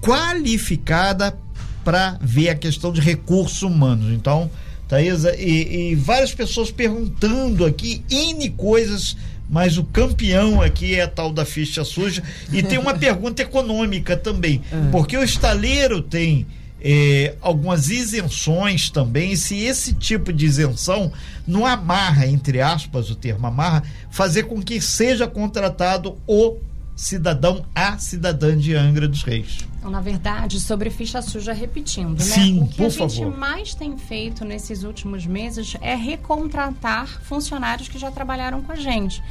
qualificada 0.00 1.38
para 1.84 2.18
ver 2.20 2.48
a 2.48 2.54
questão 2.56 2.92
de 2.92 3.00
recursos 3.00 3.62
humanos. 3.62 4.12
Então, 4.12 4.50
Thaisa, 4.88 5.36
e, 5.36 5.90
e 5.90 5.94
várias 5.94 6.34
pessoas 6.34 6.70
perguntando 6.70 7.64
aqui 7.64 8.02
N 8.10 8.48
coisas 8.50 9.16
mas 9.50 9.78
o 9.78 9.84
campeão 9.84 10.60
aqui 10.60 10.96
é 10.96 11.02
a 11.02 11.08
tal 11.08 11.32
da 11.32 11.44
ficha 11.44 11.82
suja. 11.82 12.22
E 12.52 12.62
tem 12.62 12.78
uma 12.78 12.92
pergunta 12.98 13.40
econômica 13.40 14.16
também, 14.16 14.60
é. 14.70 14.90
porque 14.90 15.16
o 15.16 15.22
estaleiro 15.22 16.02
tem 16.02 16.46
é, 16.80 17.34
algumas 17.40 17.90
isenções 17.90 18.90
também. 18.90 19.34
Se 19.36 19.56
esse 19.58 19.94
tipo 19.94 20.32
de 20.32 20.46
isenção 20.46 21.12
não 21.46 21.66
amarra, 21.66 22.26
entre 22.26 22.60
aspas, 22.60 23.10
o 23.10 23.14
termo 23.14 23.46
amarra, 23.46 23.82
fazer 24.10 24.44
com 24.44 24.62
que 24.62 24.80
seja 24.80 25.26
contratado 25.26 26.16
o 26.26 26.56
cidadão 26.98 27.64
a 27.72 27.96
cidadã 27.96 28.58
de 28.58 28.74
Angra 28.74 29.06
dos 29.06 29.22
Reis. 29.22 29.64
Então, 29.78 29.88
na 29.88 30.00
verdade, 30.00 30.58
sobre 30.58 30.90
ficha 30.90 31.22
suja, 31.22 31.52
repetindo, 31.52 32.20
Sim, 32.20 32.54
né? 32.54 32.62
O 32.64 32.68
que 32.68 32.84
a 32.84 32.88
gente 32.88 33.18
favor. 33.18 33.38
mais 33.38 33.72
tem 33.72 33.96
feito 33.96 34.44
nesses 34.44 34.82
últimos 34.82 35.24
meses 35.24 35.76
é 35.80 35.94
recontratar 35.94 37.06
funcionários 37.22 37.88
que 37.88 37.96
já 37.98 38.10
trabalharam 38.10 38.60
com 38.62 38.72
a 38.72 38.76
gente. 38.76 39.22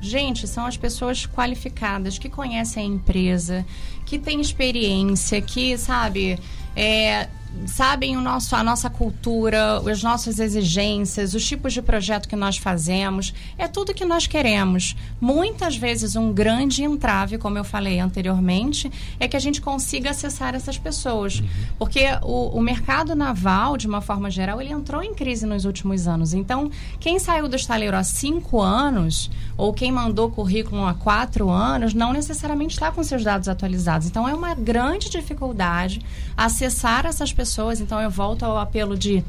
Gente, 0.00 0.48
são 0.48 0.64
as 0.64 0.78
pessoas 0.78 1.26
qualificadas, 1.26 2.18
que 2.18 2.30
conhecem 2.30 2.84
a 2.84 2.86
empresa, 2.86 3.66
que 4.06 4.18
têm 4.18 4.40
experiência, 4.40 5.42
que, 5.42 5.76
sabe, 5.76 6.38
é, 6.74 7.28
sabem 7.66 8.16
o 8.16 8.20
nosso, 8.20 8.54
a 8.56 8.62
nossa 8.62 8.88
cultura, 8.88 9.78
as 9.90 10.02
nossas 10.02 10.38
exigências, 10.38 11.34
os 11.34 11.46
tipos 11.46 11.72
de 11.72 11.82
projeto 11.82 12.28
que 12.28 12.36
nós 12.36 12.56
fazemos. 12.56 13.34
É 13.58 13.68
tudo 13.68 13.94
que 13.94 14.04
nós 14.04 14.26
queremos. 14.26 14.96
Muitas 15.20 15.76
vezes, 15.76 16.16
um 16.16 16.32
grande 16.32 16.82
entrave, 16.82 17.38
como 17.38 17.58
eu 17.58 17.64
falei 17.64 17.98
anteriormente, 18.00 18.90
é 19.18 19.28
que 19.28 19.36
a 19.36 19.40
gente 19.40 19.60
consiga 19.60 20.10
acessar 20.10 20.54
essas 20.54 20.78
pessoas. 20.78 21.40
Uhum. 21.40 21.48
Porque 21.78 22.06
o, 22.22 22.58
o 22.58 22.60
mercado 22.60 23.14
naval, 23.14 23.76
de 23.76 23.86
uma 23.86 24.00
forma 24.00 24.30
geral, 24.30 24.60
ele 24.60 24.72
entrou 24.72 25.02
em 25.02 25.14
crise 25.14 25.46
nos 25.46 25.64
últimos 25.64 26.06
anos. 26.06 26.32
Então, 26.32 26.70
quem 26.98 27.18
saiu 27.18 27.48
do 27.48 27.56
estaleiro 27.56 27.96
há 27.96 28.02
cinco 28.02 28.60
anos, 28.60 29.30
ou 29.56 29.72
quem 29.72 29.92
mandou 29.92 30.30
currículo 30.30 30.84
há 30.86 30.94
quatro 30.94 31.50
anos, 31.50 31.94
não 31.94 32.12
necessariamente 32.12 32.74
está 32.74 32.90
com 32.90 33.02
seus 33.02 33.22
dados 33.22 33.48
atualizados. 33.48 34.06
Então, 34.06 34.28
é 34.28 34.34
uma 34.34 34.54
grande 34.54 35.10
dificuldade 35.10 36.00
acessar 36.36 37.06
essas 37.06 37.32
pessoas 37.32 37.39
pessoas, 37.40 37.80
então 37.80 37.98
eu 38.02 38.10
volto 38.10 38.42
ao 38.42 38.58
apelo 38.58 38.98
de 38.98 39.24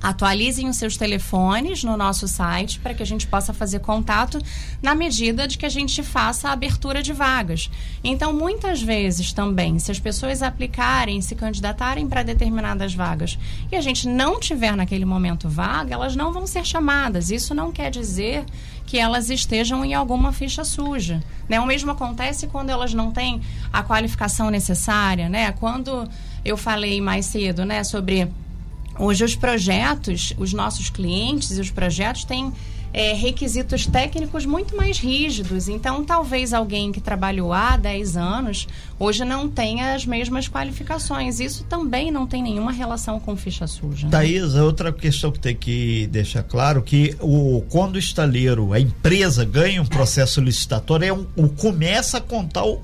Atualizem 0.00 0.68
os 0.68 0.76
seus 0.76 0.96
telefones 0.96 1.82
no 1.82 1.96
nosso 1.96 2.28
site 2.28 2.78
para 2.78 2.94
que 2.94 3.02
a 3.02 3.06
gente 3.06 3.26
possa 3.26 3.52
fazer 3.52 3.80
contato 3.80 4.40
na 4.80 4.94
medida 4.94 5.48
de 5.48 5.58
que 5.58 5.66
a 5.66 5.68
gente 5.68 6.04
faça 6.04 6.48
a 6.48 6.52
abertura 6.52 7.02
de 7.02 7.12
vagas. 7.12 7.68
Então, 8.04 8.32
muitas 8.32 8.80
vezes 8.80 9.32
também, 9.32 9.76
se 9.80 9.90
as 9.90 9.98
pessoas 9.98 10.40
aplicarem, 10.40 11.20
se 11.20 11.34
candidatarem 11.34 12.08
para 12.08 12.22
determinadas 12.22 12.94
vagas 12.94 13.36
e 13.72 13.76
a 13.76 13.80
gente 13.80 14.06
não 14.06 14.38
tiver 14.38 14.76
naquele 14.76 15.04
momento 15.04 15.48
vaga, 15.48 15.94
elas 15.94 16.14
não 16.14 16.32
vão 16.32 16.46
ser 16.46 16.64
chamadas. 16.64 17.30
Isso 17.30 17.52
não 17.52 17.72
quer 17.72 17.90
dizer 17.90 18.44
que 18.86 18.98
elas 18.98 19.30
estejam 19.30 19.84
em 19.84 19.94
alguma 19.94 20.32
ficha 20.32 20.64
suja. 20.64 21.20
Né? 21.48 21.58
O 21.58 21.66
mesmo 21.66 21.90
acontece 21.90 22.46
quando 22.46 22.70
elas 22.70 22.94
não 22.94 23.10
têm 23.10 23.40
a 23.72 23.82
qualificação 23.82 24.48
necessária, 24.48 25.28
né? 25.28 25.50
Quando 25.52 26.08
eu 26.44 26.56
falei 26.56 27.00
mais 27.00 27.26
cedo, 27.26 27.64
né, 27.64 27.84
sobre 27.84 28.28
hoje 28.98 29.24
os 29.24 29.36
projetos, 29.36 30.32
os 30.38 30.52
nossos 30.52 30.90
clientes 30.90 31.56
e 31.56 31.60
os 31.60 31.70
projetos 31.70 32.24
têm 32.24 32.52
é, 32.92 33.12
requisitos 33.12 33.86
técnicos 33.86 34.46
muito 34.46 34.76
mais 34.76 34.98
rígidos. 34.98 35.68
Então, 35.68 36.04
talvez 36.04 36.52
alguém 36.52 36.90
que 36.90 37.00
trabalhou 37.00 37.52
há 37.52 37.76
10 37.76 38.16
anos 38.16 38.66
hoje 38.98 39.24
não 39.24 39.48
tenha 39.48 39.94
as 39.94 40.04
mesmas 40.06 40.48
qualificações. 40.48 41.40
Isso 41.40 41.64
também 41.64 42.10
não 42.10 42.26
tem 42.26 42.42
nenhuma 42.42 42.72
relação 42.72 43.20
com 43.20 43.36
ficha 43.36 43.66
suja. 43.66 44.06
Né? 44.06 44.10
Thaís, 44.10 44.54
outra 44.54 44.92
questão 44.92 45.30
que 45.30 45.38
tem 45.38 45.54
que 45.54 46.06
deixar 46.08 46.42
claro 46.42 46.82
que 46.82 47.14
o, 47.20 47.62
quando 47.68 47.96
o 47.96 47.98
estaleiro, 47.98 48.72
a 48.72 48.80
empresa 48.80 49.44
ganha 49.44 49.80
um 49.82 49.86
processo 49.86 50.40
licitatório, 50.40 51.06
é 51.06 51.12
um, 51.12 51.48
começa 51.48 52.18
a 52.18 52.20
contar 52.20 52.64
o, 52.64 52.80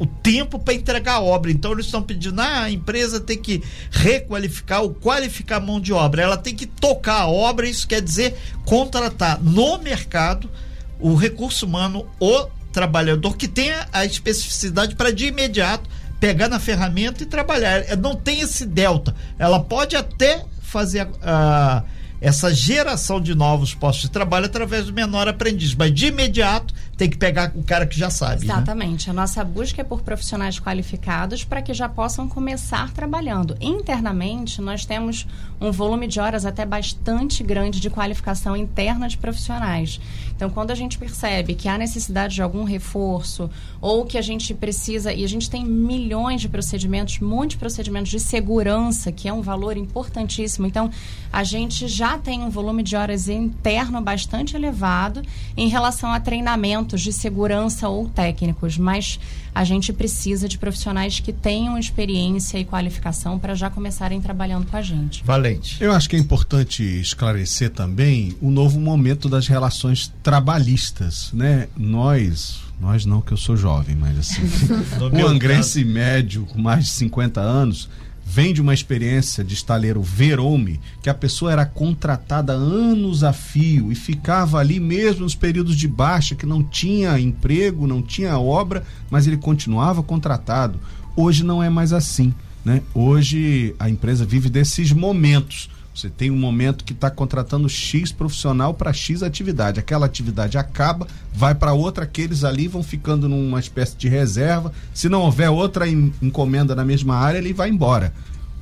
o 0.00 0.06
tempo 0.06 0.58
para 0.58 0.72
entregar 0.72 1.16
a 1.16 1.20
obra. 1.20 1.50
Então 1.50 1.72
eles 1.72 1.84
estão 1.84 2.02
pedindo, 2.02 2.40
ah, 2.40 2.62
a 2.62 2.70
empresa 2.70 3.20
tem 3.20 3.36
que 3.36 3.62
requalificar 3.90 4.80
ou 4.80 4.94
qualificar 4.94 5.56
a 5.56 5.60
mão 5.60 5.78
de 5.78 5.92
obra. 5.92 6.22
Ela 6.22 6.38
tem 6.38 6.56
que 6.56 6.64
tocar 6.64 7.20
a 7.20 7.28
obra, 7.28 7.68
isso 7.68 7.86
quer 7.86 8.00
dizer 8.00 8.34
contratar 8.64 9.38
no 9.42 9.78
mercado 9.78 10.50
o 10.98 11.14
recurso 11.14 11.66
humano, 11.66 12.08
o 12.18 12.46
trabalhador 12.72 13.36
que 13.36 13.46
tenha 13.46 13.86
a 13.92 14.06
especificidade 14.06 14.96
para 14.96 15.12
de 15.12 15.26
imediato 15.26 15.88
pegar 16.18 16.48
na 16.48 16.58
ferramenta 16.58 17.22
e 17.22 17.26
trabalhar. 17.26 17.84
Não 17.98 18.16
tem 18.16 18.40
esse 18.40 18.64
delta. 18.64 19.14
Ela 19.38 19.60
pode 19.60 19.96
até 19.96 20.44
fazer 20.62 21.00
a, 21.00 21.08
a 21.22 21.82
essa 22.20 22.54
geração 22.54 23.20
de 23.20 23.34
novos 23.34 23.74
postos 23.74 24.02
de 24.02 24.10
trabalho 24.10 24.46
através 24.46 24.86
do 24.86 24.92
menor 24.92 25.26
aprendiz, 25.26 25.74
mas 25.74 25.92
de 25.94 26.06
imediato 26.06 26.74
tem 26.96 27.08
que 27.08 27.16
pegar 27.16 27.52
o 27.54 27.62
cara 27.62 27.86
que 27.86 27.98
já 27.98 28.10
sabe. 28.10 28.44
Né? 28.46 28.52
Exatamente. 28.52 29.06
Né? 29.06 29.12
A 29.12 29.14
nossa 29.14 29.42
busca 29.42 29.80
é 29.80 29.84
por 29.84 30.02
profissionais 30.02 30.60
qualificados 30.60 31.44
para 31.44 31.62
que 31.62 31.72
já 31.72 31.88
possam 31.88 32.28
começar 32.28 32.92
trabalhando. 32.92 33.56
Internamente, 33.58 34.60
nós 34.60 34.84
temos 34.84 35.26
um 35.58 35.72
volume 35.72 36.06
de 36.06 36.20
horas 36.20 36.44
até 36.44 36.66
bastante 36.66 37.42
grande 37.42 37.80
de 37.80 37.88
qualificação 37.88 38.54
interna 38.54 39.08
de 39.08 39.16
profissionais. 39.16 39.98
Então, 40.36 40.50
quando 40.50 40.70
a 40.70 40.74
gente 40.74 40.98
percebe 40.98 41.54
que 41.54 41.68
há 41.68 41.78
necessidade 41.78 42.34
de 42.34 42.42
algum 42.42 42.64
reforço 42.64 43.50
ou 43.80 44.04
que 44.04 44.18
a 44.18 44.22
gente 44.22 44.52
precisa, 44.52 45.12
e 45.12 45.24
a 45.24 45.28
gente 45.28 45.48
tem 45.48 45.64
milhões 45.64 46.40
de 46.42 46.48
procedimentos, 46.48 47.18
muitos 47.18 47.56
procedimentos 47.56 48.10
de 48.10 48.20
segurança, 48.20 49.10
que 49.10 49.28
é 49.28 49.32
um 49.32 49.42
valor 49.42 49.76
importantíssimo. 49.76 50.66
Então, 50.66 50.90
a 51.32 51.44
gente 51.44 51.88
já 51.88 52.09
tem 52.18 52.42
um 52.42 52.50
volume 52.50 52.82
de 52.82 52.96
horas 52.96 53.28
interno 53.28 54.00
bastante 54.00 54.56
elevado 54.56 55.22
em 55.56 55.68
relação 55.68 56.10
a 56.10 56.20
treinamento 56.20 56.96
de 56.96 57.12
segurança 57.12 57.88
ou 57.88 58.08
técnicos, 58.08 58.78
mas 58.78 59.18
a 59.54 59.64
gente 59.64 59.92
precisa 59.92 60.48
de 60.48 60.58
profissionais 60.58 61.20
que 61.20 61.32
tenham 61.32 61.76
experiência 61.76 62.58
e 62.58 62.64
qualificação 62.64 63.38
para 63.38 63.54
já 63.54 63.68
começarem 63.68 64.20
trabalhando 64.20 64.66
com 64.66 64.76
a 64.76 64.82
gente. 64.82 65.24
Valente. 65.24 65.82
Eu 65.82 65.92
acho 65.92 66.08
que 66.08 66.16
é 66.16 66.18
importante 66.18 66.82
esclarecer 66.82 67.70
também 67.70 68.36
o 68.40 68.50
novo 68.50 68.80
momento 68.80 69.28
das 69.28 69.48
relações 69.48 70.12
trabalhistas, 70.22 71.30
né? 71.32 71.68
Nós, 71.76 72.60
nós 72.80 73.04
não 73.04 73.20
que 73.20 73.32
eu 73.32 73.36
sou 73.36 73.56
jovem, 73.56 73.96
mas 73.96 74.18
assim, 74.18 74.42
o 75.00 75.26
angrense 75.26 75.84
médio 75.84 76.46
com 76.46 76.60
mais 76.60 76.84
de 76.84 76.90
50 76.90 77.40
anos 77.40 77.88
vem 78.32 78.54
de 78.54 78.62
uma 78.62 78.72
experiência 78.72 79.42
de 79.42 79.54
estaleiro 79.54 80.00
verome, 80.00 80.80
que 81.02 81.10
a 81.10 81.14
pessoa 81.14 81.50
era 81.50 81.66
contratada 81.66 82.52
anos 82.52 83.24
a 83.24 83.32
fio 83.32 83.90
e 83.90 83.96
ficava 83.96 84.58
ali 84.58 84.78
mesmo 84.78 85.22
nos 85.22 85.34
períodos 85.34 85.74
de 85.74 85.88
baixa, 85.88 86.36
que 86.36 86.46
não 86.46 86.62
tinha 86.62 87.18
emprego, 87.18 87.88
não 87.88 88.00
tinha 88.00 88.38
obra, 88.38 88.84
mas 89.10 89.26
ele 89.26 89.36
continuava 89.36 90.00
contratado. 90.00 90.78
Hoje 91.16 91.42
não 91.42 91.60
é 91.60 91.68
mais 91.68 91.92
assim. 91.92 92.32
Né? 92.64 92.82
Hoje 92.94 93.74
a 93.80 93.90
empresa 93.90 94.24
vive 94.24 94.48
desses 94.48 94.92
momentos. 94.92 95.68
Você 96.00 96.08
tem 96.08 96.30
um 96.30 96.36
momento 96.36 96.82
que 96.82 96.94
está 96.94 97.10
contratando 97.10 97.68
X 97.68 98.10
profissional 98.10 98.72
para 98.72 98.90
X 98.90 99.22
atividade. 99.22 99.78
Aquela 99.78 100.06
atividade 100.06 100.56
acaba, 100.56 101.06
vai 101.30 101.54
para 101.54 101.74
outra, 101.74 102.04
aqueles 102.04 102.42
ali 102.42 102.66
vão 102.66 102.82
ficando 102.82 103.28
numa 103.28 103.60
espécie 103.60 103.94
de 103.98 104.08
reserva. 104.08 104.72
Se 104.94 105.10
não 105.10 105.20
houver 105.20 105.50
outra 105.50 105.86
encomenda 105.86 106.74
na 106.74 106.86
mesma 106.86 107.16
área, 107.16 107.36
ele 107.36 107.52
vai 107.52 107.68
embora. 107.68 108.14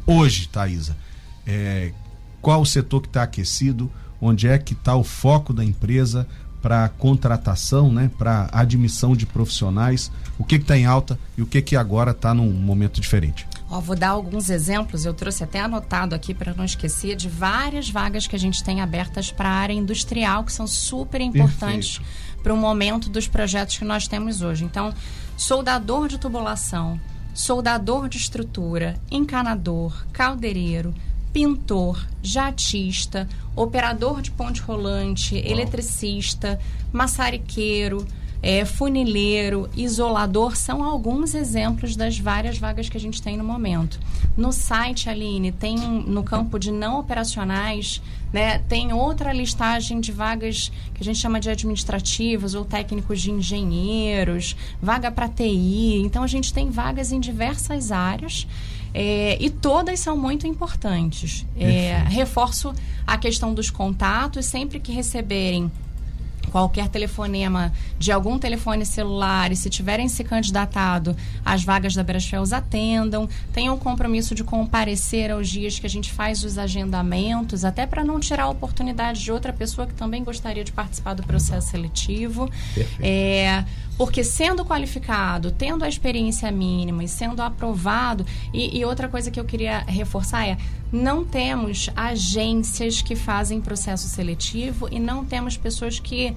Hoje, 0.05 0.49
Thaisa, 0.49 0.97
é, 1.47 1.93
qual 2.43 2.61
o 2.61 2.67
setor 2.67 3.03
que 3.03 3.09
está 3.09 3.23
aquecido? 3.23 3.89
Onde 4.21 4.49
é 4.49 4.59
que 4.59 4.73
está 4.73 4.97
o 4.97 5.05
foco 5.05 5.53
da 5.53 5.65
empresa 5.65 6.27
para 6.61 6.89
contratação, 6.89 7.93
né, 7.93 8.11
para 8.19 8.49
admissão 8.51 9.15
de 9.15 9.27
profissionais? 9.27 10.11
O 10.37 10.43
que 10.43 10.57
está 10.57 10.77
em 10.77 10.87
alta 10.87 11.17
e 11.37 11.43
o 11.43 11.47
que, 11.47 11.63
que 11.63 11.77
agora 11.77 12.11
está 12.11 12.35
num 12.35 12.51
momento 12.51 13.01
diferente? 13.01 13.47
Ó, 13.71 13.81
vou 13.81 13.95
dar 13.95 14.11
alguns 14.11 14.49
exemplos, 14.49 15.05
eu 15.05 15.13
trouxe 15.13 15.45
até 15.45 15.61
anotado 15.61 16.15
aqui 16.15 16.33
para 16.33 16.55
não 16.55 16.65
esquecer, 16.65 17.15
de 17.15 17.29
várias 17.29 17.91
vagas 17.91 18.27
que 18.27 18.35
a 18.35 18.39
gente 18.39 18.65
tem 18.65 18.81
abertas 18.81 19.31
para 19.31 19.49
a 19.49 19.53
área 19.53 19.75
industrial, 19.75 20.45
que 20.45 20.53
são 20.53 20.67
super 20.67 21.21
importantes 21.21 22.01
para 22.43 22.55
o 22.55 22.57
momento 22.57 23.11
dos 23.11 23.29
projetos 23.29 23.77
que 23.77 23.85
nós 23.85 24.09
temos 24.09 24.41
hoje. 24.41 24.65
Então, 24.65 24.95
soldador 25.37 26.09
de 26.09 26.19
tubulação, 26.19 26.99
soldador 27.35 28.09
de 28.09 28.17
estrutura, 28.17 28.99
encanador, 29.11 30.07
caldeireiro, 30.13 30.95
pintor, 31.31 32.05
jatista, 32.23 33.29
operador 33.55 34.23
de 34.23 34.31
ponte 34.31 34.61
rolante, 34.63 35.35
Uau. 35.35 35.45
eletricista, 35.45 36.59
maçariqueiro, 36.91 38.07
é, 38.43 38.65
funileiro, 38.65 39.69
isolador, 39.77 40.57
são 40.57 40.83
alguns 40.85 41.35
exemplos 41.35 41.97
das 41.97 42.19
várias 42.19 42.59
vagas 42.59 42.89
que 42.89 42.97
a 42.97 43.01
gente 43.01 43.21
tem 43.21 43.37
no 43.37 43.45
momento. 43.45 43.99
No 44.37 44.53
site, 44.53 45.09
Aline, 45.09 45.51
tem 45.51 45.77
no 45.77 46.23
campo 46.23 46.59
de 46.59 46.71
não 46.71 47.01
operacionais, 47.01 48.01
né, 48.33 48.59
tem 48.69 48.93
outra 48.93 49.33
listagem 49.33 50.01
de 50.01 50.13
vagas 50.13 50.71
que 50.95 51.03
a 51.03 51.05
gente 51.05 51.19
chama 51.19 51.41
de 51.41 51.51
administrativos 51.51 52.55
ou 52.55 52.65
técnicos 52.65 53.21
de 53.21 53.31
engenheiros, 53.31 54.55
vaga 54.81 55.11
para 55.11 55.29
TI. 55.29 56.01
Então, 56.05 56.23
a 56.23 56.27
gente 56.29 56.53
tem 56.53 56.71
vagas 56.71 57.11
em 57.11 57.19
diversas 57.19 57.91
áreas. 57.91 58.47
É, 58.95 59.37
e 59.39 59.51
todas 59.51 60.01
são 60.01 60.17
muito 60.17 60.47
importantes. 60.47 61.45
É, 61.59 62.05
reforço 62.09 62.73
a 63.07 63.19
questão 63.19 63.53
dos 63.53 63.71
contatos, 63.71 64.47
sempre 64.47 64.81
que 64.81 64.93
receberem 64.93 65.71
qualquer 66.49 66.89
telefonema 66.89 67.73
de 67.99 68.13
algum 68.13 68.39
telefone 68.39 68.87
celular 68.87 69.51
e 69.51 69.57
se 69.57 69.69
tiverem 69.69 70.09
se 70.09 70.23
candidatado, 70.23 71.17
as 71.45 71.65
vagas 71.65 71.95
da 71.95 72.05
Brasfels 72.05 72.53
atendam. 72.53 73.29
Tenham 73.53 73.75
o 73.75 73.79
compromisso 73.79 74.35
de 74.35 74.45
comparecer 74.45 75.31
aos 75.31 75.49
dias 75.49 75.79
que 75.79 75.87
a 75.87 75.91
gente 75.91 76.13
faz 76.13 76.45
os 76.45 76.59
agendamentos, 76.59 77.65
até 77.65 77.87
para 77.87 78.05
não 78.05 78.21
tirar 78.21 78.45
a 78.45 78.49
oportunidade 78.49 79.23
de 79.23 79.33
outra 79.33 79.53
pessoa 79.53 79.87
que 79.87 79.95
também 79.95 80.23
gostaria 80.23 80.65
de 80.65 80.73
participar 80.73 81.15
do 81.15 81.23
processo 81.23 81.71
seletivo. 81.71 82.49
É, 83.01 83.65
porque 83.97 84.23
sendo 84.23 84.65
qualificado, 84.65 85.51
tendo 85.51 85.85
a 85.85 85.89
experiência 85.89 86.51
mínima 86.53 87.03
e 87.03 87.09
sendo 87.09 87.43
aprovado, 87.43 88.25
e, 88.55 88.79
e, 88.79 88.85
outra 88.85 89.09
coisa 89.09 89.29
que 89.29 89.41
eu 89.41 89.45
queria 89.45 89.81
reforçar 89.81 90.47
é: 90.47 90.57
não 90.93 91.25
temos 91.25 91.91
agências 91.97 93.03
que 93.03 93.17
fazem 93.17 93.61
processo 93.61 94.07
seletivo 94.07 94.89
e 94.91 95.01
não 95.01 95.25
temos 95.25 95.57
pessoas 95.57 95.99
que 95.99 96.37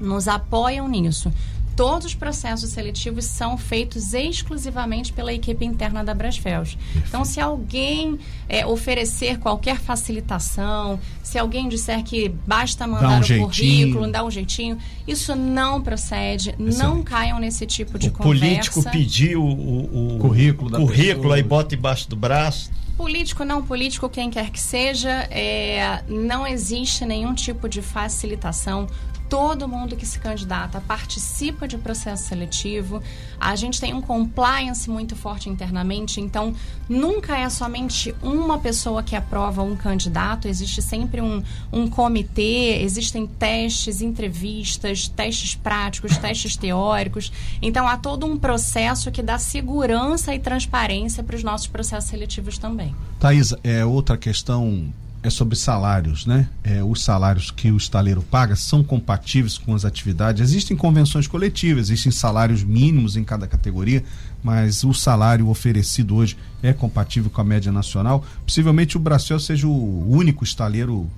nos 0.00 0.28
apoiam 0.28 0.88
nisso 0.88 1.32
todos 1.78 2.06
os 2.06 2.14
processos 2.14 2.70
seletivos 2.70 3.24
são 3.24 3.56
feitos 3.56 4.12
exclusivamente 4.12 5.12
pela 5.12 5.32
equipe 5.32 5.64
interna 5.64 6.02
da 6.02 6.12
Brasfels. 6.12 6.76
Então, 6.96 7.24
se 7.24 7.40
alguém 7.40 8.18
é, 8.48 8.66
oferecer 8.66 9.38
qualquer 9.38 9.78
facilitação, 9.78 10.98
se 11.22 11.38
alguém 11.38 11.68
disser 11.68 12.02
que 12.02 12.30
basta 12.44 12.84
mandar 12.84 13.18
um 13.18 13.20
o 13.20 13.22
jeitinho. 13.22 13.46
currículo, 13.46 14.10
dar 14.10 14.24
um 14.24 14.30
jeitinho, 14.30 14.76
isso 15.06 15.36
não 15.36 15.80
procede, 15.80 16.52
não 16.58 17.00
caiam 17.00 17.38
nesse 17.38 17.64
tipo 17.64 17.96
de 17.96 18.08
o 18.08 18.10
conversa. 18.10 18.44
O 18.44 18.48
político 18.48 18.90
pediu 18.90 19.44
o, 19.44 20.16
o 20.16 20.18
currículo, 20.18 20.70
da 20.70 20.78
currículo 20.78 21.32
aí 21.32 21.44
bota 21.44 21.76
embaixo 21.76 22.10
do 22.10 22.16
braço. 22.16 22.72
Político, 22.96 23.44
não 23.44 23.62
político, 23.62 24.08
quem 24.08 24.28
quer 24.28 24.50
que 24.50 24.58
seja, 24.58 25.28
é, 25.30 26.02
não 26.08 26.44
existe 26.44 27.04
nenhum 27.04 27.32
tipo 27.32 27.68
de 27.68 27.80
facilitação 27.80 28.88
todo 29.28 29.68
mundo 29.68 29.96
que 29.96 30.06
se 30.06 30.18
candidata 30.18 30.80
participa 30.80 31.68
de 31.68 31.76
processo 31.76 32.28
seletivo. 32.28 33.02
A 33.38 33.54
gente 33.54 33.80
tem 33.80 33.94
um 33.94 34.00
compliance 34.00 34.88
muito 34.90 35.14
forte 35.14 35.48
internamente, 35.48 36.20
então 36.20 36.54
nunca 36.88 37.36
é 37.36 37.48
somente 37.48 38.14
uma 38.22 38.58
pessoa 38.58 39.02
que 39.02 39.14
aprova 39.14 39.62
um 39.62 39.76
candidato, 39.76 40.48
existe 40.48 40.80
sempre 40.80 41.20
um, 41.20 41.42
um 41.72 41.88
comitê, 41.88 42.82
existem 42.82 43.26
testes, 43.26 44.00
entrevistas, 44.00 45.08
testes 45.08 45.54
práticos, 45.54 46.16
testes 46.16 46.56
teóricos. 46.56 47.30
Então 47.60 47.86
há 47.86 47.96
todo 47.96 48.26
um 48.26 48.38
processo 48.38 49.10
que 49.12 49.22
dá 49.22 49.38
segurança 49.38 50.34
e 50.34 50.38
transparência 50.38 51.22
para 51.22 51.36
os 51.36 51.44
nossos 51.44 51.66
processos 51.66 52.10
seletivos 52.10 52.58
também. 52.58 52.94
Thais, 53.20 53.54
é 53.62 53.84
outra 53.84 54.16
questão 54.16 54.92
é 55.22 55.30
sobre 55.30 55.56
salários, 55.56 56.26
né? 56.26 56.48
É, 56.62 56.82
os 56.82 57.02
salários 57.02 57.50
que 57.50 57.70
o 57.72 57.76
estaleiro 57.76 58.22
paga 58.22 58.54
são 58.54 58.84
compatíveis 58.84 59.58
com 59.58 59.74
as 59.74 59.84
atividades. 59.84 60.42
Existem 60.42 60.76
convenções 60.76 61.26
coletivas, 61.26 61.90
existem 61.90 62.12
salários 62.12 62.62
mínimos 62.62 63.16
em 63.16 63.24
cada 63.24 63.46
categoria, 63.46 64.04
mas 64.42 64.84
o 64.84 64.94
salário 64.94 65.48
oferecido 65.48 66.14
hoje 66.14 66.36
é 66.62 66.72
compatível 66.72 67.30
com 67.30 67.40
a 67.40 67.44
média 67.44 67.72
nacional. 67.72 68.24
Possivelmente 68.44 68.96
o 68.96 69.00
Bracel 69.00 69.40
seja 69.40 69.66
o 69.66 70.08
único 70.08 70.44
estaleiro 70.44 71.10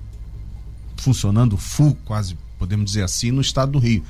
funcionando 0.97 1.55
full, 1.55 1.95
quase 2.05 2.35
podemos 2.57 2.85
dizer 2.85 3.03
assim, 3.03 3.31
no 3.31 3.41
estado 3.41 3.73
do 3.73 3.79
Rio. 3.79 4.03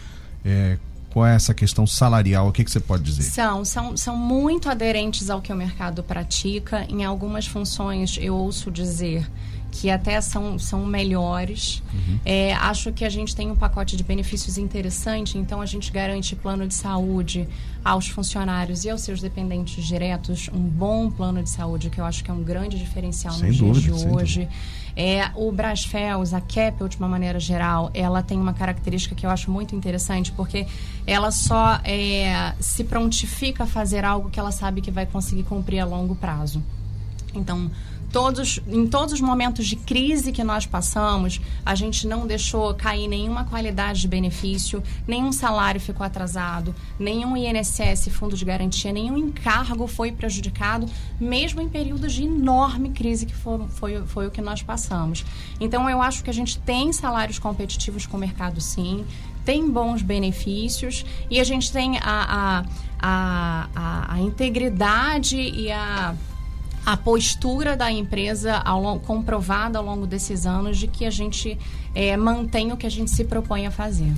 É, 0.43 0.77
qual 1.11 1.25
é 1.25 1.35
essa 1.35 1.53
questão 1.53 1.85
salarial? 1.85 2.47
O 2.47 2.51
que, 2.53 2.63
que 2.63 2.71
você 2.71 2.79
pode 2.79 3.03
dizer? 3.03 3.23
São, 3.23 3.65
são, 3.65 3.97
são 3.97 4.15
muito 4.15 4.69
aderentes 4.69 5.29
ao 5.29 5.41
que 5.41 5.51
o 5.51 5.55
mercado 5.55 6.01
pratica. 6.01 6.85
Em 6.89 7.03
algumas 7.03 7.45
funções, 7.45 8.17
eu 8.19 8.35
ouço 8.35 8.71
dizer 8.71 9.29
que 9.71 9.89
até 9.89 10.19
são, 10.19 10.59
são 10.59 10.85
melhores. 10.85 11.81
Uhum. 11.93 12.19
É, 12.25 12.53
acho 12.53 12.91
que 12.91 13.05
a 13.05 13.09
gente 13.09 13.35
tem 13.35 13.49
um 13.49 13.55
pacote 13.55 13.95
de 13.95 14.03
benefícios 14.03 14.57
interessante, 14.57 15.37
então 15.37 15.61
a 15.61 15.65
gente 15.65 15.91
garante 15.91 16.35
plano 16.35 16.67
de 16.67 16.73
saúde 16.73 17.47
aos 17.83 18.07
funcionários 18.09 18.83
e 18.83 18.89
aos 18.89 19.01
seus 19.01 19.21
dependentes 19.21 19.83
diretos, 19.83 20.49
um 20.53 20.59
bom 20.59 21.09
plano 21.09 21.41
de 21.41 21.49
saúde, 21.49 21.89
que 21.89 21.99
eu 21.99 22.05
acho 22.05 22.23
que 22.23 22.29
é 22.29 22.33
um 22.33 22.43
grande 22.43 22.77
diferencial 22.77 23.33
sem 23.33 23.47
nos 23.47 23.57
dúvida, 23.57 23.79
dias 23.79 24.01
de 24.01 24.07
hoje. 24.07 24.49
É, 24.95 25.31
o 25.35 25.51
Brasfels, 25.51 26.33
a 26.33 26.41
CAP, 26.41 26.89
de 26.89 26.97
uma 26.97 27.07
maneira 27.07 27.39
geral, 27.39 27.89
ela 27.93 28.21
tem 28.21 28.37
uma 28.37 28.53
característica 28.53 29.15
que 29.15 29.25
eu 29.25 29.29
acho 29.29 29.49
muito 29.49 29.73
interessante, 29.73 30.31
porque 30.33 30.67
ela 31.07 31.31
só 31.31 31.79
é, 31.83 32.53
se 32.59 32.83
prontifica 32.83 33.63
a 33.63 33.67
fazer 33.67 34.03
algo 34.03 34.29
que 34.29 34.39
ela 34.39 34.51
sabe 34.51 34.81
que 34.81 34.91
vai 34.91 35.05
conseguir 35.05 35.43
cumprir 35.43 35.79
a 35.79 35.85
longo 35.85 36.13
prazo. 36.13 36.61
Então, 37.33 37.71
todos, 38.11 38.59
em 38.67 38.87
todos 38.87 39.13
os 39.13 39.21
momentos 39.21 39.65
de 39.67 39.75
crise 39.75 40.31
que 40.31 40.43
nós 40.43 40.65
passamos, 40.65 41.39
a 41.65 41.75
gente 41.75 42.05
não 42.05 42.27
deixou 42.27 42.73
cair 42.73 43.07
nenhuma 43.07 43.45
qualidade 43.45 44.01
de 44.01 44.07
benefício, 44.07 44.83
nenhum 45.07 45.31
salário 45.31 45.79
ficou 45.79 46.05
atrasado, 46.05 46.75
nenhum 46.99 47.35
INSS, 47.37 48.09
fundo 48.11 48.35
de 48.35 48.43
garantia, 48.43 48.91
nenhum 48.91 49.17
encargo 49.17 49.87
foi 49.87 50.11
prejudicado, 50.11 50.87
mesmo 51.19 51.61
em 51.61 51.69
períodos 51.69 52.13
de 52.13 52.23
enorme 52.23 52.89
crise 52.89 53.25
que 53.25 53.35
foi, 53.35 53.59
foi, 53.69 54.01
foi 54.05 54.27
o 54.27 54.31
que 54.31 54.41
nós 54.41 54.61
passamos. 54.61 55.25
Então, 55.59 55.89
eu 55.89 56.01
acho 56.01 56.23
que 56.23 56.29
a 56.29 56.33
gente 56.33 56.57
tem 56.59 56.91
salários 56.91 57.39
competitivos 57.39 58.05
com 58.05 58.17
o 58.17 58.19
mercado, 58.19 58.59
sim, 58.59 59.05
tem 59.45 59.69
bons 59.69 60.01
benefícios 60.01 61.05
e 61.29 61.39
a 61.39 61.43
gente 61.43 61.71
tem 61.71 61.97
a, 61.97 62.63
a, 63.01 63.67
a, 63.75 64.13
a, 64.13 64.19
integridade 64.19 65.35
e 65.35 65.71
a 65.71 66.15
a 66.85 66.97
postura 66.97 67.77
da 67.77 67.91
empresa 67.91 68.57
ao, 68.57 68.99
comprovada 68.99 69.77
ao 69.77 69.85
longo 69.85 70.07
desses 70.07 70.45
anos 70.45 70.77
de 70.77 70.87
que 70.87 71.05
a 71.05 71.11
gente 71.11 71.57
é, 71.93 72.15
mantém 72.17 72.71
o 72.71 72.77
que 72.77 72.87
a 72.87 72.91
gente 72.91 73.11
se 73.11 73.23
propõe 73.23 73.67
a 73.67 73.71
fazer. 73.71 74.11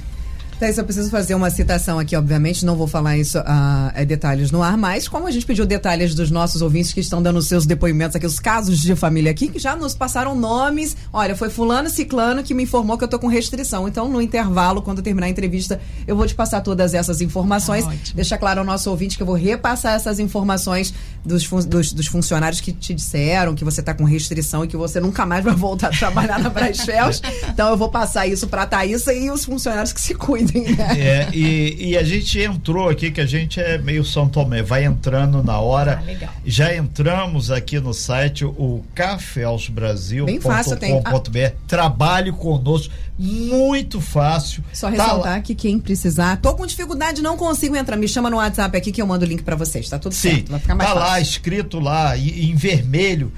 Thais, 0.63 0.77
eu 0.77 0.85
preciso 0.85 1.09
fazer 1.09 1.35
uma 1.35 1.49
citação 1.49 1.99
aqui, 1.99 2.15
obviamente, 2.15 2.65
não 2.65 2.77
vou 2.77 2.87
falar 2.87 3.17
isso 3.17 3.37
a 3.39 3.93
uh, 3.99 4.05
detalhes 4.05 4.49
no 4.49 4.63
ar, 4.63 4.77
mas 4.77 5.09
como 5.09 5.27
a 5.27 5.31
gente 5.31 5.45
pediu 5.45 5.65
detalhes 5.65 6.15
dos 6.15 6.31
nossos 6.31 6.61
ouvintes 6.61 6.93
que 6.93 7.01
estão 7.01 7.21
dando 7.21 7.41
seus 7.41 7.65
depoimentos 7.65 8.15
aqui, 8.15 8.25
os 8.25 8.39
casos 8.39 8.79
de 8.79 8.95
família 8.95 9.29
aqui, 9.29 9.49
que 9.49 9.59
já 9.59 9.75
nos 9.75 9.93
passaram 9.93 10.33
nomes. 10.33 10.95
Olha, 11.11 11.35
foi 11.35 11.49
fulano 11.49 11.89
ciclano 11.89 12.41
que 12.43 12.53
me 12.53 12.63
informou 12.63 12.97
que 12.97 13.03
eu 13.03 13.09
tô 13.09 13.19
com 13.19 13.27
restrição. 13.27 13.89
Então, 13.89 14.07
no 14.07 14.21
intervalo, 14.21 14.81
quando 14.81 15.01
terminar 15.01 15.27
a 15.27 15.29
entrevista, 15.29 15.81
eu 16.07 16.15
vou 16.15 16.25
te 16.25 16.33
passar 16.33 16.61
todas 16.61 16.93
essas 16.93 17.19
informações. 17.19 17.85
Ah, 17.85 17.93
Deixa 18.15 18.37
claro 18.37 18.61
ao 18.61 18.65
nosso 18.65 18.89
ouvinte 18.89 19.17
que 19.17 19.23
eu 19.23 19.27
vou 19.27 19.35
repassar 19.35 19.95
essas 19.95 20.17
informações 20.17 20.93
dos, 21.25 21.45
dos, 21.65 21.91
dos, 21.91 22.07
funcionários 22.07 22.61
que 22.61 22.71
te 22.71 22.93
disseram 22.93 23.53
que 23.53 23.65
você 23.65 23.81
tá 23.81 23.93
com 23.93 24.05
restrição 24.05 24.63
e 24.63 24.67
que 24.69 24.77
você 24.77 25.01
nunca 25.01 25.25
mais 25.25 25.43
vai 25.43 25.55
voltar 25.55 25.87
a 25.87 25.91
trabalhar 25.91 26.39
na 26.39 26.49
Brasfels. 26.49 27.21
então, 27.51 27.69
eu 27.69 27.75
vou 27.75 27.89
passar 27.89 28.27
isso 28.27 28.47
pra 28.47 28.65
Thaísa 28.65 29.13
e 29.13 29.29
os 29.29 29.43
funcionários 29.43 29.91
que 29.91 29.99
se 29.99 30.13
né? 30.53 30.93
É, 31.03 31.27
e, 31.33 31.89
e, 31.89 31.97
a 31.97 32.03
gente 32.03 32.39
entrou 32.39 32.87
aqui, 32.89 33.11
que 33.11 33.19
a 33.19 33.25
gente 33.25 33.59
é 33.59 33.77
meio 33.77 34.05
São 34.05 34.29
Tomé, 34.29 34.61
vai 34.61 34.85
entrando 34.85 35.43
na 35.43 35.59
hora. 35.59 35.99
Ah, 36.01 36.05
legal. 36.05 36.29
Já 36.45 36.75
entramos 36.75 37.51
aqui 37.51 37.79
no 37.79 37.93
site, 37.93 38.45
o 38.45 38.83
caféausbrasil.com.br. 38.93 41.55
Trabalhe 41.67 42.31
conosco, 42.31 42.93
muito 43.17 43.99
fácil. 43.99 44.63
Só 44.73 44.87
tá 44.87 44.91
ressaltar 44.91 45.33
lá. 45.33 45.41
que 45.41 45.55
quem 45.55 45.79
precisar, 45.79 46.37
tô 46.37 46.53
com 46.53 46.65
dificuldade, 46.65 47.21
não 47.21 47.37
consigo 47.37 47.75
entrar, 47.75 47.97
me 47.97 48.07
chama 48.07 48.29
no 48.29 48.37
WhatsApp 48.37 48.77
aqui 48.77 48.91
que 48.91 49.01
eu 49.01 49.07
mando 49.07 49.25
o 49.25 49.27
link 49.27 49.43
para 49.43 49.55
vocês, 49.55 49.89
tá 49.89 49.99
tudo 49.99 50.13
Sim, 50.13 50.35
certo, 50.35 50.51
vai 50.51 50.59
ficar 50.59 50.75
mais 50.75 50.89
tá 50.89 50.95
fácil. 50.95 51.11
lá, 51.11 51.19
escrito 51.19 51.79
lá, 51.79 52.17
em, 52.17 52.51
em 52.51 52.55
vermelho, 52.55 53.31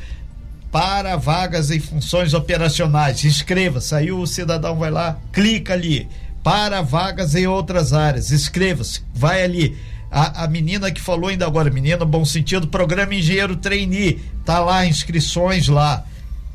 para 0.71 1.15
vagas 1.15 1.69
e 1.69 1.79
funções 1.79 2.33
operacionais. 2.33 3.23
Inscreva, 3.23 3.79
saiu 3.79 4.19
o 4.19 4.27
cidadão 4.27 4.77
vai 4.77 4.91
lá, 4.91 5.17
clica 5.31 5.73
ali 5.73 6.07
para 6.45 6.83
vagas 6.83 7.33
em 7.33 7.47
outras 7.47 7.91
áreas. 7.91 8.31
Inscreva-se, 8.31 9.01
vai 9.15 9.43
ali. 9.43 9.75
A, 10.11 10.43
a, 10.43 10.47
menina 10.47 10.91
que 10.91 11.01
falou 11.01 11.31
ainda 11.31 11.43
agora, 11.43 11.71
menina, 11.71 12.05
bom 12.05 12.23
sentido, 12.23 12.67
programa 12.67 13.15
Engenheiro 13.15 13.55
Trainee, 13.55 14.21
tá 14.45 14.59
lá, 14.59 14.85
inscrições 14.85 15.67
lá. 15.67 16.05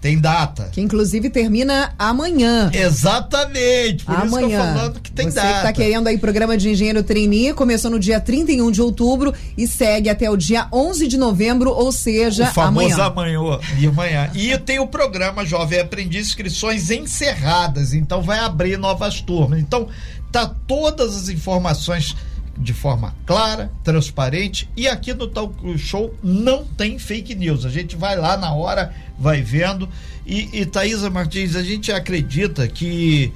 Tem 0.01 0.19
data. 0.19 0.71
Que 0.73 0.81
inclusive 0.81 1.29
termina 1.29 1.93
amanhã. 1.99 2.71
Exatamente. 2.73 4.05
Por 4.05 4.15
amanhã. 4.15 4.27
isso 4.27 4.39
que 4.39 4.45
eu 4.45 4.59
falando 4.59 5.01
que 5.01 5.13
tem 5.13 5.27
Você 5.27 5.37
data. 5.37 5.49
Você 5.49 5.55
que 5.57 5.63
tá 5.63 5.73
querendo 5.75 6.07
aí 6.07 6.17
programa 6.17 6.57
de 6.57 6.71
engenheiro 6.71 7.03
trainee, 7.03 7.53
começou 7.53 7.91
no 7.91 7.99
dia 7.99 8.19
31 8.19 8.71
de 8.71 8.81
outubro 8.81 9.35
e 9.59 9.67
segue 9.67 10.09
até 10.09 10.31
o 10.31 10.37
dia 10.37 10.67
11 10.73 11.07
de 11.07 11.19
novembro, 11.19 11.71
ou 11.71 11.93
seja, 11.93 12.45
o 12.45 12.47
famoso 12.47 13.01
amanhã. 13.01 13.39
amanhã. 13.41 13.61
E 13.79 13.87
amanhã. 13.87 14.31
E 14.35 14.57
tem 14.59 14.79
o 14.79 14.87
programa 14.87 15.45
Jovem 15.45 15.81
Aprendiz, 15.81 16.29
inscrições 16.29 16.91
encerradas, 16.91 17.93
então 17.93 18.23
vai 18.23 18.39
abrir 18.39 18.79
novas 18.79 19.21
turmas. 19.21 19.61
Então, 19.61 19.87
tá 20.33 20.51
todas 20.67 21.15
as 21.15 21.29
informações 21.29 22.17
de 22.61 22.75
forma 22.75 23.15
clara, 23.25 23.73
transparente 23.83 24.69
e 24.77 24.87
aqui 24.87 25.15
no 25.15 25.27
Talk 25.27 25.79
Show 25.79 26.15
não 26.23 26.65
tem 26.65 26.99
fake 26.99 27.35
news. 27.35 27.65
A 27.65 27.71
gente 27.71 27.97
vai 27.97 28.17
lá 28.17 28.37
na 28.37 28.53
hora, 28.53 28.95
vai 29.19 29.41
vendo. 29.41 29.89
E, 30.27 30.61
e 30.61 30.67
Thaisa 30.67 31.09
Martins, 31.09 31.57
a 31.57 31.63
gente 31.63 31.91
acredita 31.91 32.69
que 32.69 33.33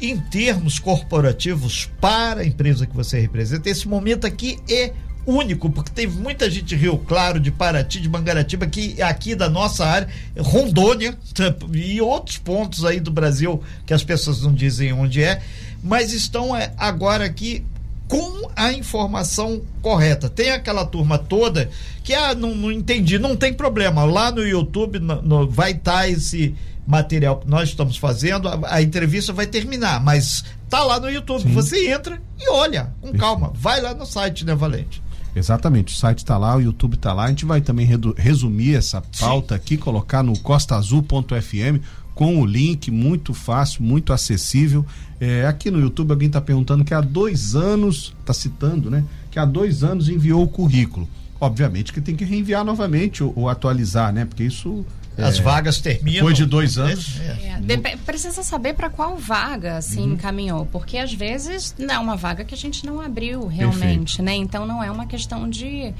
em 0.00 0.18
termos 0.18 0.78
corporativos 0.78 1.90
para 2.00 2.42
a 2.42 2.46
empresa 2.46 2.86
que 2.86 2.94
você 2.94 3.18
representa, 3.18 3.70
esse 3.70 3.88
momento 3.88 4.26
aqui 4.26 4.58
é 4.68 4.92
único, 5.26 5.68
porque 5.70 5.90
teve 5.90 6.16
muita 6.16 6.48
gente 6.48 6.66
de 6.66 6.76
Rio 6.76 6.98
Claro, 6.98 7.40
de 7.40 7.50
Paraty, 7.50 8.00
de 8.00 8.08
Mangaratiba, 8.08 8.66
que 8.66 9.00
aqui 9.02 9.34
da 9.34 9.48
nossa 9.48 9.84
área, 9.84 10.08
Rondônia 10.38 11.16
e 11.72 12.00
outros 12.00 12.38
pontos 12.38 12.84
aí 12.84 13.00
do 13.00 13.10
Brasil 13.10 13.60
que 13.84 13.92
as 13.92 14.04
pessoas 14.04 14.42
não 14.42 14.54
dizem 14.54 14.92
onde 14.92 15.22
é, 15.22 15.42
mas 15.82 16.12
estão 16.12 16.54
é, 16.54 16.72
agora 16.76 17.24
aqui 17.24 17.64
com 18.08 18.50
a 18.54 18.72
informação 18.72 19.62
correta. 19.82 20.28
Tem 20.28 20.50
aquela 20.50 20.84
turma 20.84 21.18
toda 21.18 21.70
que 22.02 22.14
ah, 22.14 22.34
não, 22.34 22.54
não 22.54 22.70
entendi, 22.70 23.18
não 23.18 23.36
tem 23.36 23.52
problema. 23.52 24.04
Lá 24.04 24.30
no 24.30 24.46
YouTube 24.46 24.98
no, 24.98 25.22
no, 25.22 25.48
vai 25.48 25.72
estar 25.72 26.00
tá 26.00 26.08
esse 26.08 26.54
material 26.86 27.38
que 27.38 27.48
nós 27.48 27.70
estamos 27.70 27.96
fazendo, 27.96 28.48
a, 28.48 28.60
a, 28.74 28.82
entrevista 28.82 29.32
vai 29.32 29.46
terminar, 29.46 30.00
mas 30.00 30.44
tá 30.68 30.84
lá 30.84 31.00
no 31.00 31.10
YouTube. 31.10 31.42
Sim. 31.42 31.52
Você 31.52 31.90
entra 31.90 32.22
e 32.38 32.48
olha, 32.48 32.94
com 33.00 33.12
calma. 33.12 33.52
Vai 33.54 33.80
lá 33.80 33.92
no 33.92 34.06
site, 34.06 34.44
né, 34.44 34.54
Valente? 34.54 35.02
Exatamente, 35.34 35.92
o 35.92 35.96
site 35.96 36.18
está 36.18 36.38
lá, 36.38 36.56
o 36.56 36.62
YouTube 36.62 36.94
está 36.94 37.12
lá. 37.12 37.24
A 37.24 37.28
gente 37.28 37.44
vai 37.44 37.60
também 37.60 37.86
resumir 38.16 38.74
essa 38.74 39.02
pauta 39.18 39.54
Sim. 39.54 39.60
aqui, 39.60 39.76
colocar 39.76 40.22
no 40.22 40.38
costaazul.fm 40.38 41.82
com 42.16 42.40
o 42.40 42.46
link 42.46 42.90
muito 42.90 43.34
fácil, 43.34 43.82
muito 43.82 44.10
acessível. 44.10 44.84
É, 45.20 45.46
aqui 45.46 45.70
no 45.70 45.78
YouTube 45.78 46.10
alguém 46.10 46.28
está 46.28 46.40
perguntando 46.40 46.82
que 46.82 46.94
há 46.94 47.00
dois 47.02 47.54
anos, 47.54 48.14
está 48.20 48.32
citando, 48.32 48.90
né? 48.90 49.04
Que 49.30 49.38
há 49.38 49.44
dois 49.44 49.84
anos 49.84 50.08
enviou 50.08 50.42
o 50.42 50.48
currículo. 50.48 51.06
Obviamente 51.38 51.92
que 51.92 52.00
tem 52.00 52.16
que 52.16 52.24
reenviar 52.24 52.64
novamente 52.64 53.22
ou, 53.22 53.34
ou 53.36 53.48
atualizar, 53.50 54.14
né? 54.14 54.24
Porque 54.24 54.44
isso 54.44 54.84
as 55.18 55.38
é, 55.38 55.42
vagas 55.42 55.78
terminam. 55.78 56.20
Depois 56.20 56.36
de 56.38 56.46
dois 56.46 56.78
anos. 56.78 57.20
É. 57.20 57.60
É, 57.68 57.96
precisa 57.98 58.42
saber 58.42 58.72
para 58.72 58.88
qual 58.88 59.18
vaga 59.18 59.82
se 59.82 59.98
uhum. 59.98 60.14
encaminhou, 60.14 60.64
porque 60.72 60.96
às 60.96 61.12
vezes 61.12 61.74
não 61.78 61.94
é 61.94 61.98
uma 61.98 62.16
vaga 62.16 62.44
que 62.44 62.54
a 62.54 62.58
gente 62.58 62.86
não 62.86 62.98
abriu 62.98 63.46
realmente, 63.46 64.16
Perfeito. 64.16 64.22
né? 64.22 64.34
Então 64.36 64.66
não 64.66 64.82
é 64.82 64.90
uma 64.90 65.04
questão 65.04 65.50
de 65.50 65.92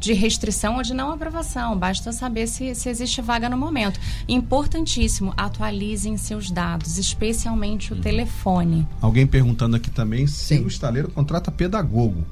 de 0.00 0.14
restrição 0.14 0.76
ou 0.76 0.82
de 0.82 0.94
não 0.94 1.12
aprovação. 1.12 1.78
Basta 1.78 2.10
saber 2.10 2.46
se, 2.46 2.74
se 2.74 2.88
existe 2.88 3.20
vaga 3.20 3.48
no 3.48 3.56
momento. 3.56 4.00
Importantíssimo, 4.26 5.34
atualizem 5.36 6.16
seus 6.16 6.50
dados, 6.50 6.96
especialmente 6.98 7.92
o 7.92 7.96
uhum. 7.96 8.02
telefone. 8.02 8.86
Alguém 9.00 9.26
perguntando 9.26 9.76
aqui 9.76 9.90
também 9.90 10.26
se 10.26 10.56
Sim. 10.56 10.64
o 10.64 10.68
estaleiro 10.68 11.10
contrata 11.10 11.52
pedagogo. 11.52 12.24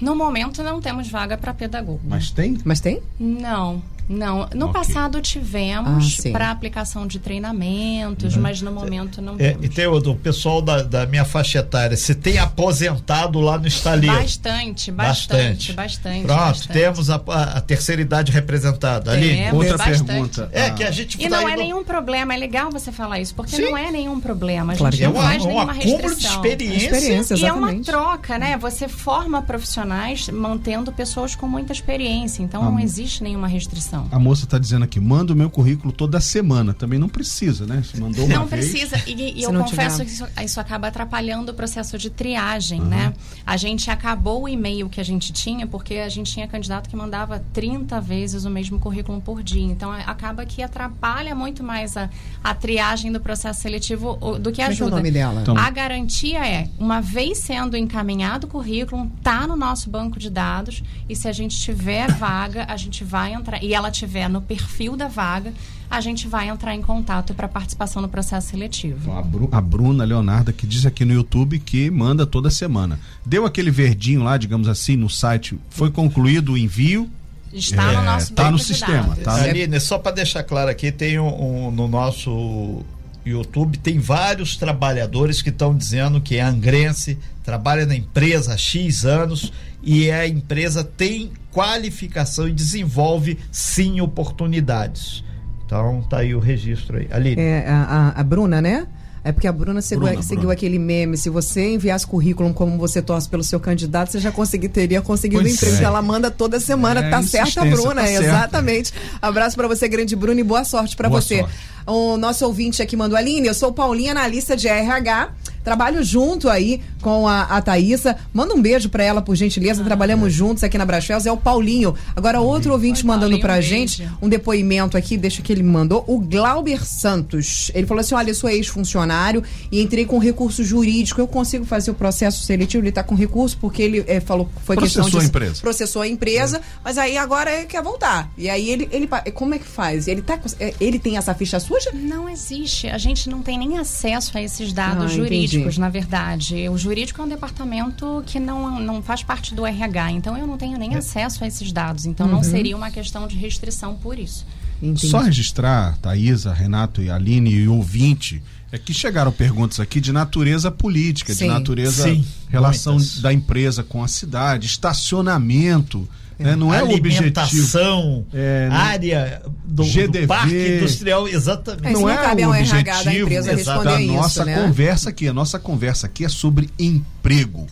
No 0.00 0.16
momento 0.16 0.62
não 0.62 0.80
temos 0.80 1.08
vaga 1.08 1.38
para 1.38 1.54
pedagogo. 1.54 2.00
Mas 2.04 2.30
tem? 2.30 2.58
Mas 2.64 2.80
tem? 2.80 3.00
Não. 3.18 3.80
Não, 4.08 4.48
no 4.54 4.68
okay. 4.68 4.80
passado 4.80 5.20
tivemos 5.20 6.18
ah, 6.26 6.30
para 6.32 6.50
aplicação 6.50 7.06
de 7.06 7.18
treinamentos, 7.18 8.34
uhum. 8.34 8.42
mas 8.42 8.60
no 8.60 8.72
momento 8.72 9.22
não 9.22 9.36
é, 9.38 9.56
E 9.60 9.68
tem 9.68 9.86
o, 9.86 10.14
pessoal 10.14 10.60
da, 10.60 10.82
da, 10.82 11.06
minha 11.06 11.24
faixa 11.24 11.60
etária, 11.60 11.96
se 11.96 12.14
tem 12.14 12.38
aposentado 12.38 13.40
lá 13.40 13.58
no 13.58 13.66
estaleiro? 13.66 14.14
Bastante, 14.16 14.90
bastante, 14.90 15.72
bastante. 15.72 15.72
bastante 15.72 16.26
Pronto, 16.26 16.38
bastante. 16.38 16.72
temos 16.72 17.10
a, 17.10 17.16
a, 17.16 17.60
terceira 17.60 18.02
idade 18.02 18.32
representada. 18.32 19.12
Ali, 19.12 19.50
outra 19.52 19.76
bastante. 19.76 20.04
pergunta. 20.04 20.50
É, 20.52 20.66
ah. 20.66 20.70
que 20.70 20.84
a 20.84 20.90
gente 20.90 21.22
E 21.22 21.28
tá 21.28 21.40
não 21.40 21.48
é 21.48 21.56
nenhum 21.56 21.84
problema, 21.84 22.34
é 22.34 22.36
legal 22.36 22.70
você 22.70 22.90
falar 22.90 23.20
isso, 23.20 23.34
porque 23.34 23.56
Sim. 23.56 23.62
não 23.62 23.78
é 23.78 23.90
nenhum 23.90 24.20
problema. 24.20 24.72
A 24.72 24.76
gente 24.76 24.98
claro. 24.98 25.14
não 25.14 25.22
é 25.22 25.26
faz 25.26 25.42
um, 25.42 25.46
nenhuma 25.46 25.72
um 25.72 25.76
restrição. 25.76 26.16
de 26.16 26.26
experiência. 26.26 26.96
experiência 26.96 27.34
e 27.34 27.44
é 27.44 27.52
uma 27.52 27.74
troca, 27.82 28.38
né? 28.38 28.56
Você 28.58 28.88
forma 28.88 29.42
profissionais 29.42 30.28
mantendo 30.28 30.92
pessoas 30.92 31.34
com 31.34 31.46
muita 31.46 31.72
experiência, 31.72 32.42
então 32.42 32.62
ah. 32.62 32.70
não 32.70 32.78
existe 32.78 33.22
nenhuma 33.22 33.46
restrição 33.46 33.91
situação. 33.92 34.08
A 34.10 34.18
moça 34.18 34.44
está 34.44 34.58
dizendo 34.58 34.84
aqui, 34.84 34.98
manda 34.98 35.32
o 35.32 35.36
meu 35.36 35.50
currículo 35.50 35.92
toda 35.92 36.20
semana. 36.20 36.72
Também 36.72 36.98
não 36.98 37.08
precisa, 37.08 37.66
né? 37.66 37.82
Se 37.82 38.00
mandou 38.00 38.24
uma 38.24 38.34
não 38.34 38.46
vez. 38.46 38.70
precisa. 38.70 38.96
E, 39.06 39.40
e 39.40 39.42
eu 39.42 39.52
confesso 39.52 39.96
tiver... 39.98 40.04
que 40.04 40.10
isso, 40.10 40.26
isso, 40.42 40.60
acaba 40.60 40.88
atrapalhando 40.88 41.52
o 41.52 41.54
processo 41.54 41.98
de 41.98 42.08
triagem, 42.08 42.80
uhum. 42.80 42.86
né? 42.86 43.12
A 43.46 43.56
gente 43.56 43.90
acabou 43.90 44.44
o 44.44 44.48
e-mail 44.48 44.88
que 44.88 45.00
a 45.00 45.04
gente 45.04 45.32
tinha, 45.32 45.66
porque 45.66 45.96
a 45.96 46.08
gente 46.08 46.32
tinha 46.32 46.48
candidato 46.48 46.88
que 46.88 46.96
mandava 46.96 47.44
30 47.52 48.00
vezes 48.00 48.44
o 48.44 48.50
mesmo 48.50 48.78
currículo 48.78 49.20
por 49.20 49.42
dia. 49.42 49.62
Então 49.62 49.92
acaba 49.92 50.46
que 50.46 50.62
atrapalha 50.62 51.34
muito 51.34 51.62
mais 51.62 51.96
a, 51.96 52.08
a 52.42 52.54
triagem 52.54 53.12
do 53.12 53.20
processo 53.20 53.60
seletivo 53.60 54.16
do 54.38 54.50
que 54.50 54.62
ajuda. 54.62 54.90
Qual 54.90 54.90
é 54.90 54.92
o 54.92 54.96
nome 54.96 55.10
dela? 55.10 55.40
Então... 55.42 55.56
A 55.56 55.70
garantia 55.70 56.46
é, 56.46 56.68
uma 56.78 57.00
vez 57.00 57.38
sendo 57.38 57.76
encaminhado 57.76 58.46
o 58.46 58.50
currículo, 58.50 59.10
tá 59.22 59.46
no 59.46 59.56
nosso 59.56 59.90
banco 59.90 60.18
de 60.18 60.30
dados 60.30 60.82
e 61.08 61.16
se 61.16 61.28
a 61.28 61.32
gente 61.32 61.58
tiver 61.58 62.10
vaga, 62.12 62.66
a 62.68 62.76
gente 62.76 63.04
vai 63.04 63.34
entrar 63.34 63.62
e 63.62 63.74
ela 63.74 63.81
tiver 63.90 64.28
no 64.28 64.40
perfil 64.40 64.96
da 64.96 65.08
vaga, 65.08 65.52
a 65.90 66.00
gente 66.00 66.26
vai 66.26 66.48
entrar 66.48 66.74
em 66.74 66.80
contato 66.80 67.34
para 67.34 67.46
participação 67.46 68.00
no 68.00 68.08
processo 68.08 68.48
seletivo. 68.48 68.98
Então, 69.02 69.18
a, 69.18 69.22
Bru, 69.22 69.48
a, 69.52 69.60
Bruna 69.60 70.04
Leonarda 70.04 70.52
que 70.52 70.66
diz 70.66 70.86
aqui 70.86 71.04
no 71.04 71.12
YouTube 71.12 71.58
que 71.58 71.90
manda 71.90 72.26
toda 72.26 72.50
semana. 72.50 72.98
Deu 73.24 73.44
aquele 73.44 73.70
verdinho 73.70 74.22
lá, 74.22 74.36
digamos 74.36 74.68
assim, 74.68 74.96
no 74.96 75.10
site, 75.10 75.58
foi 75.70 75.90
concluído 75.90 76.52
o 76.52 76.58
envio, 76.58 77.10
Está 77.52 77.92
é, 77.92 77.96
no 77.96 78.02
nosso 78.04 78.32
tá 78.32 78.50
no 78.50 78.58
sistema. 78.58 79.14
Tá 79.16 79.34
Aline, 79.34 79.78
só 79.78 79.98
para 79.98 80.12
deixar 80.12 80.42
claro 80.42 80.70
aqui, 80.70 80.90
tem 80.90 81.18
um, 81.18 81.66
um, 81.66 81.70
no 81.70 81.86
nosso 81.86 82.82
YouTube 83.24 83.78
tem 83.78 83.98
vários 83.98 84.56
trabalhadores 84.56 85.40
que 85.40 85.50
estão 85.50 85.76
dizendo 85.76 86.20
que 86.20 86.36
é 86.36 86.42
angrense, 86.42 87.18
trabalha 87.42 87.86
na 87.86 87.94
empresa 87.94 88.54
há 88.54 88.56
X 88.56 89.04
anos 89.04 89.52
e 89.82 90.10
a 90.10 90.26
empresa 90.26 90.84
tem 90.84 91.32
qualificação 91.50 92.48
e 92.48 92.52
desenvolve 92.52 93.38
sim 93.50 94.00
oportunidades. 94.00 95.24
Então 95.66 96.02
tá 96.02 96.18
aí 96.18 96.34
o 96.34 96.38
registro 96.38 96.98
aí. 96.98 97.08
Ali. 97.10 97.34
É, 97.38 97.66
a, 97.68 98.12
a 98.16 98.22
Bruna, 98.22 98.60
né? 98.60 98.86
É 99.24 99.30
porque 99.30 99.46
a 99.46 99.52
Bruna 99.52 99.80
seguiu, 99.80 100.06
Bruna, 100.06 100.22
seguiu 100.22 100.40
Bruna. 100.40 100.54
aquele 100.54 100.78
meme. 100.80 101.16
Se 101.16 101.30
você 101.30 101.74
enviasse 101.74 102.04
currículo 102.04 102.52
como 102.52 102.76
você 102.76 103.00
torce 103.00 103.28
pelo 103.28 103.44
seu 103.44 103.60
candidato, 103.60 104.10
você 104.10 104.18
já 104.18 104.32
consegui, 104.32 104.68
teria 104.68 105.00
conseguido 105.00 105.42
pois 105.42 105.54
emprego. 105.54 105.76
É. 105.76 105.84
Ela 105.84 106.02
manda 106.02 106.28
toda 106.30 106.58
semana. 106.58 107.00
É, 107.00 107.10
tá 107.10 107.22
certa, 107.22 107.64
Bruna. 107.64 108.02
Tá 108.02 108.10
exatamente. 108.10 108.92
Abraço 109.20 109.54
para 109.54 109.68
você, 109.68 109.88
grande 109.88 110.16
Bruna, 110.16 110.40
e 110.40 110.44
boa 110.44 110.64
sorte 110.64 110.96
para 110.96 111.08
você. 111.08 111.38
Sorte. 111.38 111.54
O 111.86 112.16
nosso 112.16 112.44
ouvinte 112.44 112.82
aqui 112.82 112.96
mandou, 112.96 113.16
Aline, 113.16 113.46
eu 113.46 113.54
sou 113.54 113.72
Paulinha, 113.72 114.10
analista 114.10 114.56
de 114.56 114.66
RH. 114.66 115.32
Trabalho 115.64 116.02
junto 116.02 116.48
aí 116.48 116.80
com 117.00 117.26
a, 117.26 117.42
a 117.42 117.62
Thaísa. 117.62 118.16
Manda 118.32 118.54
um 118.54 118.62
beijo 118.62 118.88
para 118.88 119.04
ela, 119.04 119.22
por 119.22 119.34
gentileza. 119.36 119.82
Ah, 119.82 119.84
Trabalhamos 119.84 120.28
é. 120.28 120.30
juntos 120.30 120.64
aqui 120.64 120.76
na 120.76 120.84
Brachels. 120.84 121.26
É 121.26 121.32
o 121.32 121.36
Paulinho. 121.36 121.94
Agora, 122.14 122.40
outro 122.40 122.72
ouvinte 122.72 123.02
Oi, 123.02 123.06
mandando 123.06 123.38
pra 123.40 123.58
um 123.58 123.62
gente 123.62 124.08
um 124.20 124.28
depoimento 124.28 124.96
aqui, 124.96 125.16
deixa 125.16 125.42
que 125.42 125.52
ele 125.52 125.62
mandou. 125.62 126.04
O 126.06 126.18
Glauber 126.18 126.84
Santos. 126.84 127.70
Ele 127.74 127.86
falou 127.86 128.00
assim: 128.00 128.14
olha, 128.14 128.30
eu 128.30 128.34
sou 128.34 128.50
ex-funcionário 128.50 129.42
e 129.70 129.80
entrei 129.82 130.04
com 130.04 130.18
recurso 130.18 130.64
jurídico. 130.64 131.20
Eu 131.20 131.28
consigo 131.28 131.64
fazer 131.64 131.90
o 131.90 131.94
processo 131.94 132.44
seletivo? 132.44 132.84
Ele 132.84 132.92
tá 132.92 133.02
com 133.02 133.14
recurso 133.14 133.56
porque 133.60 133.82
ele 133.82 134.04
é, 134.06 134.20
falou 134.20 134.48
foi 134.64 134.76
processou 134.76 135.04
questão 135.04 135.20
de. 135.20 135.26
A 135.26 135.28
empresa. 135.28 135.60
Processou 135.60 136.02
a 136.02 136.08
empresa, 136.08 136.58
é. 136.58 136.60
mas 136.84 136.98
aí 136.98 137.16
agora 137.16 137.52
ele 137.52 137.66
quer 137.66 137.82
voltar. 137.82 138.30
E 138.36 138.48
aí 138.48 138.70
ele, 138.70 138.88
ele. 138.90 139.08
Como 139.34 139.54
é 139.54 139.58
que 139.58 139.66
faz? 139.66 140.08
Ele, 140.08 140.22
tá, 140.22 140.38
é, 140.58 140.74
ele 140.80 140.98
tem 140.98 141.16
essa 141.16 141.34
ficha 141.34 141.58
suja? 141.60 141.90
Não 141.92 142.28
existe. 142.28 142.88
A 142.88 142.98
gente 142.98 143.28
não 143.28 143.42
tem 143.42 143.58
nem 143.58 143.78
acesso 143.78 144.36
a 144.36 144.42
esses 144.42 144.72
dados 144.72 145.04
ah, 145.04 145.08
jurídicos, 145.08 145.51
entendi. 145.60 145.80
na 145.80 145.88
verdade. 145.88 146.68
O 146.68 146.76
jurídico 146.76 147.20
é 147.20 147.24
um 147.24 147.28
departamento 147.28 148.22
que 148.26 148.38
não, 148.38 148.80
não 148.80 149.02
faz 149.02 149.22
parte 149.22 149.54
do 149.54 149.66
RH, 149.66 150.12
então 150.12 150.36
eu 150.36 150.46
não 150.46 150.56
tenho 150.56 150.78
nem 150.78 150.94
é. 150.94 150.98
acesso 150.98 151.44
a 151.44 151.46
esses 151.46 151.72
dados. 151.72 152.06
Então 152.06 152.26
uhum. 152.26 152.32
não 152.32 152.42
seria 152.42 152.76
uma 152.76 152.90
questão 152.90 153.26
de 153.26 153.36
restrição 153.36 153.94
por 153.94 154.18
isso. 154.18 154.46
Entendi. 154.82 155.08
Só 155.08 155.20
registrar, 155.20 155.96
Thaisa, 155.98 156.52
Renato 156.52 157.00
e 157.00 157.08
Aline 157.08 157.50
e 157.50 157.68
ouvinte, 157.68 158.42
é 158.72 158.78
que 158.78 158.92
chegaram 158.92 159.30
perguntas 159.30 159.78
aqui 159.78 160.00
de 160.00 160.12
natureza 160.12 160.70
política, 160.70 161.34
Sim. 161.34 161.44
de 161.44 161.50
natureza 161.50 162.04
Sim, 162.04 162.26
relação 162.48 162.94
muitas. 162.94 163.20
da 163.20 163.32
empresa 163.32 163.82
com 163.84 164.02
a 164.02 164.08
cidade, 164.08 164.66
estacionamento. 164.66 166.08
Né? 166.42 166.56
Não 166.56 166.72
é 166.72 166.82
o 166.82 166.90
objetivo. 166.90 168.26
É, 168.32 168.68
área 168.70 169.42
do, 169.64 169.84
GDV, 169.84 170.22
do 170.22 170.26
parque 170.26 170.76
industrial, 170.76 171.28
exatamente. 171.28 171.86
É, 171.86 171.92
não, 171.92 172.08
é 172.08 172.46
o 172.46 172.50
objetivo 172.50 172.84
da, 173.04 173.14
empresa 173.14 173.82
da 173.82 173.98
nossa 174.00 174.44
né? 174.44 174.62
conversa 174.62 175.10
aqui. 175.10 175.28
A 175.28 175.32
nossa 175.32 175.58
conversa 175.58 176.06
aqui 176.06 176.24
é 176.24 176.28
sobre 176.28 176.68
emprego. 176.78 177.66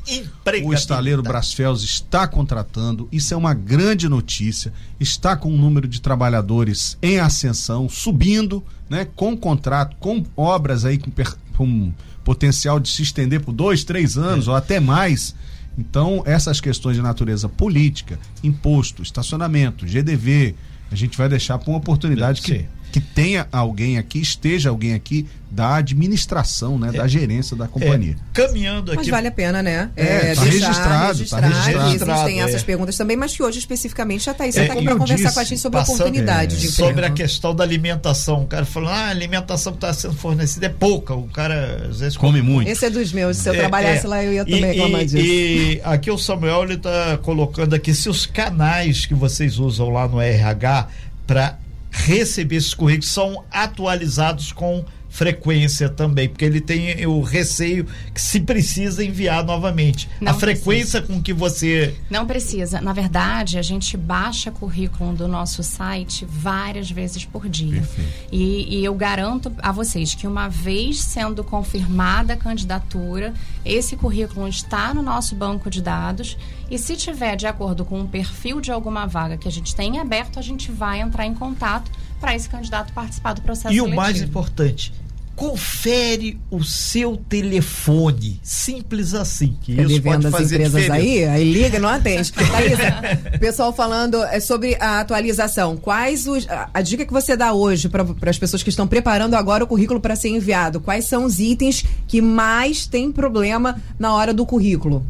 O 0.65 0.73
estaleiro 0.73 1.23
Brasfels 1.23 1.83
está 1.83 2.27
contratando, 2.27 3.09
isso 3.13 3.35
é 3.35 3.37
uma 3.37 3.55
grande 3.55 4.09
notícia. 4.09 4.73
Está 4.99 5.37
com 5.37 5.53
um 5.53 5.57
número 5.57 5.89
de 5.89 6.01
trabalhadores 6.01 6.97
em 7.03 7.19
ascensão, 7.19 7.89
subindo, 7.89 8.65
né? 8.89 9.07
com 9.17 9.37
contrato, 9.37 9.97
com 9.99 10.25
obras 10.37 10.85
aí 10.85 10.99
com, 10.99 11.11
com 11.57 11.93
potencial 12.25 12.79
de 12.79 12.89
se 12.89 13.03
estender 13.03 13.41
por 13.41 13.53
dois, 13.53 13.85
três 13.85 14.17
anos 14.17 14.47
é. 14.47 14.51
ou 14.51 14.57
até 14.57 14.81
mais. 14.81 15.35
Então, 15.81 16.23
essas 16.27 16.61
questões 16.61 16.97
de 16.97 17.03
natureza 17.03 17.49
política, 17.49 18.19
imposto, 18.45 19.03
estacionamento, 19.03 19.87
GDV, 19.87 20.55
a 20.93 20.95
gente 20.95 21.17
vai 21.17 21.27
deixar 21.27 21.59
para 21.59 21.71
uma 21.71 21.79
oportunidade 21.79 22.43
que, 22.43 22.67
que 22.91 23.01
tenha 23.01 23.47
alguém 23.53 23.99
aqui, 23.99 24.21
esteja 24.21 24.71
alguém 24.71 24.95
aqui 24.95 25.27
da 25.51 25.77
administração, 25.77 26.79
né, 26.79 26.91
é, 26.95 26.99
da 26.99 27.09
gerência 27.09 27.57
da 27.57 27.67
companhia. 27.67 28.13
É, 28.13 28.33
caminhando 28.33 28.93
aqui. 28.93 28.99
Mas 28.99 29.09
vale 29.09 29.27
a 29.27 29.33
pena, 29.33 29.61
né? 29.61 29.91
É, 29.97 30.05
é 30.05 30.35
tá 30.35 30.43
deixar, 30.43 30.45
registrado, 30.45 31.19
registrar, 31.19 31.41
tá 31.41 31.49
registrado. 31.49 32.13
Existem 32.13 32.41
essas 32.41 32.63
é. 32.63 32.65
perguntas 32.65 32.97
também, 32.97 33.17
mas 33.17 33.35
que 33.35 33.43
hoje 33.43 33.59
especificamente 33.59 34.31
a 34.31 34.35
Thaís 34.35 34.57
está 34.57 34.73
aqui 34.73 34.85
para 34.85 34.97
conversar 34.97 35.17
disse, 35.17 35.35
com 35.35 35.41
a 35.41 35.45
gente 35.45 35.59
sobre 35.59 35.79
passando, 35.81 35.93
a 35.93 36.05
oportunidade 36.05 36.57
de 36.57 36.67
emprego. 36.69 36.89
Sobre 36.89 37.07
a 37.07 37.11
questão 37.11 37.55
da 37.55 37.65
alimentação. 37.65 38.43
O 38.43 38.47
cara 38.47 38.65
falou, 38.65 38.91
ah, 38.91 39.07
a 39.07 39.09
alimentação 39.09 39.73
que 39.73 39.79
está 39.79 39.93
sendo 39.93 40.15
fornecida 40.15 40.67
é 40.67 40.69
pouca. 40.69 41.15
O 41.15 41.27
cara 41.29 41.89
às 41.91 41.99
vezes 41.99 42.17
come, 42.17 42.39
come 42.39 42.53
muito. 42.53 42.69
Esse 42.69 42.87
é 42.87 42.91
dos 42.91 43.13
meus. 43.13 43.37
Se 43.37 43.49
eu 43.49 43.55
trabalhasse 43.55 44.07
lá, 44.07 44.23
eu 44.23 44.33
ia 44.33 44.45
também 44.45 44.63
e, 44.63 44.67
reclamar 44.67 45.05
disso. 45.05 45.17
E 45.17 45.81
aqui 45.83 46.11
o 46.13 46.19
Samuel 46.19 46.63
ele 46.63 46.75
está 46.75 47.19
colocando 47.19 47.75
aqui 47.75 47.93
se 47.93 48.09
os 48.09 48.25
canais 48.25 49.05
que 49.05 49.15
vocês 49.15 49.59
usam 49.59 49.91
lá 49.91 50.07
no 50.07 50.21
RH 50.21 50.87
para 51.27 51.59
receber 51.91 52.57
esses 52.57 52.75
currículos 52.75 53.13
são 53.13 53.45
atualizados 53.51 54.53
com 54.53 54.85
frequência 55.11 55.89
também, 55.89 56.29
porque 56.29 56.45
ele 56.45 56.61
tem 56.61 57.05
o 57.05 57.21
receio 57.21 57.85
que 58.15 58.21
se 58.21 58.41
precisa 58.41 59.05
enviar 59.05 59.45
novamente. 59.45 60.09
Não 60.21 60.33
a 60.33 60.35
frequência 60.35 61.03
precisa. 61.03 61.19
com 61.19 61.23
que 61.23 61.33
você. 61.33 61.97
Não 62.09 62.25
precisa. 62.27 62.81
Na 62.81 62.93
verdade, 62.93 63.59
a 63.59 63.63
gente 63.63 63.97
baixa 63.97 64.51
currículo 64.51 65.13
do 65.13 65.27
nosso 65.27 65.63
site 65.63 66.25
várias 66.25 66.91
vezes 66.91 67.25
por 67.25 67.49
dia. 67.49 67.83
E, 68.31 68.79
e 68.79 68.85
eu 68.85 68.95
garanto 68.95 69.53
a 69.59 69.73
vocês 69.73 70.15
que 70.15 70.27
uma 70.27 70.49
vez 70.49 71.01
sendo 71.01 71.43
confirmada 71.43 72.35
a 72.35 72.37
candidatura, 72.37 73.35
esse 73.65 73.97
currículo 73.97 74.47
está 74.47 74.95
no 74.95 75.03
nosso 75.03 75.35
banco 75.35 75.69
de 75.69 75.83
dados. 75.83 76.39
E 76.71 76.79
se 76.79 76.97
tiver 76.97 77.35
de 77.35 77.49
acordo 77.49 77.85
com 77.85 78.01
o 78.01 78.07
perfil 78.07 78.61
de 78.61 78.71
alguma 78.71 79.05
vaga 79.05 79.37
que 79.37 79.49
a 79.49 79.51
gente 79.51 79.75
tem 79.75 79.99
aberto, 79.99 80.39
a 80.39 80.43
gente 80.43 80.71
vai 80.71 81.01
entrar 81.01 81.27
em 81.27 81.35
contato 81.35 81.91
para 82.21 82.35
esse 82.35 82.49
candidato 82.49 82.93
participar 82.93 83.33
do 83.33 83.41
processo 83.43 83.75
E 83.75 83.79
seletivo. 83.79 83.93
o 83.93 83.97
mais 83.97 84.21
importante, 84.21 84.93
confere 85.41 86.39
o 86.51 86.63
seu 86.63 87.17
telefone. 87.17 88.39
Simples 88.43 89.15
assim. 89.15 89.57
Que 89.63 89.75
tá 89.75 89.83
isso 89.85 90.03
pode 90.03 90.31
fazer 90.31 90.57
empresas 90.57 90.83
diferença. 90.83 90.93
aí, 90.93 91.25
aí 91.25 91.51
liga, 91.51 91.79
não 91.79 91.89
atende. 91.89 92.31
Thaisa, 92.37 93.39
pessoal 93.39 93.73
falando 93.73 94.23
é, 94.23 94.39
sobre 94.39 94.77
a 94.79 95.01
atualização. 95.01 95.79
Quais 95.79 96.27
os, 96.27 96.47
a, 96.47 96.69
a 96.75 96.83
dica 96.83 97.07
que 97.07 97.13
você 97.13 97.39
dá 97.39 97.55
hoje 97.55 97.89
para 97.89 98.05
as 98.29 98.39
pessoas 98.39 98.63
que 98.63 98.69
estão 98.69 98.87
preparando 98.87 99.35
agora 99.35 99.65
o 99.65 99.67
currículo 99.67 99.99
para 99.99 100.15
ser 100.15 100.29
enviado? 100.29 100.79
Quais 100.79 101.07
são 101.07 101.25
os 101.25 101.41
itens 101.41 101.87
que 102.07 102.21
mais 102.21 102.85
tem 102.85 103.11
problema 103.11 103.81
na 103.99 104.13
hora 104.13 104.35
do 104.35 104.45
currículo? 104.45 105.03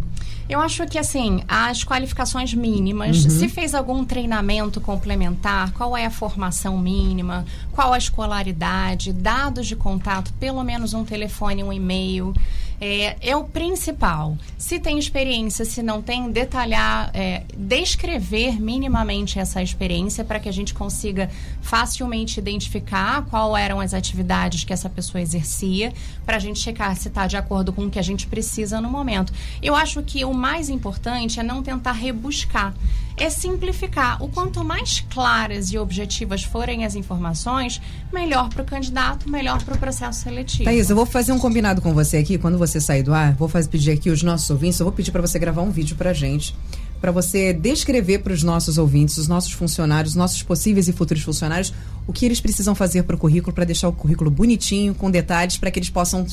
Eu 0.51 0.61
acho 0.61 0.85
que, 0.89 0.99
assim, 0.99 1.45
as 1.47 1.85
qualificações 1.85 2.53
mínimas, 2.53 3.25
uhum. 3.25 3.31
se 3.31 3.49
fez 3.49 3.73
algum 3.73 4.05
treinamento 4.05 4.81
complementar, 4.81 5.71
qual 5.71 5.97
é 5.97 6.05
a 6.05 6.11
formação 6.11 6.77
mínima, 6.77 7.45
qual 7.71 7.93
a 7.93 7.99
escolaridade, 7.99 9.13
dados 9.13 9.69
de 9.69 9.77
contato, 9.77 10.33
pelo 10.41 10.65
menos 10.65 10.93
um 10.93 11.05
telefone, 11.05 11.63
um 11.63 11.73
e-mail 11.73 12.35
é, 12.81 13.17
é 13.21 13.37
o 13.37 13.45
principal. 13.45 14.37
Se 14.57 14.81
tem 14.81 14.99
experiência, 14.99 15.65
se 15.65 15.83
não 15.83 16.01
tem, 16.01 16.31
detalhar, 16.31 17.11
é, 17.13 17.43
descrever 17.57 18.61
minimamente 18.61 19.39
essa 19.39 19.63
experiência 19.63 20.25
para 20.25 20.41
que 20.41 20.49
a 20.49 20.53
gente 20.53 20.73
consiga 20.73 21.31
facilmente 21.61 22.41
identificar 22.41 23.23
qual 23.27 23.57
eram 23.57 23.81
as 23.81 23.93
atividades 23.93 24.65
que 24.65 24.73
essa 24.73 24.89
pessoa 24.89 25.21
exercia, 25.21 25.93
para 26.25 26.37
a 26.37 26.41
gente 26.41 26.59
checar 26.59 26.97
se 26.97 27.09
está 27.09 27.27
de 27.27 27.37
acordo 27.37 27.73
com 27.73 27.85
o 27.85 27.91
que 27.91 27.99
a 27.99 28.03
gente 28.03 28.27
precisa 28.27 28.81
no 28.81 28.89
momento. 28.89 29.33
Eu 29.63 29.75
acho 29.75 30.03
que 30.03 30.25
o 30.25 30.33
mais 30.33 30.71
importante 30.71 31.39
é 31.39 31.43
não 31.43 31.63
tentar 31.63 31.93
rebuscar 31.93 32.75
é 33.21 33.31
simplificar. 33.31 34.23
O 34.23 34.29
quanto 34.29 34.65
mais 34.65 35.05
claras 35.11 35.71
e 35.71 35.79
objetivas 35.79 36.43
forem 36.43 36.85
as 36.85 36.95
informações, 36.95 37.81
melhor 38.13 38.49
para 38.49 38.63
o 38.63 38.65
candidato, 38.65 39.29
melhor 39.29 39.63
para 39.63 39.75
o 39.75 39.79
processo 39.79 40.23
seletivo. 40.23 40.65
Thaís, 40.65 40.89
eu 40.91 40.97
vou 40.97 41.07
fazer 41.07 41.33
um 41.33 41.39
combinado 41.39 41.83
com 41.83 41.93
você 41.93 42.17
aqui. 42.17 42.39
Quando 42.39 42.59
você 42.59 42.81
sair 42.81 43.03
do 43.03 43.13
ar, 43.13 43.35
vou 43.35 43.49
fazer, 43.49 43.69
pedir 43.69 43.91
aqui 43.93 44.11
os 44.11 44.23
nossos 44.23 44.49
ouvintes, 44.51 44.81
eu 44.81 44.85
vou 44.85 44.93
pedir 44.93 45.13
para 45.13 45.21
você 45.21 45.39
gravar 45.39 45.63
um 45.63 45.71
vídeo 45.71 45.95
para 45.97 46.13
gente 46.13 46.55
para 47.01 47.11
você 47.11 47.53
descrever 47.53 48.19
para 48.19 48.33
os 48.33 48.43
nossos 48.43 48.77
ouvintes, 48.77 49.17
os 49.17 49.27
nossos 49.27 49.53
funcionários, 49.53 50.13
os 50.13 50.17
nossos 50.17 50.43
possíveis 50.43 50.87
e 50.87 50.93
futuros 50.93 51.23
funcionários, 51.23 51.73
o 52.07 52.13
que 52.13 52.27
eles 52.27 52.41
precisam 52.41 52.75
fazer 52.75 53.05
para 53.05 53.17
o 53.17 53.19
currículo, 53.19 53.55
para 53.55 53.65
deixar 53.65 53.89
o 53.89 53.93
currículo 53.93 54.31
bonitinho, 54.31 54.95
com 54.95 55.11
detalhes, 55.11 55.57
para 55.57 55.71
que 55.71 55.79
eles 55.79 55.89
possam 55.89 56.27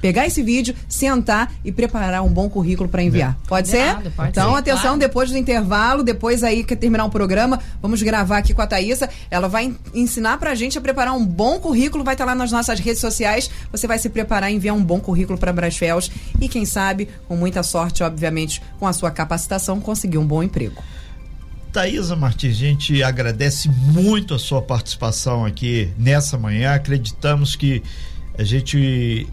pegar 0.00 0.26
esse 0.26 0.42
vídeo, 0.42 0.74
sentar 0.88 1.52
e 1.64 1.72
preparar 1.72 2.22
um 2.22 2.28
bom 2.28 2.48
currículo 2.48 2.88
para 2.88 3.02
enviar. 3.02 3.36
É. 3.44 3.48
Pode 3.48 3.68
ser? 3.68 3.94
Pode 4.16 4.30
então, 4.30 4.52
ser, 4.52 4.58
atenção, 4.58 4.82
claro. 4.82 4.98
depois 4.98 5.30
do 5.30 5.36
intervalo, 5.36 6.02
depois 6.02 6.42
aí 6.42 6.64
que 6.64 6.76
terminar 6.76 7.04
o 7.04 7.10
programa, 7.10 7.60
vamos 7.82 8.02
gravar 8.02 8.38
aqui 8.38 8.54
com 8.54 8.62
a 8.62 8.66
Thaisa. 8.66 9.08
Ela 9.30 9.48
vai 9.48 9.74
ensinar 9.94 10.38
pra 10.38 10.54
gente 10.54 10.78
a 10.78 10.80
preparar 10.80 11.14
um 11.14 11.24
bom 11.24 11.58
currículo, 11.58 12.04
vai 12.04 12.14
estar 12.14 12.24
lá 12.24 12.34
nas 12.34 12.52
nossas 12.52 12.80
redes 12.80 13.00
sociais. 13.00 13.50
Você 13.70 13.86
vai 13.86 13.98
se 13.98 14.08
preparar 14.08 14.50
e 14.50 14.54
enviar 14.54 14.74
um 14.74 14.82
bom 14.82 15.00
currículo 15.00 15.38
para 15.38 15.52
Brasfels 15.52 16.10
e 16.40 16.48
quem 16.48 16.64
sabe, 16.64 17.08
com 17.26 17.36
muita 17.36 17.62
sorte, 17.62 18.02
obviamente, 18.02 18.62
com 18.78 18.86
a 18.86 18.92
sua 18.92 19.10
capacitação, 19.10 19.80
conseguir 19.80 20.18
um 20.18 20.26
bom 20.26 20.42
emprego. 20.42 20.82
Thaisa 21.72 22.16
Martins, 22.16 22.56
a 22.56 22.58
gente 22.58 23.02
agradece 23.02 23.68
muito 23.68 24.34
a 24.34 24.38
sua 24.38 24.62
participação 24.62 25.44
aqui 25.44 25.92
nessa 25.98 26.38
manhã. 26.38 26.72
Acreditamos 26.72 27.54
que 27.54 27.82
a 28.38 28.42
gente 28.42 29.28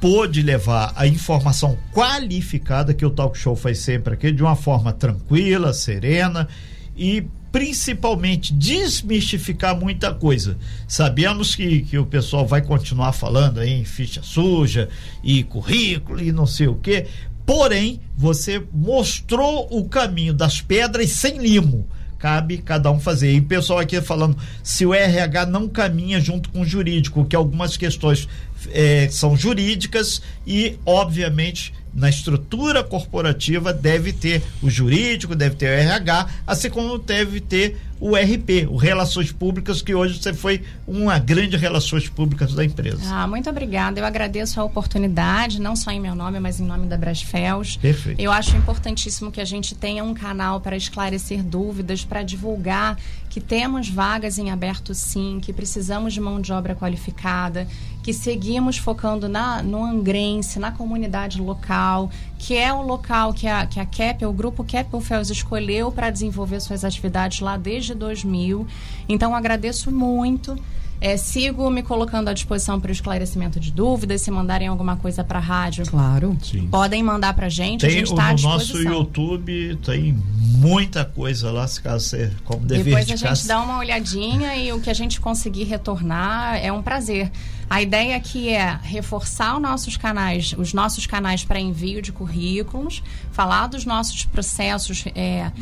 pôde 0.00 0.42
levar 0.42 0.92
a 0.96 1.06
informação 1.06 1.78
qualificada 1.92 2.94
que 2.94 3.04
o 3.04 3.10
talk 3.10 3.38
show 3.38 3.56
faz 3.56 3.78
sempre 3.78 4.14
aqui, 4.14 4.32
de 4.32 4.42
uma 4.42 4.56
forma 4.56 4.92
tranquila, 4.92 5.72
serena 5.72 6.48
e 6.96 7.24
principalmente 7.50 8.52
desmistificar 8.52 9.78
muita 9.78 10.12
coisa. 10.12 10.58
Sabemos 10.88 11.54
que, 11.54 11.82
que 11.82 11.96
o 11.96 12.04
pessoal 12.04 12.46
vai 12.46 12.60
continuar 12.60 13.12
falando 13.12 13.60
aí 13.60 13.72
em 13.72 13.84
ficha 13.84 14.22
suja 14.22 14.88
e 15.22 15.44
currículo 15.44 16.20
e 16.20 16.32
não 16.32 16.46
sei 16.46 16.66
o 16.66 16.74
que, 16.74 17.06
porém 17.46 18.00
você 18.16 18.62
mostrou 18.72 19.68
o 19.70 19.88
caminho 19.88 20.34
das 20.34 20.60
pedras 20.60 21.10
sem 21.10 21.38
limo 21.38 21.86
cabe 22.24 22.56
cada 22.56 22.90
um 22.90 22.98
fazer. 22.98 23.34
E 23.34 23.38
o 23.38 23.42
pessoal 23.42 23.80
aqui 23.80 24.00
falando 24.00 24.34
se 24.62 24.86
o 24.86 24.94
RH 24.94 25.44
não 25.44 25.68
caminha 25.68 26.18
junto 26.18 26.48
com 26.48 26.62
o 26.62 26.64
jurídico, 26.64 27.26
que 27.26 27.36
algumas 27.36 27.76
questões 27.76 28.26
é, 28.72 29.08
são 29.10 29.36
jurídicas 29.36 30.22
e, 30.46 30.78
obviamente, 30.86 31.74
na 31.94 32.08
estrutura 32.08 32.82
corporativa 32.82 33.72
deve 33.72 34.12
ter 34.12 34.42
o 34.62 34.68
jurídico, 34.68 35.34
deve 35.34 35.54
ter 35.56 35.66
o 35.66 35.80
RH, 35.80 36.28
assim 36.46 36.68
como 36.68 36.98
deve 36.98 37.40
ter 37.40 37.76
o 38.00 38.16
RP, 38.16 38.68
o 38.68 38.76
Relações 38.76 39.32
Públicas, 39.32 39.80
que 39.80 39.94
hoje 39.94 40.20
você 40.20 40.34
foi 40.34 40.62
uma 40.86 41.18
grande 41.18 41.56
Relações 41.56 42.08
Públicas 42.08 42.52
da 42.52 42.64
empresa. 42.64 43.00
Ah, 43.06 43.26
muito 43.26 43.48
obrigada. 43.48 43.98
Eu 43.98 44.04
agradeço 44.04 44.60
a 44.60 44.64
oportunidade, 44.64 45.60
não 45.60 45.76
só 45.76 45.90
em 45.90 46.00
meu 46.00 46.14
nome, 46.14 46.40
mas 46.40 46.60
em 46.60 46.66
nome 46.66 46.86
da 46.86 46.96
Brasfels. 46.96 47.76
Perfeito. 47.76 48.20
Eu 48.20 48.32
acho 48.32 48.56
importantíssimo 48.56 49.30
que 49.30 49.40
a 49.40 49.44
gente 49.44 49.74
tenha 49.74 50.04
um 50.04 50.12
canal 50.12 50.60
para 50.60 50.76
esclarecer 50.76 51.42
dúvidas, 51.42 52.04
para 52.04 52.22
divulgar 52.22 52.98
que 53.34 53.40
temos 53.40 53.88
vagas 53.88 54.38
em 54.38 54.52
aberto 54.52 54.94
sim, 54.94 55.40
que 55.42 55.52
precisamos 55.52 56.14
de 56.14 56.20
mão 56.20 56.40
de 56.40 56.52
obra 56.52 56.72
qualificada, 56.72 57.66
que 58.00 58.12
seguimos 58.12 58.78
focando 58.78 59.28
na, 59.28 59.60
no 59.60 59.82
angrense, 59.82 60.60
na 60.60 60.70
comunidade 60.70 61.42
local, 61.42 62.12
que 62.38 62.56
é 62.56 62.72
o 62.72 62.80
local 62.80 63.34
que 63.34 63.48
a, 63.48 63.66
que 63.66 63.80
a 63.80 63.84
CAP, 63.84 64.24
o 64.24 64.32
grupo 64.32 64.62
CAP 64.62 64.88
Fels 65.00 65.30
escolheu 65.30 65.90
para 65.90 66.10
desenvolver 66.10 66.60
suas 66.60 66.84
atividades 66.84 67.40
lá 67.40 67.56
desde 67.56 67.92
2000. 67.92 68.68
Então, 69.08 69.34
agradeço 69.34 69.90
muito. 69.90 70.56
É, 71.04 71.18
sigo 71.18 71.68
me 71.68 71.82
colocando 71.82 72.28
à 72.28 72.32
disposição 72.32 72.80
para 72.80 72.88
o 72.88 72.92
esclarecimento 72.92 73.60
de 73.60 73.70
dúvidas. 73.70 74.22
Se 74.22 74.30
mandarem 74.30 74.68
alguma 74.68 74.96
coisa 74.96 75.22
para 75.22 75.38
a 75.38 75.42
rádio, 75.42 75.84
claro. 75.84 76.34
Sim. 76.42 76.66
podem 76.68 77.02
mandar 77.02 77.34
para 77.34 77.44
a 77.44 77.50
gente. 77.50 77.82
Tem, 77.82 77.90
a 77.90 77.92
gente 77.92 78.10
está. 78.10 78.32
No 78.32 78.40
nosso 78.40 78.78
YouTube 78.80 79.78
tem 79.84 80.14
muita 80.14 81.04
coisa 81.04 81.52
lá, 81.52 81.66
se 81.66 81.82
caso 81.82 82.08
você, 82.08 82.32
como 82.42 82.64
dever 82.64 82.84
Depois 82.84 83.10
a 83.10 83.16
gente 83.16 83.46
dá 83.46 83.60
uma 83.60 83.80
olhadinha 83.80 84.56
e 84.56 84.72
o 84.72 84.80
que 84.80 84.88
a 84.88 84.94
gente 84.94 85.20
conseguir 85.20 85.64
retornar 85.64 86.56
é 86.56 86.72
um 86.72 86.82
prazer. 86.82 87.30
A 87.68 87.82
ideia 87.82 88.16
aqui 88.16 88.48
é 88.48 88.78
reforçar 88.82 89.56
os 89.56 89.60
nossos 89.62 89.98
canais, 89.98 90.54
os 90.56 90.72
nossos 90.72 91.06
canais 91.06 91.44
para 91.44 91.60
envio 91.60 92.00
de 92.00 92.12
currículos, 92.12 93.02
falar 93.30 93.66
dos 93.66 93.84
nossos 93.84 94.24
processos 94.24 95.04
é, 95.14 95.52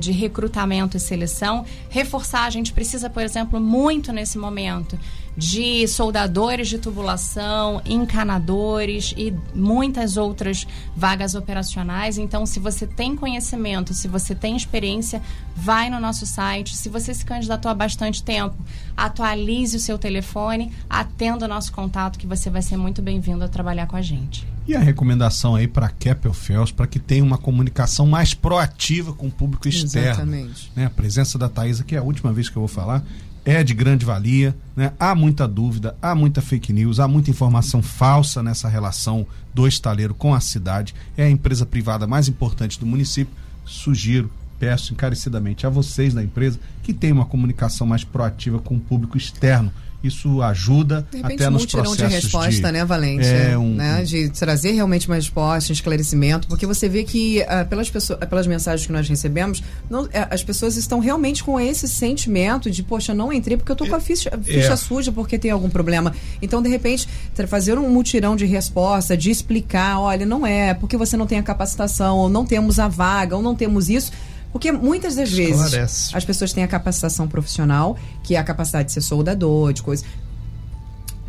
de 0.00 0.12
recrutamento 0.12 0.96
e 0.96 1.00
seleção, 1.00 1.64
reforçar. 1.88 2.44
A 2.44 2.50
gente 2.50 2.72
precisa, 2.72 3.08
por 3.08 3.22
exemplo, 3.22 3.60
muito 3.60 4.12
nesse 4.12 4.36
momento 4.36 4.98
de 5.36 5.86
soldadores 5.88 6.68
de 6.68 6.78
tubulação, 6.78 7.80
encanadores 7.86 9.14
e 9.16 9.32
muitas 9.54 10.16
outras 10.16 10.66
vagas 10.94 11.34
operacionais. 11.34 12.18
Então, 12.18 12.44
se 12.44 12.60
você 12.60 12.86
tem 12.86 13.16
conhecimento, 13.16 13.94
se 13.94 14.08
você 14.08 14.34
tem 14.34 14.56
experiência, 14.56 15.22
vai 15.56 15.88
no 15.88 15.98
nosso 15.98 16.26
site. 16.26 16.76
Se 16.76 16.88
você 16.88 17.14
se 17.14 17.24
candidatou 17.24 17.70
há 17.70 17.74
bastante 17.74 18.22
tempo, 18.22 18.56
atualize 18.96 19.76
o 19.76 19.80
seu 19.80 19.96
telefone, 19.96 20.72
atenda 20.88 21.46
o 21.46 21.48
nosso 21.48 21.72
contato, 21.72 22.18
que 22.18 22.26
você 22.26 22.50
vai 22.50 22.60
ser 22.60 22.76
muito 22.76 23.00
bem-vindo 23.00 23.44
a 23.44 23.48
trabalhar 23.48 23.86
com 23.86 23.96
a 23.96 24.02
gente. 24.02 24.51
E 24.66 24.76
a 24.76 24.80
recomendação 24.80 25.56
aí 25.56 25.66
para 25.66 25.86
a 25.86 25.90
Keppel 25.90 26.32
Fels 26.32 26.70
para 26.70 26.86
que 26.86 27.00
tenha 27.00 27.24
uma 27.24 27.38
comunicação 27.38 28.06
mais 28.06 28.32
proativa 28.32 29.12
com 29.12 29.26
o 29.26 29.30
público 29.30 29.68
externo. 29.68 30.08
Exatamente. 30.08 30.72
Né? 30.76 30.86
A 30.86 30.90
presença 30.90 31.36
da 31.36 31.48
Thaisa, 31.48 31.82
que 31.82 31.96
é 31.96 31.98
a 31.98 32.02
última 32.02 32.32
vez 32.32 32.48
que 32.48 32.56
eu 32.56 32.60
vou 32.60 32.68
falar, 32.68 33.04
é 33.44 33.64
de 33.64 33.74
grande 33.74 34.04
valia. 34.04 34.54
Né? 34.76 34.92
Há 35.00 35.14
muita 35.16 35.48
dúvida, 35.48 35.96
há 36.00 36.14
muita 36.14 36.40
fake 36.40 36.72
news, 36.72 37.00
há 37.00 37.08
muita 37.08 37.30
informação 37.30 37.82
falsa 37.82 38.40
nessa 38.40 38.68
relação 38.68 39.26
do 39.52 39.66
estaleiro 39.66 40.14
com 40.14 40.32
a 40.32 40.40
cidade. 40.40 40.94
É 41.16 41.24
a 41.24 41.30
empresa 41.30 41.66
privada 41.66 42.06
mais 42.06 42.28
importante 42.28 42.78
do 42.78 42.86
município. 42.86 43.34
Sugiro, 43.64 44.30
peço 44.60 44.92
encarecidamente 44.92 45.66
a 45.66 45.70
vocês 45.70 46.14
da 46.14 46.22
empresa 46.22 46.60
que 46.84 46.94
tenham 46.94 47.16
uma 47.16 47.26
comunicação 47.26 47.84
mais 47.84 48.04
proativa 48.04 48.60
com 48.60 48.76
o 48.76 48.80
público 48.80 49.16
externo 49.16 49.72
isso 50.02 50.42
ajuda 50.42 51.06
de 51.10 51.18
repente, 51.18 51.42
até 51.42 51.50
nos 51.50 51.66
processos 51.66 51.96
de 51.96 52.06
resposta, 52.06 52.66
de, 52.66 52.72
né, 52.72 52.84
Valente? 52.84 53.26
É 53.26 53.56
um, 53.56 53.74
né? 53.74 54.02
De 54.02 54.28
trazer 54.30 54.72
realmente 54.72 55.06
uma 55.06 55.16
resposta, 55.16 55.70
um 55.70 55.74
esclarecimento, 55.74 56.48
porque 56.48 56.66
você 56.66 56.88
vê 56.88 57.04
que 57.04 57.40
uh, 57.40 57.66
pelas 57.68 57.88
pessoas, 57.88 58.18
pelas 58.20 58.46
mensagens 58.46 58.86
que 58.86 58.92
nós 58.92 59.08
recebemos, 59.08 59.62
não, 59.88 60.04
uh, 60.04 60.10
as 60.30 60.42
pessoas 60.42 60.76
estão 60.76 60.98
realmente 60.98 61.44
com 61.44 61.58
esse 61.60 61.88
sentimento 61.88 62.70
de, 62.70 62.82
poxa, 62.82 63.14
não 63.14 63.32
entrei 63.32 63.56
porque 63.56 63.70
eu 63.70 63.76
tô 63.76 63.86
com 63.86 63.94
a 63.94 64.00
ficha, 64.00 64.30
ficha 64.42 64.72
é. 64.72 64.76
suja 64.76 65.12
porque 65.12 65.38
tem 65.38 65.50
algum 65.50 65.70
problema. 65.70 66.14
Então, 66.40 66.60
de 66.60 66.68
repente, 66.68 67.08
fazer 67.46 67.78
um 67.78 67.88
mutirão 67.88 68.34
de 68.34 68.46
resposta, 68.46 69.16
de 69.16 69.30
explicar, 69.30 70.00
olha, 70.00 70.26
não 70.26 70.46
é 70.46 70.74
porque 70.74 70.96
você 70.96 71.16
não 71.16 71.26
tem 71.26 71.38
a 71.38 71.42
capacitação, 71.42 72.16
ou 72.18 72.28
não 72.28 72.44
temos 72.44 72.78
a 72.78 72.88
vaga, 72.88 73.36
ou 73.36 73.42
não 73.42 73.54
temos 73.54 73.88
isso 73.88 74.12
porque 74.52 74.70
muitas 74.70 75.14
das 75.14 75.30
Esclarece. 75.30 75.76
vezes 75.76 76.14
as 76.14 76.24
pessoas 76.24 76.52
têm 76.52 76.62
a 76.62 76.68
capacitação 76.68 77.26
profissional, 77.26 77.96
que 78.22 78.36
é 78.36 78.38
a 78.38 78.44
capacidade 78.44 78.88
de 78.88 78.92
ser 78.92 79.00
soldador, 79.00 79.72
de 79.72 79.82
coisa. 79.82 80.04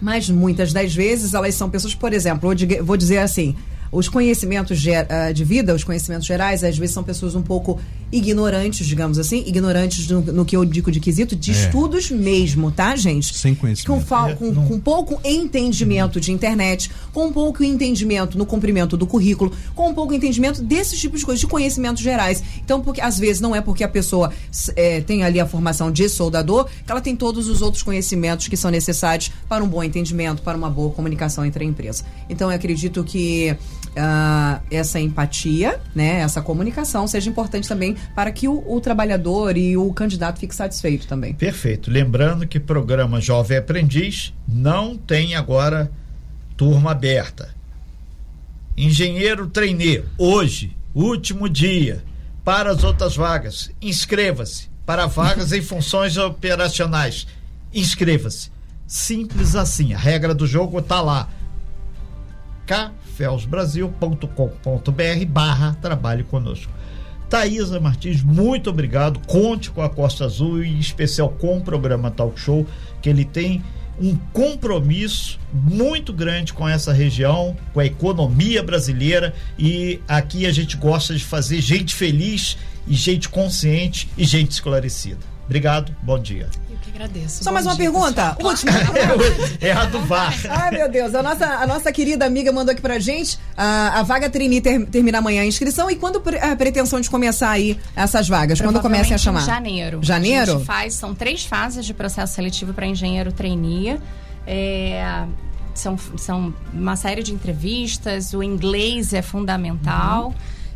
Mas 0.01 0.29
muitas 0.29 0.73
das 0.73 0.93
vezes 0.93 1.33
elas 1.33 1.55
são 1.55 1.69
pessoas, 1.69 1.95
por 1.95 2.11
exemplo, 2.11 2.49
vou 2.83 2.97
dizer 2.97 3.19
assim, 3.19 3.55
os 3.89 4.09
conhecimentos 4.09 4.83
ah, 5.09 5.31
de 5.31 5.45
vida, 5.45 5.73
os 5.73 5.83
conhecimentos 5.83 6.27
gerais, 6.27 6.63
às 6.63 6.77
vezes 6.77 6.93
são 6.93 7.03
pessoas 7.03 7.35
um 7.35 7.41
pouco 7.41 7.79
ignorantes, 8.13 8.85
digamos 8.85 9.17
assim, 9.17 9.43
ignorantes 9.45 10.07
no, 10.07 10.21
no 10.21 10.45
que 10.45 10.55
eu 10.55 10.63
digo 10.63 10.91
de 10.91 10.99
quesito, 10.99 11.35
de 11.35 11.51
é. 11.51 11.53
estudos 11.53 12.11
mesmo, 12.11 12.71
tá, 12.71 12.95
gente? 12.95 13.35
Sem 13.35 13.55
conhecimento. 13.55 14.05
Com, 14.05 14.27
é, 14.27 14.35
com, 14.35 14.51
não... 14.51 14.67
com 14.67 14.79
pouco 14.79 15.19
entendimento 15.23 16.21
de 16.21 16.31
internet, 16.31 16.91
com 17.11 17.31
pouco 17.33 17.63
entendimento 17.63 18.37
no 18.37 18.45
cumprimento 18.45 18.95
do 18.95 19.07
currículo, 19.07 19.51
com 19.73 19.93
pouco 19.93 20.13
entendimento 20.13 20.61
desses 20.61 20.99
tipos 20.99 21.21
de 21.21 21.25
coisas, 21.25 21.39
de 21.39 21.47
conhecimentos 21.47 22.03
gerais. 22.03 22.43
Então, 22.63 22.81
porque 22.81 23.01
às 23.01 23.17
vezes 23.17 23.41
não 23.41 23.55
é 23.55 23.61
porque 23.61 23.83
a 23.83 23.89
pessoa 23.89 24.31
é, 24.75 25.01
tem 25.01 25.23
ali 25.23 25.39
a 25.39 25.45
formação 25.45 25.91
de 25.91 26.07
soldador 26.07 26.67
que 26.85 26.91
ela 26.91 27.01
tem 27.01 27.15
todos 27.15 27.47
os 27.47 27.61
outros 27.61 27.81
conhecimentos 27.81 28.47
que 28.47 28.55
são 28.55 28.69
necessários 28.69 29.31
para 29.49 29.63
um 29.63 29.67
bom 29.67 29.83
entendimento, 29.83 30.43
para 30.43 30.55
uma 30.55 30.69
boa 30.69 30.91
comunicação 30.91 31.43
entre 31.43 31.63
a 31.63 31.67
empresa. 31.67 32.03
Então, 32.29 32.51
eu 32.51 32.55
acredito 32.55 33.03
que 33.03 33.55
uh, 33.93 34.61
essa 34.69 34.99
empatia, 34.99 35.79
né, 35.95 36.19
essa 36.19 36.41
comunicação 36.41 37.07
seja 37.07 37.29
importante 37.29 37.67
também 37.67 37.95
para 38.15 38.31
que 38.31 38.47
o, 38.47 38.63
o, 38.67 38.81
trabalhador 38.81 39.57
e 39.57 39.77
o 39.77 39.93
candidato 39.93 40.39
fique 40.39 40.55
satisfeito 40.55 41.07
também. 41.07 41.33
Perfeito. 41.33 41.89
Lembrando 41.89 42.47
que 42.47 42.59
programa 42.59 43.21
Jovem 43.21 43.57
Aprendiz 43.57 44.33
não 44.47 44.97
tem 44.97 45.35
agora 45.35 45.91
turma 46.55 46.91
aberta. 46.91 47.53
Engenheiro 48.75 49.47
trainee, 49.47 50.03
hoje, 50.17 50.75
último 50.95 51.47
dia, 51.47 52.03
para 52.43 52.71
as 52.71 52.83
outras 52.83 53.15
vagas, 53.15 53.69
inscreva-se. 53.81 54.71
Para 54.85 55.05
vagas 55.05 55.53
em 55.53 55.61
funções 55.61 56.17
operacionais, 56.17 57.25
inscreva-se. 57.73 58.51
Simples 58.85 59.55
assim, 59.55 59.93
a 59.93 59.97
regra 59.97 60.33
do 60.33 60.45
jogo 60.45 60.79
está 60.79 61.01
lá. 61.01 61.29
K 62.65 62.91
felsbrasil.com.br 63.15 65.25
barra 65.27 65.77
trabalhe 65.81 66.23
conosco. 66.23 66.71
Thaisa 67.33 67.79
Martins, 67.79 68.21
muito 68.21 68.69
obrigado. 68.69 69.19
Conte 69.25 69.71
com 69.71 69.81
a 69.81 69.89
Costa 69.89 70.23
Azul 70.25 70.63
e 70.63 70.67
em 70.67 70.77
especial 70.77 71.29
com 71.29 71.57
o 71.57 71.61
programa 71.61 72.11
Talk 72.11 72.39
Show, 72.39 72.63
que 73.01 73.09
ele 73.09 73.25
tem 73.25 73.63
um 73.99 74.15
compromisso 74.31 75.39
muito 75.51 76.13
grande 76.13 76.53
com 76.53 76.69
essa 76.69 76.93
região, 76.93 77.57
com 77.73 77.79
a 77.79 77.85
economia 77.87 78.61
brasileira 78.61 79.33
e 79.57 79.99
aqui 80.07 80.45
a 80.45 80.51
gente 80.51 80.77
gosta 80.77 81.15
de 81.15 81.23
fazer 81.23 81.59
gente 81.59 81.95
feliz 81.95 82.55
e 82.87 82.93
gente 82.93 83.27
consciente 83.27 84.07
e 84.15 84.23
gente 84.25 84.51
esclarecida. 84.51 85.25
Obrigado, 85.47 85.91
bom 86.03 86.19
dia. 86.19 86.47
Agradeço. 86.93 87.43
Só 87.43 87.49
bom 87.49 87.55
mais 87.55 87.65
uma 87.65 87.75
dia, 87.75 87.85
pergunta, 87.85 88.35
pessoal. 88.35 88.51
última. 88.51 88.71
é 89.59 89.71
a 89.71 89.85
do 89.85 89.99
VAR. 90.01 90.33
Ai, 90.47 90.71
meu 90.71 90.89
Deus, 90.89 91.15
a 91.15 91.23
nossa, 91.23 91.45
a 91.45 91.65
nossa 91.65 91.91
querida 91.91 92.25
amiga 92.25 92.51
mandou 92.51 92.71
aqui 92.71 92.81
pra 92.81 92.99
gente 92.99 93.39
a, 93.57 93.99
a 93.99 94.03
vaga 94.03 94.29
Trini 94.29 94.61
ter, 94.61 94.85
termina 94.85 95.17
amanhã 95.17 95.41
a 95.41 95.45
inscrição 95.45 95.89
e 95.89 95.95
quando 95.95 96.21
a 96.39 96.55
pretensão 96.55 97.01
de 97.01 97.09
começar 97.09 97.49
aí 97.49 97.79
essas 97.95 98.29
vagas? 98.29 98.61
Quando 98.61 98.79
comecem 98.79 99.15
a 99.15 99.17
chamar? 99.17 99.41
Em 99.41 99.45
janeiro. 99.45 99.99
Janeiro? 100.03 100.51
A 100.51 100.55
gente 100.57 100.65
faz, 100.65 100.93
são 100.93 101.15
três 101.15 101.43
fases 101.43 101.83
de 101.85 101.93
processo 101.93 102.35
seletivo 102.35 102.73
para 102.73 102.85
engenheiro 102.85 103.31
trainee. 103.31 103.99
É, 104.45 105.25
são, 105.73 105.97
são 106.17 106.53
uma 106.71 106.95
série 106.95 107.23
de 107.23 107.33
entrevistas, 107.33 108.33
o 108.33 108.43
inglês 108.43 109.13
é 109.13 109.21
fundamental. 109.21 110.27
Uhum. 110.27 110.33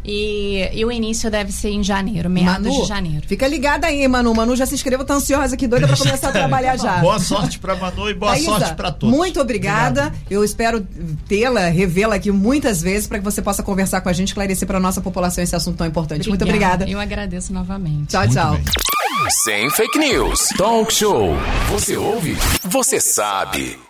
E, 0.07 0.69
e 0.73 0.85
o 0.85 0.91
início 0.91 1.29
deve 1.29 1.51
ser 1.51 1.69
em 1.69 1.83
janeiro, 1.83 2.29
meados 2.29 2.65
Manu, 2.65 2.81
de 2.81 2.87
janeiro. 2.87 3.27
Fica 3.27 3.45
ligada 3.45 3.87
aí, 3.87 4.07
Manu. 4.07 4.33
Manu 4.33 4.55
já 4.55 4.65
se 4.65 4.73
inscreveu, 4.73 5.05
tá 5.05 5.15
ansiosa 5.15 5.55
aqui, 5.55 5.67
doida 5.67 5.85
pra 5.85 5.97
começar 5.97 6.29
a 6.29 6.31
trabalhar 6.31 6.77
já. 6.77 6.99
Boa 6.99 7.19
sorte 7.19 7.59
para 7.59 7.75
Manu 7.75 8.09
e 8.09 8.13
boa 8.13 8.31
Thaísa, 8.31 8.45
sorte 8.45 8.75
para 8.75 8.91
todos. 8.91 9.15
Muito 9.15 9.41
obrigada. 9.41 10.07
Obrigado. 10.07 10.23
Eu 10.29 10.43
espero 10.43 10.87
tê-la, 11.27 11.67
revê-la 11.67 12.15
aqui 12.15 12.31
muitas 12.31 12.81
vezes 12.81 13.05
para 13.05 13.19
que 13.19 13.25
você 13.25 13.41
possa 13.41 13.61
conversar 13.61 13.99
com 13.99 14.07
a 14.07 14.13
gente, 14.13 14.29
esclarecer 14.29 14.65
para 14.65 14.79
nossa 14.79 15.01
população 15.01 15.43
esse 15.43 15.55
assunto 15.55 15.77
tão 15.77 15.87
importante. 15.87 16.29
Muito 16.29 16.43
obrigada. 16.43 16.89
Eu 16.89 16.99
agradeço 16.99 17.51
novamente. 17.51 18.07
Tchau, 18.07 18.21
Muito 18.21 18.33
tchau. 18.33 18.53
bem. 18.53 18.63
Sem 19.43 19.69
fake 19.71 19.97
news. 19.97 20.49
Talk 20.57 20.93
show. 20.93 21.35
Você 21.71 21.97
ouve? 21.97 22.37
Você 22.63 23.01
sabe. 23.01 23.86